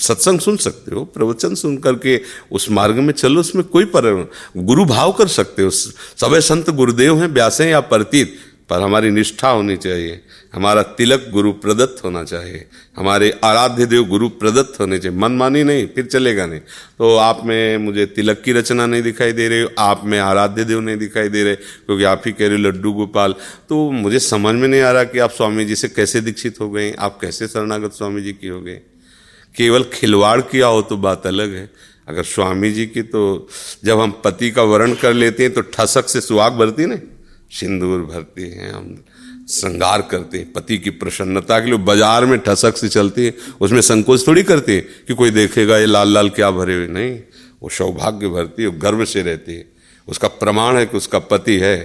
सत्संग 0.01 0.41
सुन 0.41 0.57
सकते 0.57 0.95
हो, 0.95 1.05
प्रवचन 1.05 1.55
सुन 1.55 1.77
करके 1.79 2.21
उस 2.53 2.71
मार्ग 2.71 2.97
में 2.97 3.13
चलो, 3.13 3.41
उसमें 3.41 3.65
कोई 3.67 3.85
पर, 3.87 4.31
गुरु 4.57 4.85
भाव 4.85 5.13
कर 5.13 5.29
सकते 5.29 5.63
हो। 5.63 5.71
सभी 5.71 6.41
संत 6.41 6.71
गुरुदेव 6.71 7.19
हैं, 7.19 7.29
व्यासे 7.29 7.69
या 7.71 7.81
प्रतीत 7.83 8.37
पर 8.71 8.81
हमारी 8.81 9.11
निष्ठा 9.11 9.49
होनी 9.49 9.77
चाहिए। 9.77 10.21
हमारा 10.55 10.83
तिलक 10.83 11.29
गुरु 11.33 11.53
प्रदत्त 11.53 12.05
होना 12.05 12.23
चाहिए। 12.25 12.67
हमारे 12.97 13.31
आराध्य 13.45 13.87
देव 13.87 14.05
गुरु 14.05 14.29
प्रदत्त 14.29 14.81
होने 14.81 14.99
चाहिए। 14.99 15.19
मनमानी 15.19 15.63
नहीं, 15.63 15.87
फिर 15.87 16.07
चलेगा 16.07 16.47
नहीं। 16.47 16.61
तो 16.99 17.17
आप 17.17 17.45
में 17.45 17.79
मुझे 17.79 18.07
तिलक 18.07 18.43
की 18.45 18.53
रचना 18.53 18.87
नहीं 18.87 19.03
दिखाई 19.03 19.33
दे 19.33 19.49
रही, 19.49 19.67
आप 19.79 20.05
में 20.05 20.19
आराध्य 20.19 20.65
देव 20.65 20.81
नहीं 20.81 20.97
दिखाई 20.97 21.29
दे 21.29 21.45
रहे, 21.45 21.57
क्योंकि 21.57 22.05
आप 22.05 22.23
ही 22.27 22.33
कह 22.33 22.47
रहे 22.49 22.57
हो, 22.57 22.63
लड्डू 22.63 22.93
गोपाल। 22.93 23.35
तो 23.69 23.91
मुझे 23.91 24.19
समझ 24.19 24.55
में 24.55 24.69
नहीं 24.69 24.81
आ 24.81 24.91
रहा 24.91 25.05
कि 25.05 25.19
आप 25.19 25.31
स्वामी 25.31 25.65
जी 25.65 25.77
से 25.77 25.89
कैसे 25.89 26.21
दीक्षित 26.21 26.61
हो 26.61 26.71
गए, 26.71 26.93
आप 26.93 27.19
कैसे 27.21 27.47
शरणागत 27.47 27.93
स्वामी 27.93 28.23
जी 28.23 28.33
की 28.33 28.49
हो 28.49 28.61
गए। 28.61 28.81
केवल 29.57 29.83
खिलवाड़ 29.93 30.41
किया 30.41 30.67
हो 30.67 30.83
तो 30.83 30.97
बात 30.97 31.27
अलग 31.27 31.55
है। 31.55 31.71
अगर 32.09 32.23
स्वामी 32.23 32.71
जी 32.71 32.87
की 32.87 33.03
तो 33.03 33.49
जब 33.85 34.01
हम 34.01 34.11
पति 34.25 34.51
का 34.51 34.63
वर्ण 34.63 34.95
कर 34.95 35.15
लेते 35.15 35.43
हैं 35.43 35.53
तो 35.53 35.61
ठसक 35.61 36.09
से 36.09 36.21
सुहाग 36.21 36.53
भरती 36.53 36.87
नहीं? 36.87 36.99
सिंदूर 37.51 38.03
भरते 38.03 38.43
हैं, 38.43 38.73
हम 38.73 39.05
श्रृंगार 39.51 40.03
करते 40.03 40.39
हैं, 40.39 40.53
पति 40.53 40.79
की 40.79 40.91
प्रसन्नता 40.93 41.59
के 41.61 41.67
लिए 41.67 41.79
बाज़ार 41.81 42.25
में 42.27 42.39
ठसक 42.39 42.77
से 42.77 42.89
चलती 42.89 43.25
है, 43.27 43.35
उसमें 43.61 43.81
संकोच 43.81 44.27
थोड़ी 44.27 44.43
करती 44.43 44.73
है 44.73 44.81
कि 44.81 45.15
कोई 45.15 45.31
देखेगा 45.31 45.79
ये 45.79 45.87
लाल 45.87 46.13
लाल 46.15 46.29
क्या 46.31 46.51
भरे 46.51 46.75
हुए, 46.75 46.87
नहीं, 46.89 47.19
वो 47.63 47.69
सौभाग्य 47.71 48.29
भरती 48.29 48.63
है, 48.63 48.69
वो 48.69 48.79
गर्व 48.79 49.05
से 49.05 49.23
रहती 49.23 49.55
है। 49.55 49.65
उसका 50.09 50.29
प्रमाण 50.31 50.77
है 50.77 50.87
कि 50.87 50.97
उसका 50.97 51.19
पति 51.21 51.57
है, 51.59 51.77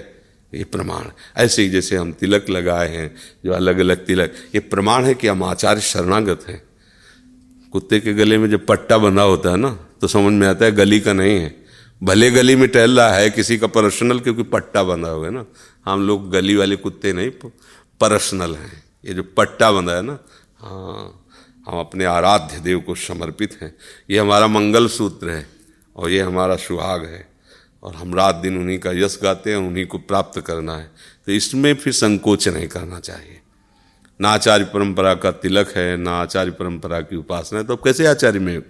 ये 0.54 0.64
प्रमाण। 0.64 1.06
ऐसे 1.38 1.62
ही 1.62 1.70
जैसे 1.70 1.96
हम 1.96 2.12
तिलक 2.14 2.50
लगाए 2.50 2.90
हैं, 2.90 3.14
जो 3.46 3.52
अलग 3.54 3.80
अलग 3.80 4.06
तिलक, 4.06 4.34
ये 4.56 4.60
प्रमाण 4.62 5.06
है 5.06 5.14
कि 5.14 5.28
हम 5.28 5.44
आचार्य 5.44 5.82
शरणागत 5.82 6.46
हैं। 6.50 6.62
कुत्ते 7.74 8.00
के 8.00 8.14
गले 8.14 8.38
में 8.38 8.50
जब 8.50 8.66
पट्टा 8.66 8.98
बंधा 8.98 9.22
होता 9.24 9.50
है 9.50 9.58
ना 9.58 9.70
तो 10.02 10.08
समझ 10.08 10.34
में 10.34 10.48
आता 10.48 10.66
है 10.66 10.72
गली 10.72 11.00
का 11.00 11.14
नहीं 11.14 11.38
है। 11.38 11.50
भले 12.02 12.30
गली 12.32 12.56
में 12.56 12.68
टहल 12.70 13.00
रहा 13.00 13.14
है 13.14 13.30
किसी 13.30 13.58
का 13.58 13.68
पर्सनल 13.68 14.20
क्योंकि 14.20 14.44
पट्टा 14.44 14.84
बंधा 14.84 15.10
हुआ 15.10 15.26
है 15.26 15.32
ना। 15.34 15.46
हम 15.86 16.08
लोग 16.08 16.30
गली 16.32 16.56
वाले 16.56 16.76
कुत्ते 16.76 17.14
नहीं 17.14 17.30
पर्सनल 18.02 18.56
हैं। 18.56 18.84
ये 19.06 19.14
जो 19.14 19.24
पट्टा 19.38 19.72
बंधा 19.72 19.96
है 19.96 20.02
ना 20.02 20.18
हाँ 20.60 21.26
हम 21.68 21.80
अपने 21.80 22.06
आराध्य 22.06 22.60
देव 22.60 22.80
को 22.80 22.96
समर्पित 22.98 23.58
हैं। 23.62 23.74
ये 24.10 24.20
हमारा 24.20 24.48
मंगल 24.48 24.88
सूत्र 24.88 25.30
है, 25.30 25.46
और 25.96 26.10
ये 26.10 26.22
हमारा 26.22 26.56
सुहाग 26.56 27.04
है। 27.06 27.28
और 27.84 27.96
हम 27.96 28.14
रात 28.16 28.36
दिन 28.36 28.58
उन्हीं 28.58 28.78
का 28.80 28.92
यश 28.94 29.20
गाते 29.24 29.50
हैं, 29.50 29.58
उन्हीं 29.58 29.86
को 29.86 29.98
प्राप्त 30.00 30.40
करना 30.42 30.76
है। 30.76 30.92
तो 31.28 31.32
इसमें 31.32 31.74
फिर 31.76 31.94
संकोच 31.94 32.48
नहीं 32.48 32.68
करना 32.68 33.00
चाहिए। 33.00 33.40
ना 34.20 34.30
आचार्य 34.30 34.66
परंपरा 34.66 35.14
का 35.16 35.32
तिलक 35.34 35.74
है, 35.76 35.98
ना 35.98 36.12
आचार्य 36.14 36.52
परंपरा 36.52 37.00
की 37.02 37.16
उपासना 37.16 37.60
है 37.60 37.66
तो 37.66 37.76
कैसे 37.76 38.08
आचार्य 38.08 38.40
में 38.40 38.62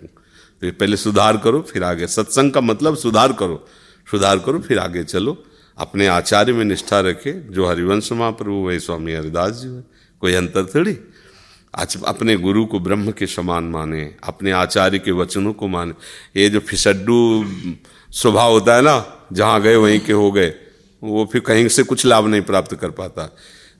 तो 0.62 0.72
पहले 0.72 0.98
सुधार 0.98 1.38
करो, 1.38 1.62
फिर 1.62 1.84
आगे। 1.84 2.08
सत्संग 2.08 2.52
का 2.52 2.62
मतलब 2.62 2.98
सुधार 2.98 3.34
करो 3.34 3.68
सुधार 4.12 4.40
करो, 4.40 4.60
फिर 4.60 4.80
आगे 4.80 5.04
चलो। 5.04 5.44
अपने 5.78 6.08
आचार्य 6.08 6.54
में 6.54 6.66
निष्ठा 6.66 7.00
रखे। 7.00 7.32
जो 7.32 7.70
हरिवंश 7.70 8.12
महाप्रभु 8.12 8.52
वही 8.52 8.80
स्वामी 8.80 9.14
हरिदास 9.14 9.52
जी 9.52 9.68
है, 9.68 9.84
कोई 10.22 10.34
अंतर 10.34 10.66
थोड़ी? 10.66 10.98
आज 11.76 12.04
अपने 12.04 12.36
गुरु 12.36 12.66
को 12.66 12.80
ब्रह्म 12.80 13.12
के 13.12 13.28
समान 13.28 13.64
माने, 13.64 14.16
अपने 14.24 14.52
आचार्य 14.52 15.00
के 15.00 15.12
वचनों 15.12 15.54
को 15.54 15.68
माने। 15.68 15.94
ये 16.42 16.50
जो 16.50 16.60
फिसड्डू 16.60 17.46
स्वभाव 18.12 18.52
होता 18.52 18.76
है 18.76 18.82
ना, 18.82 19.28
जहाँ 19.34 19.62
गए, 19.62 19.76
वहीं 19.76 20.00
के 20.00 20.14
हो 20.14 20.32
गए, 20.32 20.54
वो 21.04 21.30
फिर 21.32 21.42
कहीं 21.42 21.68
से 21.68 21.84
कुछ 21.84 22.06
लाभ 22.06 22.28
नहीं 22.28 22.42
प्राप्त 22.42 22.76
कर 22.76 22.92
पाता। 22.92 23.38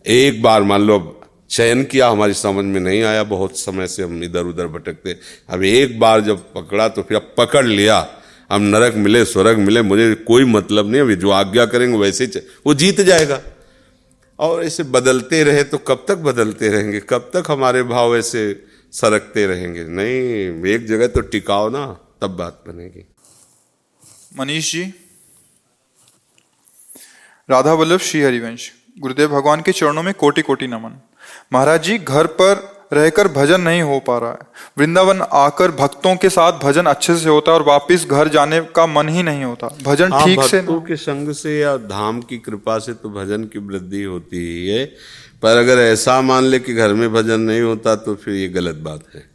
एक 0.08 0.42
बार 0.42 0.64
मान 0.64 0.82
लो 0.82 1.21
चयन 1.52 1.84
किया, 1.84 2.10
हमारी 2.10 2.34
समझ 2.34 2.66
में 2.66 2.80
नहीं 2.80 3.04
आया, 3.04 3.24
बहुत 3.24 3.60
समय 3.60 3.88
से 3.88 4.04
हम 4.04 4.24
इधर 4.24 4.44
उधर 4.44 4.68
भटकते। 4.68 5.20
अब 5.50 5.64
एक 5.64 6.00
बार 6.00 6.22
जब 6.22 6.54
पकड़ा 6.54 6.90
तो 6.90 7.02
फिर 7.02 7.18
अब 7.18 7.36
पकड़ 7.38 7.66
लिया। 7.66 8.18
हम 8.52 8.62
नरक 8.62 8.96
मिले, 8.96 9.26
स्वर्ग 9.26 9.58
मिले, 9.58 9.82
मुझे 9.82 10.16
कोई 10.16 10.46
मतलब 10.46 10.92
नहीं 10.92 11.02
अभी 11.02 11.16
जो 11.16 11.30
आज्ञा 11.30 11.66
करेंगे, 11.66 11.98
वैसे 11.98 12.48
वो 12.66 12.74
जीत 12.74 13.02
जाएगा। 13.02 13.42
और 14.40 14.64
ऐसे 14.64 14.84
बदलते 14.84 15.44
रहे 15.44 15.64
तो 15.64 15.78
कब 15.78 16.06
तक 16.08 16.16
बदलते 16.16 16.70
रहेंगे? 16.70 17.00
कब 17.00 17.32
तक 17.34 17.44
हमारे 17.52 17.84
भाव 17.84 18.18
ऐसे 18.18 18.66
सरकते 18.92 19.48
रहेंगे? 19.48 19.84
नहीं, 19.84 20.74
एक 20.74 20.86
जगह 20.86 21.08
तो 21.08 21.22
टिकाओ 21.22 21.70
ना, 21.70 21.86
तब 22.22 22.28
बात 22.28 22.64
बनेगी। 22.68 23.06
मनीष 24.40 24.72
जी। 24.72 24.84
राधा 27.50 27.74
वल्लभ, 27.74 28.00
श्री 28.00 28.22
हरिवंश। 28.22 28.72
गुरुदेव 29.00 29.30
भगवान 29.30 29.62
के 29.62 29.72
चरणों 29.72 30.04
में 30.04 30.14
कोटि 30.14 30.42
कोटि 30.42 30.68
नमन। 30.68 31.02
महाराज 31.52 31.84
जी 31.84 31.98
घर 31.98 32.28
पर 32.40 32.70
रहकर 32.94 33.28
भजन 33.28 33.62
नहीं 33.62 33.82
हो 33.82 34.00
पा 34.00 34.18
रहा 34.18 34.32
है। 34.32 34.48
वृंदावन 34.78 35.22
आकर 35.22 35.72
भक्तों 35.72 36.16
के 36.16 36.30
साथ 36.30 36.60
भजन 36.60 36.86
अच्छे 36.86 37.16
से 37.18 37.30
होता 37.30 37.52
है 37.52 37.58
और 37.58 37.64
वापस 37.66 38.06
घर 38.10 38.28
जाने 38.28 38.60
का 38.76 38.86
मन 38.88 39.10
ही 39.10 39.24
नहीं 39.24 39.44
होता। 39.44 39.68
भजन 39.84 40.14
हाँ, 40.14 40.26
ठीक 40.26 40.42
से 40.42 40.60
भक्तों 40.60 40.82
के 40.82 40.96
संग 40.96 41.32
से 41.34 41.58
या 41.60 41.76
धाम 41.78 42.22
की 42.22 42.38
कृपा 42.38 42.78
से 42.80 42.94
तो 42.94 43.10
भजन 43.12 43.44
की 43.44 43.60
वृद्धि 43.62 44.04
होती 44.04 44.38
ही 44.38 44.68
है। 44.68 44.86
पर 45.44 45.58
अगर 45.58 45.80
ऐसा 45.82 46.20
मान 46.22 46.44
ले 46.44 46.60
कि 46.60 46.74
घर 46.74 46.94
में 46.94 47.12
भजन 47.14 47.42
नहीं 47.42 47.62
होता 47.62 47.96
तो 47.98 48.16
फिर 48.16 48.34
ये 48.36 48.48
गलत 48.50 48.76
बात 48.84 49.04
है। 49.16 49.30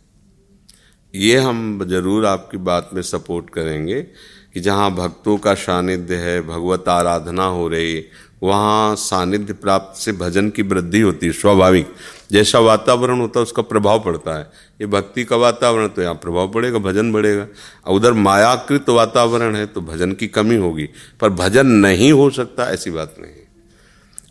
ये 1.14 1.36
हम 1.38 1.84
ज़रूर 1.88 2.26
आपकी 2.26 2.56
बात 2.64 2.90
में 2.94 3.02
सपोर्ट 3.04 3.50
करेंगे 3.50 4.00
कि 4.02 4.60
जहाँ 4.60 4.90
भक्तों 4.94 5.36
का 5.38 5.54
सानिध्य 5.56 6.16
है 6.16 6.40
भगवत 6.42 6.88
आराधना 6.88 7.44
हो 7.46 7.66
रही 7.68 8.04
वहाँ 8.42 8.96
सानिध्य 8.96 9.52
प्राप्त 9.52 9.98
से 9.98 10.12
भजन 10.12 10.48
की 10.50 10.62
वृद्धि 10.62 11.00
होती 11.00 11.26
है, 11.26 11.32
स्वाभाविक। 11.32 11.92
जैसा 12.32 12.58
वातावरण 12.58 13.20
होता 13.20 13.38
है, 13.38 13.42
उसका 13.42 13.62
प्रभाव 13.62 14.02
पड़ता 14.04 14.36
है। 14.38 14.50
ये 14.80 14.86
भक्ति 14.86 15.24
का 15.24 15.36
वातावरण 15.36 15.88
तो 15.88 16.02
यहाँ 16.02 16.14
प्रभाव 16.14 16.52
पड़ेगा, 16.52 16.78
भजन 16.78 17.12
बढ़ेगा। 17.12 17.46
और 17.86 17.94
उधर 17.94 18.12
मायाकृत 18.12 18.88
वातावरण 18.88 19.56
है 19.56 19.66
तो 19.66 19.80
भजन 19.80 20.12
की 20.12 20.26
कमी 20.28 20.56
होगी। 20.56 20.88
पर 21.20 21.30
भजन 21.30 21.66
नहीं 21.66 22.12
हो 22.12 22.30
सकता, 22.30 22.70
ऐसी 22.70 22.90
बात 22.90 23.14
नहीं 23.20 23.32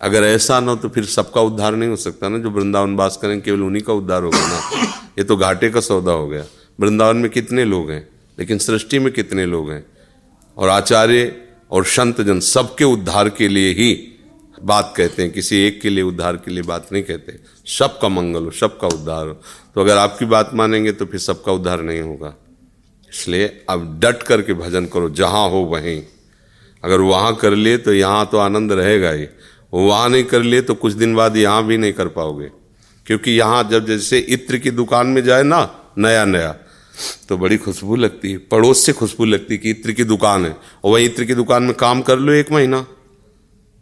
अगर 0.02 0.24
ऐसा 0.24 0.60
ना 0.60 0.74
तो 0.76 0.90
फिर 0.90 1.06
सबका 1.06 1.42
उद्धार 1.42 1.76
नहीं 1.76 1.90
हो 1.90 1.96
सकता 1.96 2.30
ना, 2.30 2.38
जो 2.38 2.50
वृंदावन 2.50 2.96
वास 2.96 3.18
करें, 3.22 3.42
केवल 3.42 3.62
उन्हीं 3.64 3.84
का 3.84 3.94
उद्धार 3.94 4.24
होगा 4.24 4.40
ना। 4.40 4.86
ये 5.18 5.24
तो 5.24 5.38
घाटे 5.38 5.70
का 5.70 5.80
सौदा 5.80 6.12
हो 6.12 6.28
गया। 6.28 6.44
वृंदावन 6.80 7.18
में 7.18 7.30
कितने 7.32 7.64
लोग 7.66 7.92
हैं, 7.92 8.08
लेकिन 8.40 8.58
सृष्टि 8.58 9.00
में 9.00 9.12
कितने 9.14 9.46
लोग 9.46 9.72
हैं? 9.72 9.86
और 10.58 10.70
आचार्य 10.70 11.45
और 11.72 11.86
संत 11.86 12.22
जन 12.22 12.40
सबके 12.40 12.84
उद्धार 12.84 13.30
के 13.30 13.48
लिए 13.48 13.72
ही 13.74 14.12
बात 14.64 14.94
कहते 14.98 15.22
हैं, 15.24 15.32
किसी 15.32 15.58
एक 15.58 15.82
के 15.82 15.90
लिए 15.90 16.04
उद्धार 16.04 16.36
के 16.36 16.52
लिए 16.52 16.64
बात 16.64 16.88
नहीं 16.92 17.04
कहते। 17.04 17.40
सबका 17.68 18.10
मंगल 18.10 18.44
हो, 18.44 18.52
सबका 18.52 18.88
उद्धार 18.88 19.28
हो। 19.28 19.34
तो 19.76 19.82
अगर 19.82 19.98
आपकी 19.98 20.26
बात 20.26 20.52
मानेंगे 20.54 20.92
तो 20.92 21.06
फिर 21.06 21.20
सबका 21.20 21.52
उद्धार 21.52 21.82
नहीं 21.82 22.02
होगा। 22.02 22.34
इसलिए 23.12 23.66
अब 23.70 24.00
डट 24.00 24.24
करके 24.24 24.54
भजन 24.54 24.86
करो, 24.86 25.10
जहाँ 25.10 25.50
हो 25.50 25.62
वहीं। 25.64 26.02
अगर 26.84 27.02
वहाँ 27.02 27.36
कर 27.36 27.56
लिए 27.56 27.78
तो 27.78 27.94
यहाँ 27.94 28.26
तो 28.26 28.38
आनंद 28.38 28.72
रहेगा 28.72 29.12
ही। 29.12 29.28
वहाँ 29.74 30.10
नहीं 30.10 30.24
कर 30.24 30.44
लिए 30.44 30.62
तो 30.62 30.74
कुछ 30.76 30.94
दिन 30.94 31.16
बाद 31.16 31.38
यहाँ 31.38 31.66
भी 31.66 31.78
नहीं 31.78 31.94
कर 31.94 32.08
पाओगे। 32.08 32.50
क्योंकि 33.06 33.32
यहाँ 33.32 33.64
जब 33.64 33.86
जैसे 33.86 34.20
इत्र 34.20 34.58
की 34.58 34.72
दुकान 34.72 35.08
में 35.08 35.24
जाए 35.24 35.44
ना 35.44 35.60
नया 35.98 36.26
नया 36.26 36.56
तो 37.30 37.38
बड़ी 37.38 37.58
खुशबू 37.58 37.96
लगती 37.96 38.32
है। 38.32 38.38
पड़ोस 38.38 38.86
से 38.86 38.94
खुशबू 38.94 39.26
लगती 39.26 39.54
है 39.54 39.58
कि 39.58 39.70
इत्र 39.70 39.92
की 39.92 40.04
दुकान 40.04 40.46
है। 40.46 40.56
और 40.84 40.92
वही 40.92 41.06
इत्र 41.06 41.24
की 41.24 41.36
दुकान 41.36 41.64
में 41.64 41.74
काम 41.74 42.02
कर 42.02 42.20
लो 42.20 42.34
एक 42.34 42.52
महीना। 42.52 42.86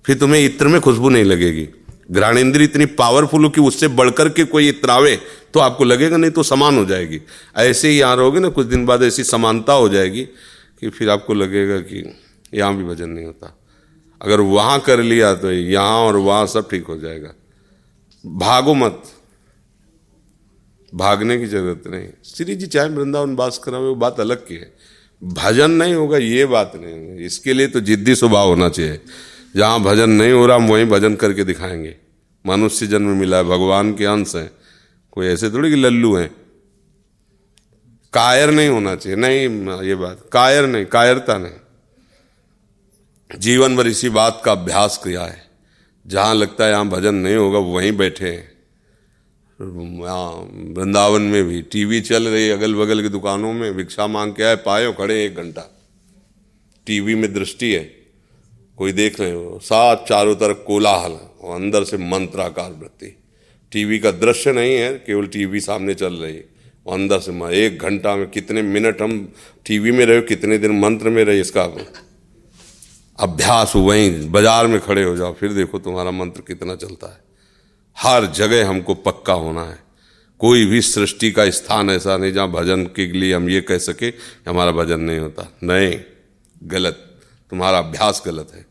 फिर 0.05 0.18
तुम्हें 0.18 0.43
इत्र 0.45 0.68
में 0.68 0.80
खुशबू 0.82 1.09
नहीं 1.09 1.24
लगेगी। 1.24 1.68
घ्राणेन्द्री 2.11 2.64
इतनी 2.64 2.86
पावरफुल 2.86 3.43
हो 3.43 3.49
कि 3.49 3.61
उससे 3.61 3.88
बढ़कर 3.89 4.30
के 4.30 4.43
कोई 4.43 4.68
इत्रावे 4.70 5.16
तो 5.53 5.59
आपको 5.59 5.84
लगेगा 5.84 6.18
नहीं 6.18 6.32
तो 6.32 6.43
समान 6.43 6.78
हो 6.78 6.86
जाएगी। 6.86 7.20
ऐसे 7.57 7.89
ही 7.89 7.99
यहाँ 7.99 8.16
रहोगे 8.16 8.39
ना, 8.39 8.49
कुछ 8.49 8.68
दिन 8.68 8.86
बाद 8.86 9.03
ऐसी 9.03 9.24
समानता 9.24 9.74
हो 9.74 9.89
जाएगी 9.89 10.24
कि 10.24 10.89
फिर 10.89 11.09
आपको 11.09 11.34
लगेगा 11.34 11.80
कि 11.80 12.03
यहाँ 12.53 12.76
भी 12.78 12.84
भजन 12.84 13.09
नहीं 13.09 13.26
होता। 13.26 13.57
अगर 14.22 14.41
वहाँ 14.41 14.80
कर 14.80 14.99
लिया 14.99 15.34
तो 15.36 15.51
यहाँ 15.51 15.97
और 15.97 16.18
वहाँ 16.18 16.45
सब 16.47 16.70
ठीक 16.70 16.86
हो 16.86 16.97
जाएगा। 16.97 17.34
भागो 18.24 18.74
मत। 18.74 19.03
भागने 20.94 21.38
की 21.38 21.46
ज़रूरत 21.46 21.84
नहीं। 21.88 22.08
श्री 22.26 22.56
जी, 22.56 22.68
चाहे 22.68 22.89
वृंदावन 22.89 23.36
बास 23.36 23.58
करावे 23.58 23.88
वो 23.88 23.96
बात 23.96 24.20
अलग 24.20 24.38
की 24.38 24.56
है। 24.56 24.74
भजन 25.24 25.72
नहीं 25.72 25.94
होगा, 25.94 26.18
ये 26.18 26.46
बात 26.46 26.72
नहीं 26.76 26.94
है 26.94 27.26
इसके 27.26 27.54
लिए 27.54 27.68
तो 27.68 27.80
जिद्दी 27.80 28.16
स्वभाव 28.16 28.48
होना 28.48 28.70
चाहिए। 28.70 29.02
जहाँ 29.56 29.80
भजन 29.80 30.10
नहीं 30.10 30.32
हो 30.32 30.46
रहा, 30.46 30.56
हम 30.56 30.68
वहीं 30.68 30.86
भजन 30.86 31.16
करके 31.16 31.44
दिखाएँगे। 31.44 31.96
मनुष्य 32.48 32.88
जन्म 32.88 33.18
मिला 33.18 33.38
है, 33.38 33.44
भगवान 33.44 33.96
के 33.96 34.06
अंश 34.06 34.36
है। 34.36 34.52
कोई 35.12 35.28
ऐसे 35.28 35.50
थोड़ी 35.50 35.70
कि 35.70 35.76
लल्लू 35.76 36.16
हैं। 36.16 36.36
कायर 38.14 38.52
नहीं 38.52 38.70
होना 38.70 38.96
चाहिए। 38.96 39.18
नहीं, 39.18 39.39
ये 39.84 39.96
बात। 39.96 40.30
कायर 40.32 40.68
नहीं, 40.68 40.86
कायरता 40.86 41.38
नहीं। 41.38 41.54
जीवन 43.39 43.76
भर 43.76 43.88
इसी 43.88 44.10
बात 44.10 44.41
का 44.46 44.52
अभ्यास 44.52 44.98
किया 44.98 45.24
है। 45.24 45.44
जहाँ 46.08 46.36
लगता 46.36 46.66
है 46.66 46.72
यहाँ 46.72 46.89
भजन 46.89 47.16
नहीं 47.16 47.36
होगा, 47.36 47.60
वहीं 47.60 47.91
बैठे 47.91 48.30
हैं। 48.30 48.53
वृंदावन 49.64 51.22
में 51.22 51.43
भी 51.43 51.61
टीवी 51.61 52.01
चल 52.01 52.28
रही 52.28 52.49
अगल 52.49 52.76
बगल 52.76 53.01
की 53.01 53.09
दुकानों 53.09 53.53
में, 53.53 53.76
भिक्षा 53.78 54.07
मांग 54.07 54.34
के 54.34 54.43
आए, 54.43 54.55
पाए 54.55 54.91
खड़े 54.93 55.24
एक 55.26 55.36
घंटा। 55.36 55.70
टीवी 56.88 57.16
में 57.16 57.34
दृष्टि 57.34 57.72
है। 57.72 57.84
कोई 58.78 58.91
देख 58.91 59.20
रहे 59.20 59.32
हो, 59.32 59.59
सात 59.64 60.05
चारों 60.09 60.36
तरफ़ 60.36 60.57
कोलाहल, 60.57 61.11
और 61.11 61.55
अंदर 61.55 61.84
से 61.84 61.97
मंत्राकार 61.99 62.72
वृत्ति। 62.72 63.16
टीवी 63.72 63.99
का 63.99 64.11
दृश्य 64.11 64.51
नहीं 64.51 64.74
है, 64.76 64.93
केवल 64.97 65.28
टीवी 65.28 65.59
सामने 65.59 65.93
चल 65.93 66.14
रही 66.14 66.36
है। 66.36 66.45
और 66.86 66.93
अंदर 66.93 67.20
से 67.20 67.32
एक 67.57 67.80
घंटा 67.80 68.16
में 68.16 68.30
कितने 68.30 68.61
मिनट 68.61 69.01
हम 69.01 69.34
टीवी 69.66 69.91
में 69.91 70.05
रहे 70.05 70.22
कितने 70.24 70.57
दिन 70.57 70.80
मंत्र 70.80 71.09
में 71.09 71.24
रहे, 71.24 71.39
इसका 71.39 71.64
अभ्यास 73.20 73.76
वहीं 73.76 74.30
बाज़ार 74.32 74.68
में 74.68 74.80
खड़े 74.80 75.03
हो 75.03 75.16
जाओ, 75.16 75.34
फिर 75.34 75.53
देखो 75.53 75.80
तुम्हारा 75.80 76.11
मंत्र 76.11 76.41
कितना 76.41 76.76
चलता 76.76 77.07
है। 77.07 77.22
हर 78.00 78.26
जगह 78.26 78.70
हमको 78.70 78.94
पक्का 78.94 79.34
होना 79.34 79.64
है। 79.64 79.84
कोई 80.39 80.66
भी 80.66 80.82
सृष्टि 80.82 81.32
का 81.32 81.50
स्थान 81.50 81.89
ऐसा 81.89 82.18
नहीं 82.18 82.34
जहाँ 82.34 82.52
भजन 82.52 82.86
के 82.86 83.12
लिए 83.12 83.34
हम 83.34 83.50
ये 83.50 83.62
कह 83.62 83.78
सके 83.78 84.14
हमारा 84.48 84.72
भजन 84.72 85.00
नहीं 85.00 85.20
होता। 85.20 85.52
नहीं, 85.64 86.00
गलत। 86.64 87.22
तुम्हारा 87.50 87.78
अभ्यास 87.78 88.24
गलत 88.26 88.52
है। 88.54 88.66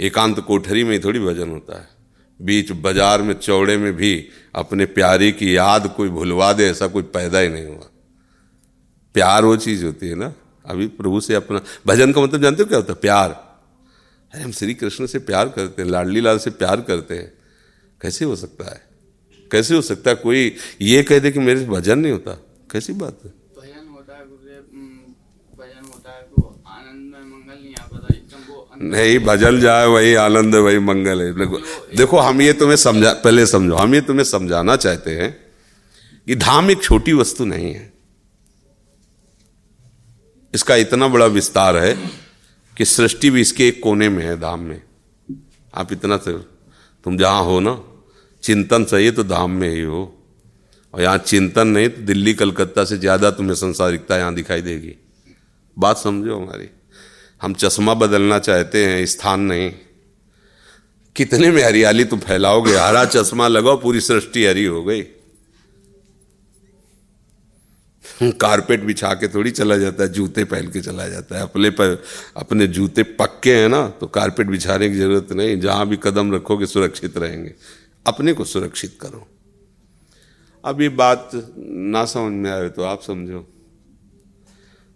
एकांत 0.00 0.40
कोठरी 0.40 0.84
में 0.84 0.92
ही 0.92 0.98
थोड़ी 0.98 1.20
भजन 1.20 1.48
होता 1.48 1.80
है। 1.80 1.88
बीच 2.42 2.72
बाज़ार 2.72 3.22
में, 3.22 3.34
चौड़े 3.34 3.76
में 3.76 3.96
भी 3.96 4.28
अपने 4.54 4.86
प्यारे 4.86 5.32
की 5.32 5.56
याद 5.56 5.94
कोई 5.96 6.08
भुलवा 6.08 6.52
दे, 6.52 6.64
ऐसा 6.66 6.86
कोई 6.86 7.02
पैदा 7.02 7.38
ही 7.38 7.48
नहीं 7.48 7.66
हुआ। 7.66 7.88
प्यार 9.14 9.44
वो 9.44 9.56
चीज़ 9.56 9.84
होती 9.84 10.08
है 10.08 10.14
ना। 10.14 10.34
अभी 10.66 10.86
प्रभु 10.86 11.20
से 11.20 11.34
अपना, 11.34 11.60
भजन 11.86 12.12
का 12.12 12.20
मतलब 12.20 12.42
जानते 12.42 12.62
हो 12.62 12.68
क्या 12.68 12.78
होता 12.78 12.92
है? 12.92 12.98
प्यार। 13.00 13.30
अरे, 14.32 14.42
हम 14.42 14.52
श्री 14.52 14.74
कृष्ण 14.74 15.06
से 15.06 15.18
प्यार 15.18 15.48
करते 15.48 15.82
हैं, 15.82 15.88
लाडली 15.88 16.20
लाल 16.20 16.38
से 16.38 16.50
प्यार 16.50 16.80
करते 16.80 17.14
हैं। 17.14 17.41
कैसे 18.02 18.24
हो 18.24 18.36
सकता 18.36 18.70
है? 18.70 18.80
कैसे 19.50 19.74
हो 19.74 19.82
सकता 19.82 20.10
है 20.10 20.16
कोई 20.16 20.56
ये 20.80 21.02
कह 21.02 21.18
दे 21.18 21.30
कि 21.30 21.38
मेरे 21.38 21.60
से 21.60 21.66
भजन 21.66 21.98
नहीं 21.98 22.12
होता? 22.12 22.32
कैसी 22.70 22.92
बात 22.94 23.18
है? 23.24 23.30
भजन 23.30 23.88
होता 23.88 24.16
है 24.16 24.24
भजन 25.54 25.84
होता 25.84 26.10
है 26.10 26.22
तो 26.22 26.62
आनंद 26.66 27.14
में 27.14 27.20
मंगल 27.22 27.62
नहीं 27.62 27.74
आ 27.74 27.86
पाता 27.86 28.08
नहीं 28.84 29.18
भजन 29.18 29.60
जाए 29.60 29.86
वही 29.86 30.14
आनंद 30.14 30.54
है 30.54 30.60
वही 30.60 30.78
मंगल 30.80 31.22
है। 31.22 31.32
देखो 31.34 31.58
देखो 31.96 32.18
हम 32.18 32.40
ये 32.42 32.52
तुम्हें 32.52 32.76
समझा 32.76 33.12
पहले 33.24 33.46
समझो 33.46 33.74
हम 33.74 33.94
ये 33.94 34.00
तुम्हें 34.00 34.24
समझाना 34.24 34.76
चाहते 34.76 35.10
हैं 35.16 35.30
कि 36.26 36.36
धाम 36.36 36.70
एक 36.70 36.82
छोटी 36.82 37.12
वस्तु 37.12 37.44
नहीं 37.44 37.72
है। 37.74 37.92
इसका 40.54 40.76
इतना 40.76 41.08
बड़ा 41.08 41.26
विस्तार 41.28 41.76
है 41.76 41.94
कि 42.76 42.84
सृष्टि 42.84 43.30
भी 43.30 43.40
इसके 43.40 43.68
एक 43.68 43.80
कोने 43.82 44.08
में 44.08 44.24
है 44.24 44.36
धाम 44.40 44.60
में। 44.60 44.80
आप 45.74 45.92
इतना 45.92 46.16
तुम 46.16 47.16
जहाँ 47.16 47.44
हो 47.44 47.58
ना 47.60 47.72
चिंतन 48.42 48.84
सही 48.84 49.10
तो 49.10 49.24
धाम 49.24 49.50
में 49.50 49.68
ही 49.68 49.80
हो। 49.80 50.02
और 50.94 51.00
यहाँ 51.02 51.18
चिंतन 51.18 51.68
नहीं 51.68 51.88
तो 51.88 52.02
दिल्ली, 52.02 52.34
कलकत्ता 52.34 52.84
से 52.84 52.98
ज़्यादा 52.98 53.30
तुम्हें 53.30 53.54
संसारिकता 53.56 54.16
यहाँ 54.16 54.34
दिखाई 54.34 54.62
देगी। 54.62 54.94
बात 55.76 55.98
समझो 55.98 56.36
हमारी। 56.36 56.68
हम 57.40 57.54
चश्मा 57.54 57.94
बदलना 57.94 58.38
चाहते 58.40 58.84
हैं, 58.84 59.06
स्थान 59.06 59.40
नहीं। 59.42 59.70
कितने 61.16 61.50
में 61.50 61.62
हरियाली 61.62 62.04
तुम 62.04 62.18
फैलाओगे? 62.20 62.74
हरा 62.74 63.04
चश्मा 63.06 63.48
लगाओ, 63.48 63.76
पूरी 63.76 64.00
सृष्टि 64.00 64.44
हरी 64.46 64.64
हो 64.64 64.82
गई। 64.84 65.02
कारपेट 68.14 68.82
बिछा 68.84 69.12
के 69.14 69.28
थोड़ी 69.28 69.50
चला 69.50 69.76
जाता 69.76 70.02
है, 70.02 70.08
जूते 70.08 70.44
पहन 70.44 70.68
के 70.70 70.80
चला 70.80 71.06
जाता 71.08 71.36
है। 71.36 71.42
अपने 71.42 71.70
पर, 71.70 72.02
अपने 72.36 72.66
जूते 72.68 73.02
पक्के 73.02 73.54
हैं 73.54 73.68
ना 73.68 73.86
तो 74.00 74.06
कारपेट 74.08 74.46
बिछाने 74.46 74.88
की 74.88 74.96
ज़रूरत 74.96 75.32
नहीं। 75.32 75.58
जहाँ 75.60 75.86
भी 75.88 75.96
कदम 76.02 76.34
रखोगे, 76.34 76.66
सुरक्षित 76.66 77.16
रहेंगे। 77.18 77.54
अपने 78.06 78.32
को 78.32 78.44
सुरक्षित 78.44 78.98
करो। 79.00 79.26
अब 80.64 80.80
ये 80.80 80.88
बात 80.88 81.30
ना 81.58 82.04
समझ 82.04 82.32
में 82.32 82.50
आए 82.50 82.68
तो 82.68 82.82
आप 82.82 83.02
समझो। 83.02 83.46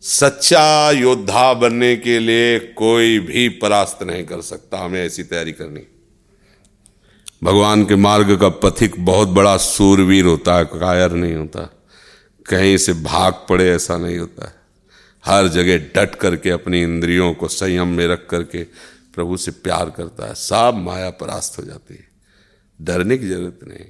सच्चा 0.02 0.90
योद्धा 0.90 1.52
बनने 1.54 1.96
के 1.96 2.18
लिए 2.18 2.58
कोई 2.58 3.18
भी 3.18 3.48
परास्त 3.48 4.02
नहीं 4.02 4.24
कर 4.24 4.40
सकता 4.40 4.78
हमें 4.78 5.00
ऐसी 5.04 5.22
तैयारी 5.22 5.52
करनी। 5.52 5.80
भगवान 7.44 7.84
के 7.84 7.96
मार्ग 7.96 8.36
का 8.40 8.48
पथिक 8.48 9.04
बहुत 9.04 9.28
बड़ा 9.28 9.56
सूरवीर 9.56 10.24
होता 10.24 10.56
है, 10.56 10.64
कायर 10.64 11.12
नहीं 11.12 11.34
होता। 11.34 11.60
कहीं 12.46 12.76
से 12.76 12.92
भाग 12.92 13.32
पड़े 13.48 13.68
ऐसा 13.70 13.96
नहीं 13.96 14.18
होता। 14.18 14.52
हर 15.24 15.48
जगह 15.48 15.78
डट 15.78 16.14
करके 16.14 16.50
अपनी 16.50 16.82
इंद्रियों 16.82 17.34
को 17.34 17.48
संयम 17.48 17.88
में 17.88 18.06
रख 18.08 18.26
करके 18.30 18.62
प्रभु 19.14 19.36
से 19.36 19.50
प्यार 19.50 19.90
करता 19.90 20.26
है, 20.26 20.34
सब 20.34 20.72
माया 20.76 21.10
परास्त 21.10 21.58
हो 21.58 21.64
जाती 21.64 21.94
है। 21.94 22.05
डरने 22.80 23.18
की 23.18 23.28
ज़रूरत 23.28 23.60
नहीं। 23.64 23.84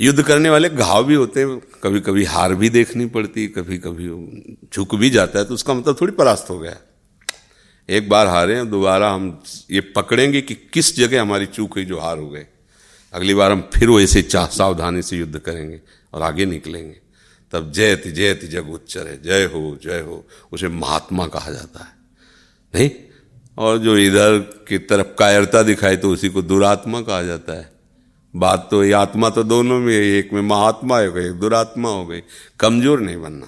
युद्ध 0.00 0.22
करने 0.22 0.50
वाले 0.50 0.68
घाव 0.68 1.04
भी 1.04 1.14
होते 1.14 1.40
हैं 1.40 1.58
कभी 1.82 2.00
कभी 2.00 2.24
हार 2.24 2.54
भी 2.54 2.68
देखनी 2.70 3.06
पड़ती 3.06 3.46
कभी 3.48 3.78
कभी 3.78 4.08
झुक 4.74 4.94
भी 4.94 5.10
जाता 5.10 5.38
है 5.38 5.44
तो 5.44 5.54
उसका 5.54 5.74
मतलब 5.74 5.96
थोड़ी 6.00 6.12
परास्त 6.12 6.50
हो 6.50 6.58
गया। 6.58 6.76
एक 7.88 8.08
बार 8.08 8.26
हारे 8.26 8.54
हैं, 8.56 8.68
दोबारा 8.70 9.10
हम 9.10 9.42
ये 9.70 9.80
पकड़ेंगे 9.92 10.40
कि 10.40 10.54
किस 10.72 10.96
जगह 10.96 11.20
हमारी 11.20 11.46
चूक 11.46 11.74
हुई 11.74 11.84
जो 11.84 12.00
हार 12.00 12.18
हो 12.18 12.28
गए 12.30 12.46
अगली 13.12 13.34
बार 13.34 13.52
हम 13.52 13.68
फिर 13.74 13.90
वैसे 13.90 14.22
चाह 14.24 14.46
सावधानी 14.48 15.02
से 15.02 15.16
युद्ध 15.16 15.38
करेंगे 15.38 15.80
और 16.12 16.22
आगे 16.22 16.46
निकलेंगे। 16.46 17.00
तब 17.52 17.70
जयति 17.72 18.10
जयति 18.12 18.46
जग 18.46 18.70
उच्चर 18.70 19.06
है, 19.06 19.22
जय 19.22 19.44
हो 19.44 19.78
जय 19.84 20.00
हो, 20.00 20.24
उसे 20.52 20.68
महात्मा 20.68 21.26
कहा 21.26 21.50
जाता 21.50 21.84
है। 21.84 21.92
नहीं? 22.74 22.90
और 23.56 23.78
जो 23.78 23.96
इधर 23.98 24.38
की 24.68 24.78
तरफ़ 24.80 25.06
कायरता 25.18 25.62
दिखाई 25.62 25.96
तो 25.96 26.10
उसी 26.10 26.28
को 26.28 26.42
दुरात्मा 26.42 27.00
कहा 27.02 27.22
जाता 27.22 27.52
है। 27.52 27.72
बात 28.34 28.66
तो 28.70 28.82
ये 28.84 28.92
आत्मा 28.94 29.28
तो 29.30 29.42
दोनों 29.44 29.78
में 29.80 29.92
है, 29.94 30.00
एक 30.10 30.32
में 30.32 30.40
महात्मा 30.42 30.98
हो 30.98 31.12
गई, 31.12 31.24
एक 31.24 31.38
दुरात्मा 31.40 31.88
हो 31.88 32.04
गई। 32.06 32.22
कमज़ोर 32.60 33.00
नहीं 33.00 33.16
बनना। 33.18 33.46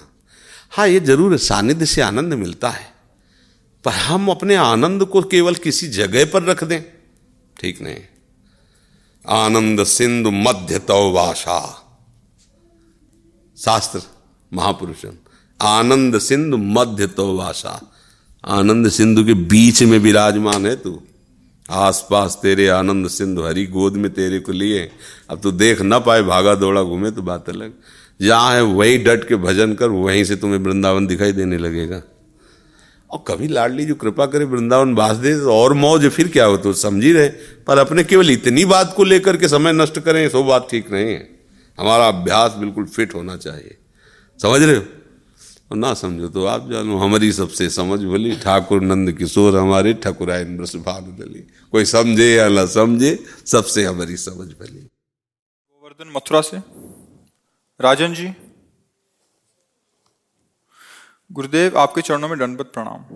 हाँ 0.71 0.87
ये 0.87 0.99
ज़रूर 1.01 1.37
सानिध्य 1.39 1.85
से 1.85 2.01
आनंद 2.01 2.33
मिलता 2.35 2.69
है। 2.69 2.85
पर 3.85 3.91
हम 3.93 4.29
अपने 4.29 4.55
आनंद 4.57 5.05
को 5.05 5.21
केवल 5.23 5.55
किसी 5.57 5.87
जगह 5.89 6.25
पर 6.25 6.43
रख 6.43 6.63
दें, 6.63 6.81
ठीक 7.57 7.81
नहीं। 7.81 8.01
आनंद 9.25 9.83
सिंधु 9.85 10.31
मध्य 10.31 10.79
तो 10.81 11.11
वाशा 11.11 11.59
शास्त्र 13.57 14.01
महापुरुषन 14.51 15.17
आनंद 15.59 16.17
सिंधु 16.19 16.57
मध्य 16.57 17.07
तो 17.09 17.35
वाशा 17.37 17.79
आनंद 18.47 18.89
सिंधु 18.89 19.23
के 19.25 19.33
बीच 19.33 19.81
में 19.83 19.97
विराजमान 19.99 20.65
है 20.65 20.75
तू। 20.75 20.99
आसपास 21.69 22.39
तेरे 22.41 22.67
आनंद 22.67 23.07
सिंधु, 23.07 23.41
हरी 23.41 23.65
गोद 23.65 23.93
में 23.93 24.11
तेरे 24.13 24.39
को 24.39 24.51
लिए। 24.51 24.89
अब 25.29 25.39
तू 25.41 25.51
देख 25.51 25.81
ना 25.81 25.99
पाए 25.99 26.21
भागा 26.21 26.55
दौड़ा 26.55 26.83
घूमे 26.83 27.11
तो 27.11 27.21
बात 27.21 27.49
अलग। 27.49 27.73
जहाँ 28.21 28.53
है 28.55 28.61
वही 28.63 28.97
डट 28.97 29.27
के 29.27 29.35
भजन 29.35 29.73
कर, 29.73 29.89
वहीं 29.89 30.23
से 30.23 30.35
तुम्हें 30.35 30.59
वृंदावन 30.59 31.07
दिखाई 31.07 31.31
देने 31.31 31.57
लगेगा। 31.57 32.01
और 33.11 33.23
कभी 33.27 33.47
लाडली 33.47 33.85
जो 33.85 33.95
कृपा 33.95 34.25
करे 34.25 34.45
वृंदावन 34.45 34.95
बास 34.95 35.17
दे 35.17 35.33
तो 35.35 35.53
और 35.53 35.73
मौज 35.73 36.09
फिर 36.09 36.27
क्या 36.27 36.45
हो 36.45 36.57
तो 36.57 36.73
समझ 36.73 37.03
ही 37.03 37.11
रहे। 37.11 37.29
पर 37.67 37.77
अपने 37.77 38.03
केवल 38.03 38.31
इतनी 38.31 38.65
बात 38.65 38.93
को 38.97 39.03
लेकर 39.03 39.37
के 39.37 39.47
समय 39.47 39.73
नष्ट 39.73 39.99
करें 39.99 40.27
सो 40.29 40.43
बात 40.43 40.67
ठीक 40.71 40.91
नहीं 40.91 41.05
है। 41.05 41.27
हमारा 41.77 42.07
अभ्यास 42.07 42.55
बिल्कुल 42.59 42.85
फिट 42.85 43.13
होना 43.15 43.35
चाहिए। 43.37 43.77
समझ 44.39 44.61
रहे 44.61 44.75
हो? 44.75 44.83
ना 45.75 45.93
समझो 45.93 46.27
तो 46.27 46.45
आप 46.45 46.69
जानो, 46.71 46.97
हमारी 46.97 47.31
सबसे 47.31 47.69
समझ 47.69 47.99
भली, 47.99 48.35
ठाकुर 48.35 48.81
नंद 48.81 49.11
किशोर 49.11 49.57
हमारे 49.57 49.93
ठकुराय 49.93 50.43
भानु 50.45 51.11
दली 51.23 51.39
कोई 51.71 51.85
समझे 51.85 52.29
या 52.35 52.47
ना 52.49 52.65
समझे, 52.65 53.11
सबसे 53.45 53.83
हमारी 53.85 54.17
समझ 54.17 54.47
भली। 54.59 54.79
गोवर्धन 54.79 56.11
मथुरा 56.15 56.41
से। 56.41 56.57
राजन 57.79 58.13
जी। 58.13 58.33
गुरुदेव, 61.31 61.77
आपके 61.77 62.01
चरणों 62.01 62.27
में 62.29 62.37
दंडवत 62.39 62.65
प्रणाम। 62.65 63.15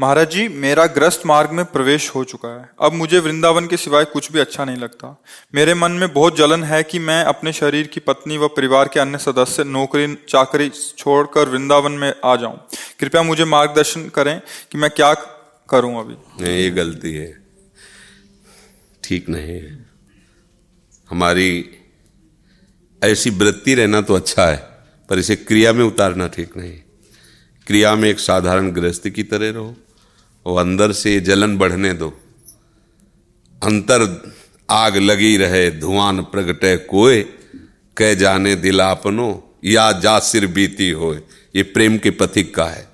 महाराज 0.00 0.30
जी, 0.30 0.46
मेरा 0.48 0.86
ग्रस्त 0.86 1.22
मार्ग 1.26 1.50
में 1.50 1.64
प्रवेश 1.64 2.08
हो 2.14 2.22
चुका 2.24 2.48
है। 2.48 2.68
अब 2.80 2.92
मुझे 2.92 3.18
वृंदावन 3.18 3.66
के 3.66 3.76
सिवाय 3.76 4.04
कुछ 4.04 4.30
भी 4.32 4.38
अच्छा 4.38 4.64
नहीं 4.64 4.76
लगता। 4.76 5.22
मेरे 5.54 5.74
मन 5.74 5.92
में 5.92 6.12
बहुत 6.12 6.36
जलन 6.36 6.64
है 6.64 6.82
कि 6.82 6.98
मैं 6.98 7.22
अपने 7.24 7.52
शरीर 7.52 7.86
की 7.86 8.00
पत्नी 8.00 8.38
व 8.38 8.48
परिवार 8.48 8.88
के 8.88 9.00
अन्य 9.00 9.18
सदस्य 9.18 9.64
नौकरी, 9.64 10.14
चाकरी 10.28 10.68
छोड़कर 10.98 11.48
वृंदावन 11.48 11.92
में 11.92 12.12
आ 12.24 12.36
जाऊँ। 12.36 12.58
कृपया 13.00 13.22
मुझे 13.22 13.44
मार्गदर्शन 13.44 14.08
करें 14.08 14.40
कि 14.72 14.78
मैं 14.78 14.90
क्या 14.90 15.14
करूँ 15.68 15.98
अभी। 16.00 16.14
ये 16.44 16.70
गलती 16.70 17.14
है। 17.14 17.32
ठीक 19.04 19.28
नहीं 19.28 19.60
है। 19.60 19.86
हमारी 21.10 21.78
ऐसी 23.02 23.30
वृत्ति 23.30 23.74
रहना 23.74 24.00
तो 24.00 24.14
अच्छा 24.14 24.46
है, 24.46 24.56
पर 25.08 25.18
इसे 25.18 25.36
क्रिया 25.36 25.72
में 25.72 25.84
उतारना 25.84 26.28
ठीक 26.28 26.56
नहीं। 26.56 26.81
क्रिया 27.72 27.94
में 27.94 28.10
एक 28.10 28.20
साधारण 28.20 28.70
गृहस्थी 28.70 29.10
की 29.10 29.22
तरह 29.22 29.50
रहो। 29.50 29.76
और 30.46 30.60
अंदर 30.60 30.92
से 30.92 31.20
जलन 31.20 31.58
बढ़ने 31.58 31.92
दो। 31.92 32.08
अंतर 33.62 34.32
आग 34.70 34.96
लगी 34.96 35.36
रहे 35.36 35.70
धुआन 35.70 36.20
प्रगटे 36.20 36.76
कोय 36.76 37.20
कह 37.96 38.14
जाने 38.14 38.56
दिलापनो 38.56 39.56
या 39.64 39.92
जा 39.92 40.18
सिर 40.18 40.46
बीती 40.46 40.90
हो 40.90 41.14
ये 41.56 41.62
प्रेम 41.62 41.98
के 41.98 42.10
पथिक 42.10 42.54
का 42.54 42.64
है। 42.64 42.88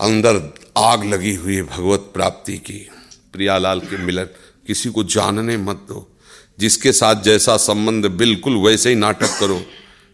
अंदर 0.00 0.54
आग 0.78 1.04
लगी 1.04 1.34
हुई 1.34 1.62
भगवत 1.62 2.10
प्राप्ति 2.14 2.58
की। 2.58 2.88
प्रियालाल 3.32 3.80
के 3.80 3.98
मिलन, 3.98 4.24
किसी 4.66 4.90
को 4.90 5.04
जानने 5.04 5.56
मत 5.56 5.76
दो। 5.76 6.16
जिसके 6.58 6.92
साथ 6.92 7.22
जैसा 7.22 7.56
संबंध, 7.56 8.06
बिल्कुल 8.06 8.56
वैसे 8.56 8.88
ही 8.88 8.94
नाटक 8.94 9.40
करो। 9.40 9.66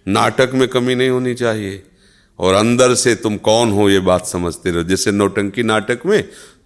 नाटक 0.09 0.51
में 0.55 0.69
कमी 0.69 0.95
नहीं 0.95 1.09
होनी 1.09 1.35
चाहिए। 1.35 1.83
और 2.41 2.55
अंदर 2.55 2.95
से 2.95 3.15
तुम 3.15 3.37
कौन 3.39 3.73
हो 3.73 3.89
ये 3.91 3.99
बात 4.01 4.27
समझते 4.27 4.71
रहो। 4.71 4.83
जैसे 4.85 5.11
नौटंकी 5.13 5.63
नाटक 5.63 6.07
में 6.07 6.23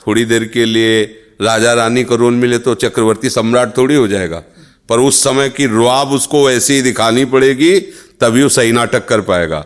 थोड़ी 0.07 0.25
देर 0.25 0.45
के 0.47 0.65
लिए 0.65 1.03
राजा 1.41 1.73
रानी 1.75 2.05
का 2.05 2.15
रोल 2.15 2.35
मिले 2.35 2.59
तो 2.59 2.75
चक्रवर्ती 2.77 3.31
सम्राट 3.31 3.77
थोड़ी 3.77 3.95
हो 3.95 4.07
जाएगा। 4.09 4.43
पर 4.89 4.99
उस 5.01 5.23
समय 5.25 5.49
की 5.49 5.67
रुआब 5.67 6.11
उसको 6.13 6.45
वैसे 6.47 6.75
ही 6.75 6.83
दिखानी 6.83 7.25
पड़ेगी, 7.25 7.79
तभी 8.21 8.43
वो 8.43 8.49
सही 8.51 8.73
नाटक 8.73 9.07
कर 9.09 9.21
पाएगा। 9.23 9.65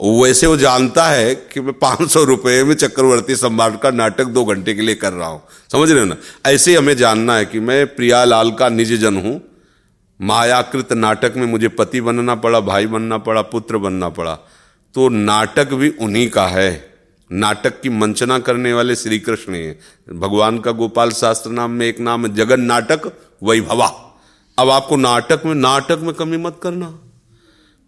वैसे 0.00 0.46
वो 0.46 0.56
जानता 0.56 1.06
है 1.06 1.34
कि 1.34 1.60
मैं 1.60 1.72
पाँच 1.74 2.10
सौ 2.10 2.22
रुपये 2.24 2.62
में 2.64 2.74
चक्रवर्ती 2.74 3.36
सम्राट 3.36 3.80
का 3.82 3.90
नाटक 3.90 4.24
दो 4.26 4.44
घंटे 4.44 4.74
के 4.74 4.82
लिए 4.82 4.94
कर 4.94 5.12
रहा 5.12 5.28
हूँ। 5.28 5.42
समझ 5.72 5.90
रहे 5.90 6.00
हो 6.00 6.06
ना? 6.06 6.16
ऐसे 6.46 6.76
हमें 6.76 6.96
जानना 6.96 7.36
है 7.36 7.44
कि 7.44 7.60
मैं 7.60 7.86
प्रिया 7.96 8.22
लाल 8.24 8.50
का 8.50 8.68
निज 8.68 8.92
जन 8.94 9.16
हूँ। 9.16 9.40
मायाकृत 10.20 10.92
नाटक 10.92 11.34
में 11.36 11.46
मुझे 11.46 11.68
पति 11.70 12.00
बनना 12.00 12.34
पड़ा, 12.34 12.60
भाई 12.60 12.86
बनना 12.86 13.18
पड़ा, 13.18 13.42
पुत्र 13.42 13.78
बनना 13.78 14.08
पड़ा। 14.10 14.38
तो 14.94 15.08
नाटक 15.08 15.72
भी 15.72 15.88
उन्हीं 15.90 16.30
का 16.30 16.46
है। 16.46 16.94
नाटक 17.32 17.80
की 17.80 17.88
मंचना 17.88 18.38
करने 18.38 18.72
वाले 18.72 18.94
श्री 18.96 19.18
कृष्ण 19.18 19.54
हैं। 19.54 19.78
भगवान 20.18 20.58
का 20.58 20.72
गोपाल 20.72 21.10
शास्त्र 21.10 21.50
नाम 21.50 21.70
में 21.70 21.86
एक 21.86 22.00
नाम 22.00 22.26
है, 22.26 22.34
जगन 22.34 22.60
नाटक 22.60 23.06
वैभवा। 23.42 23.86
अब 24.58 24.70
आपको 24.70 24.96
नाटक 24.96 25.42
में 25.46 25.54
नाटक 25.54 25.98
में 26.02 26.14
कमी 26.14 26.36
मत 26.36 26.60
करना। 26.62 26.98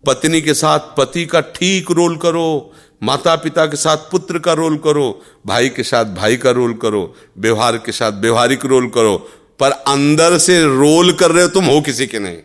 पत्नी 0.07 0.41
के 0.41 0.55
साथ 0.55 0.79
पति 0.79 1.27
का 1.27 1.41
ठीक 1.41 1.91
रोल 1.91 2.17
करो 2.17 2.73
माता 3.03 3.37
पिता 3.37 3.67
के 3.67 3.77
साथ 3.77 3.97
पुत्र 3.97 4.39
का 4.39 4.53
रोल 4.53 4.77
करो, 4.77 5.23
भाई 5.47 5.69
के 5.69 5.83
साथ 5.83 6.05
भाई 6.05 6.37
का 6.37 6.51
रोल 6.51 6.75
करो, 6.75 7.15
व्यवहार 7.39 7.77
के 7.77 7.93
साथ 7.93 8.13
व्यवहारिक 8.13 8.65
रोल 8.65 8.89
करो, 8.89 9.17
पर 9.61 9.71
अंदर 9.71 10.39
से 10.39 10.63
रोल 10.65 11.13
कर 11.13 11.31
रहे 11.31 11.43
हो 11.43 11.49
तुम 11.49 11.65
हो 11.65 11.81
किसी 11.81 12.07
के 12.07 12.19
नहीं। 12.19 12.37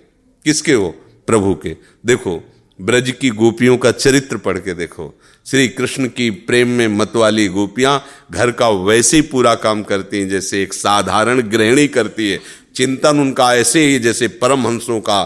किसके 0.45 0.73
हो? 0.73 0.95
प्रभु 1.27 1.55
के। 1.55 1.75
देखो 2.05 2.43
ब्रज 2.81 3.11
की 3.11 3.29
गोपियों 3.29 3.77
का 3.77 3.91
चरित्र 3.91 4.37
पढ़ 4.37 4.57
के 4.57 4.73
देखो। 4.73 5.19
श्री 5.45 5.67
कृष्ण 5.67 6.07
की 6.07 6.29
प्रेम 6.29 6.67
में 6.67 6.87
मत 6.87 7.15
वाली 7.15 7.47
गोपियाँ 7.47 8.05
घर 8.31 8.51
का 8.51 8.69
वैसे 8.69 9.17
ही 9.17 9.21
पूरा 9.21 9.55
काम 9.55 9.83
करती 9.83 10.19
हैं, 10.19 10.29
जैसे 10.29 10.63
एक 10.63 10.73
साधारण 10.73 11.41
गृहिणी 11.41 11.87
करती 11.87 12.31
है। 12.31 12.39
चिंतन 12.75 13.19
उनका 13.19 13.55
ऐसे 13.55 13.85
ही, 13.85 13.99
जैसे 13.99 14.27
परमहंसों 14.27 14.99
का 14.99 15.21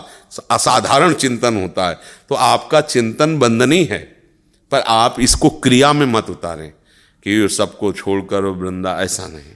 असाधारण 0.51 1.13
चिंतन 1.13 1.61
होता 1.61 1.89
है। 1.89 1.99
तो 2.29 2.35
आपका 2.35 2.81
चिंतन 2.81 3.39
बंधनी 3.39 3.83
है, 3.83 3.99
पर 4.71 4.79
आप 4.79 5.19
इसको 5.19 5.49
क्रिया 5.49 5.93
में 5.93 6.05
मत 6.05 6.29
उतारें 6.29 6.69
कि 7.23 7.47
सबको 7.49 7.91
छोड़कर 7.93 8.41
वृंदा, 8.41 9.01
ऐसा 9.01 9.27
नहीं। 9.27 9.53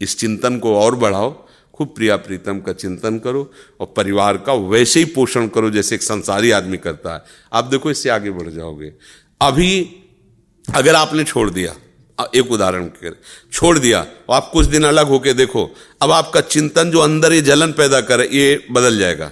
इस 0.00 0.18
चिंतन 0.18 0.58
को 0.58 0.76
और 0.76 0.96
बढ़ाओ 0.96 1.41
खूब 1.74 1.88
प्रिया 1.88 2.16
प्रीतम 2.16 2.60
का 2.60 2.72
चिंतन 2.72 3.18
करो 3.18 3.50
और 3.80 3.92
परिवार 3.96 4.36
का 4.36 4.52
वैसे 4.52 5.00
ही 5.00 5.04
पोषण 5.04 5.46
करो 5.48 5.70
जैसे 5.70 5.94
एक 5.94 6.02
संसारी 6.02 6.50
आदमी 6.50 6.76
करता 6.76 7.14
है। 7.14 7.22
आप 7.52 7.64
देखो, 7.64 7.90
इससे 7.90 8.08
आगे 8.08 8.30
बढ़ 8.30 8.48
जाओगे। 8.48 8.92
अभी 9.40 9.96
अगर 10.74 10.94
आपने 10.94 11.24
छोड़ 11.24 11.50
दिया 11.50 11.74
एक 12.36 12.50
उदाहरण 12.52 12.84
कर 12.86 13.16
छोड़ 13.52 13.78
दिया, 13.78 14.00
और 14.00 14.36
आप 14.36 14.50
कुछ 14.52 14.66
दिन 14.66 14.84
अलग 14.84 15.06
होके 15.06 15.32
देखो, 15.32 15.70
अब 16.02 16.10
आपका 16.12 16.40
चिंतन 16.40 16.90
जो 16.90 17.00
अंदर 17.00 17.32
ये 17.32 17.40
जलन 17.40 17.72
पैदा 17.72 18.00
करे, 18.00 18.28
ये 18.32 18.66
बदल 18.70 18.98
जाएगा। 18.98 19.30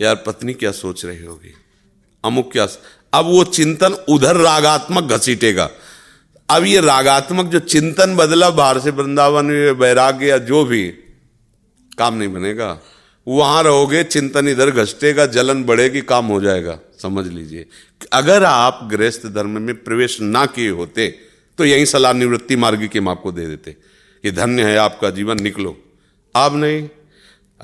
यार, 0.00 0.14
पत्नी 0.16 0.54
क्या 0.54 0.72
सोच 0.72 1.04
रही 1.04 1.24
होगी? 1.24 1.54
अमुक 2.24 2.52
क्या 2.52 2.66
अब 3.14 3.24
वो 3.24 3.44
चिंतन 3.44 3.92
उधर 4.08 4.36
रागात्मक 4.36 5.04
घसीटेगा। 5.04 5.70
अब 6.50 6.64
ये 6.64 6.80
रागात्मक 6.80 7.46
जो 7.46 7.58
चिंतन 7.58 8.16
बदला, 8.16 8.50
बाहर 8.50 8.78
से 8.78 8.90
वृंदावन 8.90 9.50
वैराग्य 9.78 10.26
या 10.26 10.38
जो 10.38 10.64
भी 10.64 10.82
काम 11.98 12.14
नहीं 12.14 12.32
बनेगा। 12.32 12.80
वहाँ 13.28 13.62
रहोगे, 13.62 14.04
चिंतन 14.04 14.48
इधर 14.48 14.70
घसटेगा, 14.70 15.26
जलन 15.26 15.64
बढ़ेगी, 15.64 16.00
काम 16.00 16.26
हो 16.26 16.40
जाएगा। 16.40 16.78
समझ 17.02 17.26
लीजिए। 17.26 17.66
अगर 18.12 18.44
आप 18.44 18.88
गृहस्थ 18.92 19.26
धर्म 19.26 19.62
में 19.62 19.84
प्रवेश 19.84 20.20
ना 20.20 20.46
किए 20.46 20.70
होते 20.70 21.18
तो 21.58 21.64
यही 21.64 21.86
सलाह 21.86 22.12
निवृत्ति 22.12 22.56
मार्ग 22.56 22.86
के 22.86 22.98
हम 22.98 23.08
आपको 23.08 23.32
दे 23.32 23.46
देते। 23.46 23.76
कि 24.22 24.30
धन्य 24.30 24.62
है 24.62 24.76
आपका 24.76 25.10
जीवन, 25.10 25.40
निकलो। 25.40 25.76
आप 26.36 26.54
नहीं। 26.54 26.88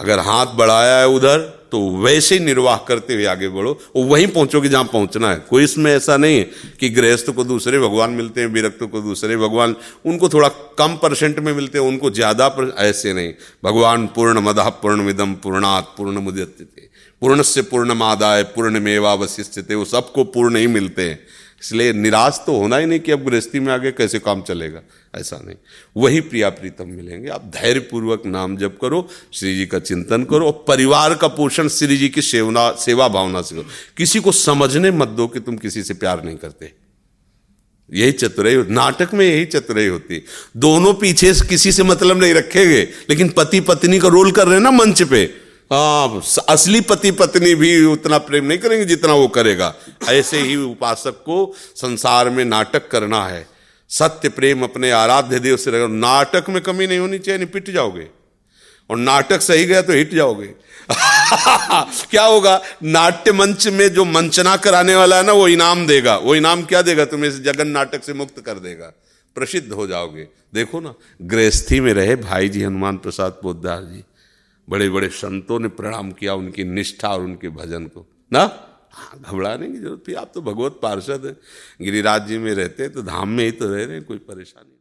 अगर 0.00 0.18
हाथ 0.20 0.54
बढ़ाया 0.56 0.98
है 0.98 1.08
उधर 1.08 1.38
तो 1.72 1.78
वैसे 1.98 2.34
ही 2.34 2.44
निर्वाह 2.44 2.76
करते 2.86 3.14
हुए 3.14 3.24
आगे 3.26 3.48
बढ़ो। 3.48 3.72
वो 3.96 4.02
वहीं 4.04 4.26
पहुंचोगे 4.28 4.68
जहाँ 4.68 4.84
पहुँचना 4.84 5.30
है। 5.30 5.38
कोई 5.50 5.64
इसमें 5.64 5.90
ऐसा 5.92 6.16
नहीं 6.16 6.38
है 6.38 6.44
कि 6.80 6.88
गृहस्थ 6.90 7.30
को 7.30 7.44
दूसरे, 7.44 7.78
भगवान 7.78 8.10
मिलते 8.10 8.40
हैं, 8.40 8.48
विरक्त 8.48 8.82
को 8.82 9.00
दूसरे, 9.00 9.36
भगवान 9.36 9.74
उनको 10.06 10.28
थोड़ा 10.28 10.48
कम 10.78 10.96
परसेंट 10.96 11.38
में 11.38 11.52
मिलते 11.52 11.78
हैं, 11.78 11.86
उनको 11.86 12.10
ज़्यादा 12.10 12.54
ऐसे 12.78 13.12
नहीं। 13.12 13.32
भगवान 13.64 14.06
पूर्ण 14.06 14.40
मदा 14.40 14.68
पूर्ण 14.82 15.02
मिदम 15.02 15.34
पूर्णात 15.34 15.94
पूर्ण 15.96 16.20
मुदते 16.20 16.88
पूर्ण 17.22 17.42
से 17.42 17.62
पूर्ण 17.62 17.94
मादाय 17.94 18.42
पूर्ण 18.50 18.80
मेवावशिष्य 18.80 19.62
थे 19.62 19.74
वो 19.74 19.84
सबको 19.84 20.24
पूर्ण 20.26 20.56
ही 20.56 20.66
मिलते 20.68 21.02
हैं। 21.02 21.18
इसलिए 21.62 21.92
निराश 21.92 22.40
तो 22.46 22.56
होना 22.56 22.76
ही 22.76 22.86
नहीं 22.86 23.00
कि 23.00 23.12
अब 23.12 23.24
गृहस्थी 23.24 23.60
में 23.60 23.72
आगे 23.72 23.90
कैसे 23.90 24.18
काम 24.18 24.42
चलेगा। 24.42 24.80
ऐसा 25.14 25.40
नहीं। 25.44 25.56
वही 25.96 26.20
प्रिया 26.20 26.50
प्रीतम 26.50 26.88
मिलेंगे। 26.88 27.28
आप 27.28 27.44
धैर्यपूर्वक 27.44 28.22
नाम 28.26 28.56
जप 28.56 28.78
करो, 28.82 29.08
श्री 29.32 29.56
जी 29.56 29.66
का 29.66 29.78
चिंतन 29.78 30.24
करो 30.24 30.46
और 30.46 30.64
परिवार 30.68 31.14
का 31.14 31.28
पोषण 31.28 31.68
श्री 31.68 31.96
जी 31.96 32.08
की 32.08 32.22
सेवना, 32.22 32.72
सेवा 32.72 33.08
भावना 33.08 33.42
से 33.42 33.54
करो। 33.54 33.66
किसी 33.96 34.20
को 34.20 34.32
समझने 34.32 34.90
मत 34.90 35.08
दो 35.08 35.26
कि 35.26 35.40
तुम 35.40 35.56
किसी 35.56 35.82
से 35.82 35.94
प्यार 35.94 36.24
नहीं 36.24 36.36
करते। 36.36 36.72
यही 37.92 38.12
चतुराई 38.12 38.56
नाटक 38.56 39.14
में 39.14 39.26
यही 39.26 39.44
चतुराई 39.44 39.86
होती। 39.86 40.24
दोनों 40.56 40.94
पीछे 40.94 41.32
किसी 41.32 41.72
से 41.72 41.82
मतलब 41.82 42.20
नहीं 42.20 42.34
रखेंगे, 42.34 42.88
लेकिन 43.10 43.28
पति 43.28 43.60
पत्नी 43.60 43.98
का 43.98 44.08
रोल 44.08 44.32
कर 44.32 44.44
रहे 44.44 44.54
हैं 44.54 44.62
ना 44.62 44.70
मंच 44.70 45.02
पे। 45.02 45.49
हाँ 45.72 46.22
असली 46.48 46.80
पति 46.80 47.10
पत्नी 47.10 47.54
भी 47.54 47.84
उतना 47.84 48.18
प्रेम 48.18 48.44
नहीं 48.44 48.58
करेंगे 48.58 48.84
जितना 48.84 49.12
वो 49.12 49.28
करेगा। 49.28 49.74
ऐसे 50.08 50.38
ही 50.38 50.56
उपासक 50.56 51.10
को 51.10 51.54
संसार 51.76 52.30
में 52.30 52.44
नाटक 52.44 52.88
करना 52.88 53.26
है। 53.26 53.46
सत्य 53.88 54.28
प्रेम 54.28 54.62
अपने 54.62 54.90
आराध्य 54.90 55.38
देव 55.38 55.56
से 55.56 55.70
रखो। 55.70 55.86
नाटक 55.86 56.44
में 56.48 56.62
कमी 56.62 56.86
नहीं 56.86 56.98
होनी 56.98 57.18
चाहिए, 57.18 57.38
नहीं 57.38 57.48
पिट 57.48 57.70
जाओगे। 57.70 58.08
और 58.90 58.96
नाटक 58.96 59.42
सही 59.42 59.64
गया 59.64 59.82
तो 59.82 59.92
हिट 59.92 60.14
जाओगे। 60.14 60.46
क्या 62.10 62.24
होगा? 62.24 62.62
नाट्य 62.82 63.32
मंच 63.32 63.68
में 63.68 63.88
जो 63.88 64.04
मंचना 64.04 64.56
कराने 64.56 64.94
वाला 64.94 65.16
है 65.16 65.22
ना, 65.22 65.32
वो 65.32 65.48
इनाम 65.48 65.86
देगा। 65.86 66.16
वो 66.16 66.34
इनाम 66.34 66.62
क्या 66.62 66.82
देगा? 66.82 67.04
तुम्हें 67.04 67.42
जगन 67.42 67.68
नाटक 67.68 68.04
से 68.04 68.12
मुक्त 68.12 68.40
कर 68.40 68.54
देगा। 68.54 68.86
प्रसिद्ध 69.34 69.72
हो 69.72 69.86
जाओगे। 69.86 70.28
देखो 70.54 70.80
ना, 70.80 70.94
गृहस्थी 71.22 71.80
में 71.80 71.94
रहे 71.94 72.16
भाई 72.16 72.48
जी 72.48 72.62
हनुमान 72.62 72.96
प्रसाद 72.96 73.32
पोदार 73.32 73.82
जी। 73.82 74.04
बड़े 74.70 74.90
बड़े 74.90 75.08
संतों 75.08 75.58
ने 75.58 75.68
प्रणाम 75.68 76.12
किया 76.12 76.34
उनकी 76.34 76.64
निष्ठा 76.64 77.08
और 77.08 77.20
उनके 77.20 77.48
भजन 77.48 77.86
को। 77.86 78.06
ना? 78.32 78.66
हाँ, 78.92 79.20
घबराने 79.20 79.66
की 79.66 79.76
ज़रूरत 79.76 80.02
थी। 80.08 80.14
आप 80.14 80.30
तो 80.34 80.42
भगवत 80.42 80.80
पार्षद 80.82 81.26
हैं। 81.26 81.36
गिरिराज 81.84 82.26
जी 82.26 82.38
में 82.38 82.54
रहते 82.54 82.82
हैं 82.82 82.92
तो 82.92 83.02
धाम 83.02 83.28
में 83.28 83.44
ही 83.44 83.50
तो 83.50 83.68
रह 83.68 83.84
रहे 83.84 83.94
हैं 83.94 84.04
कोई 84.04 84.18
परेशानी 84.18 84.68
नहीं? 84.68 84.80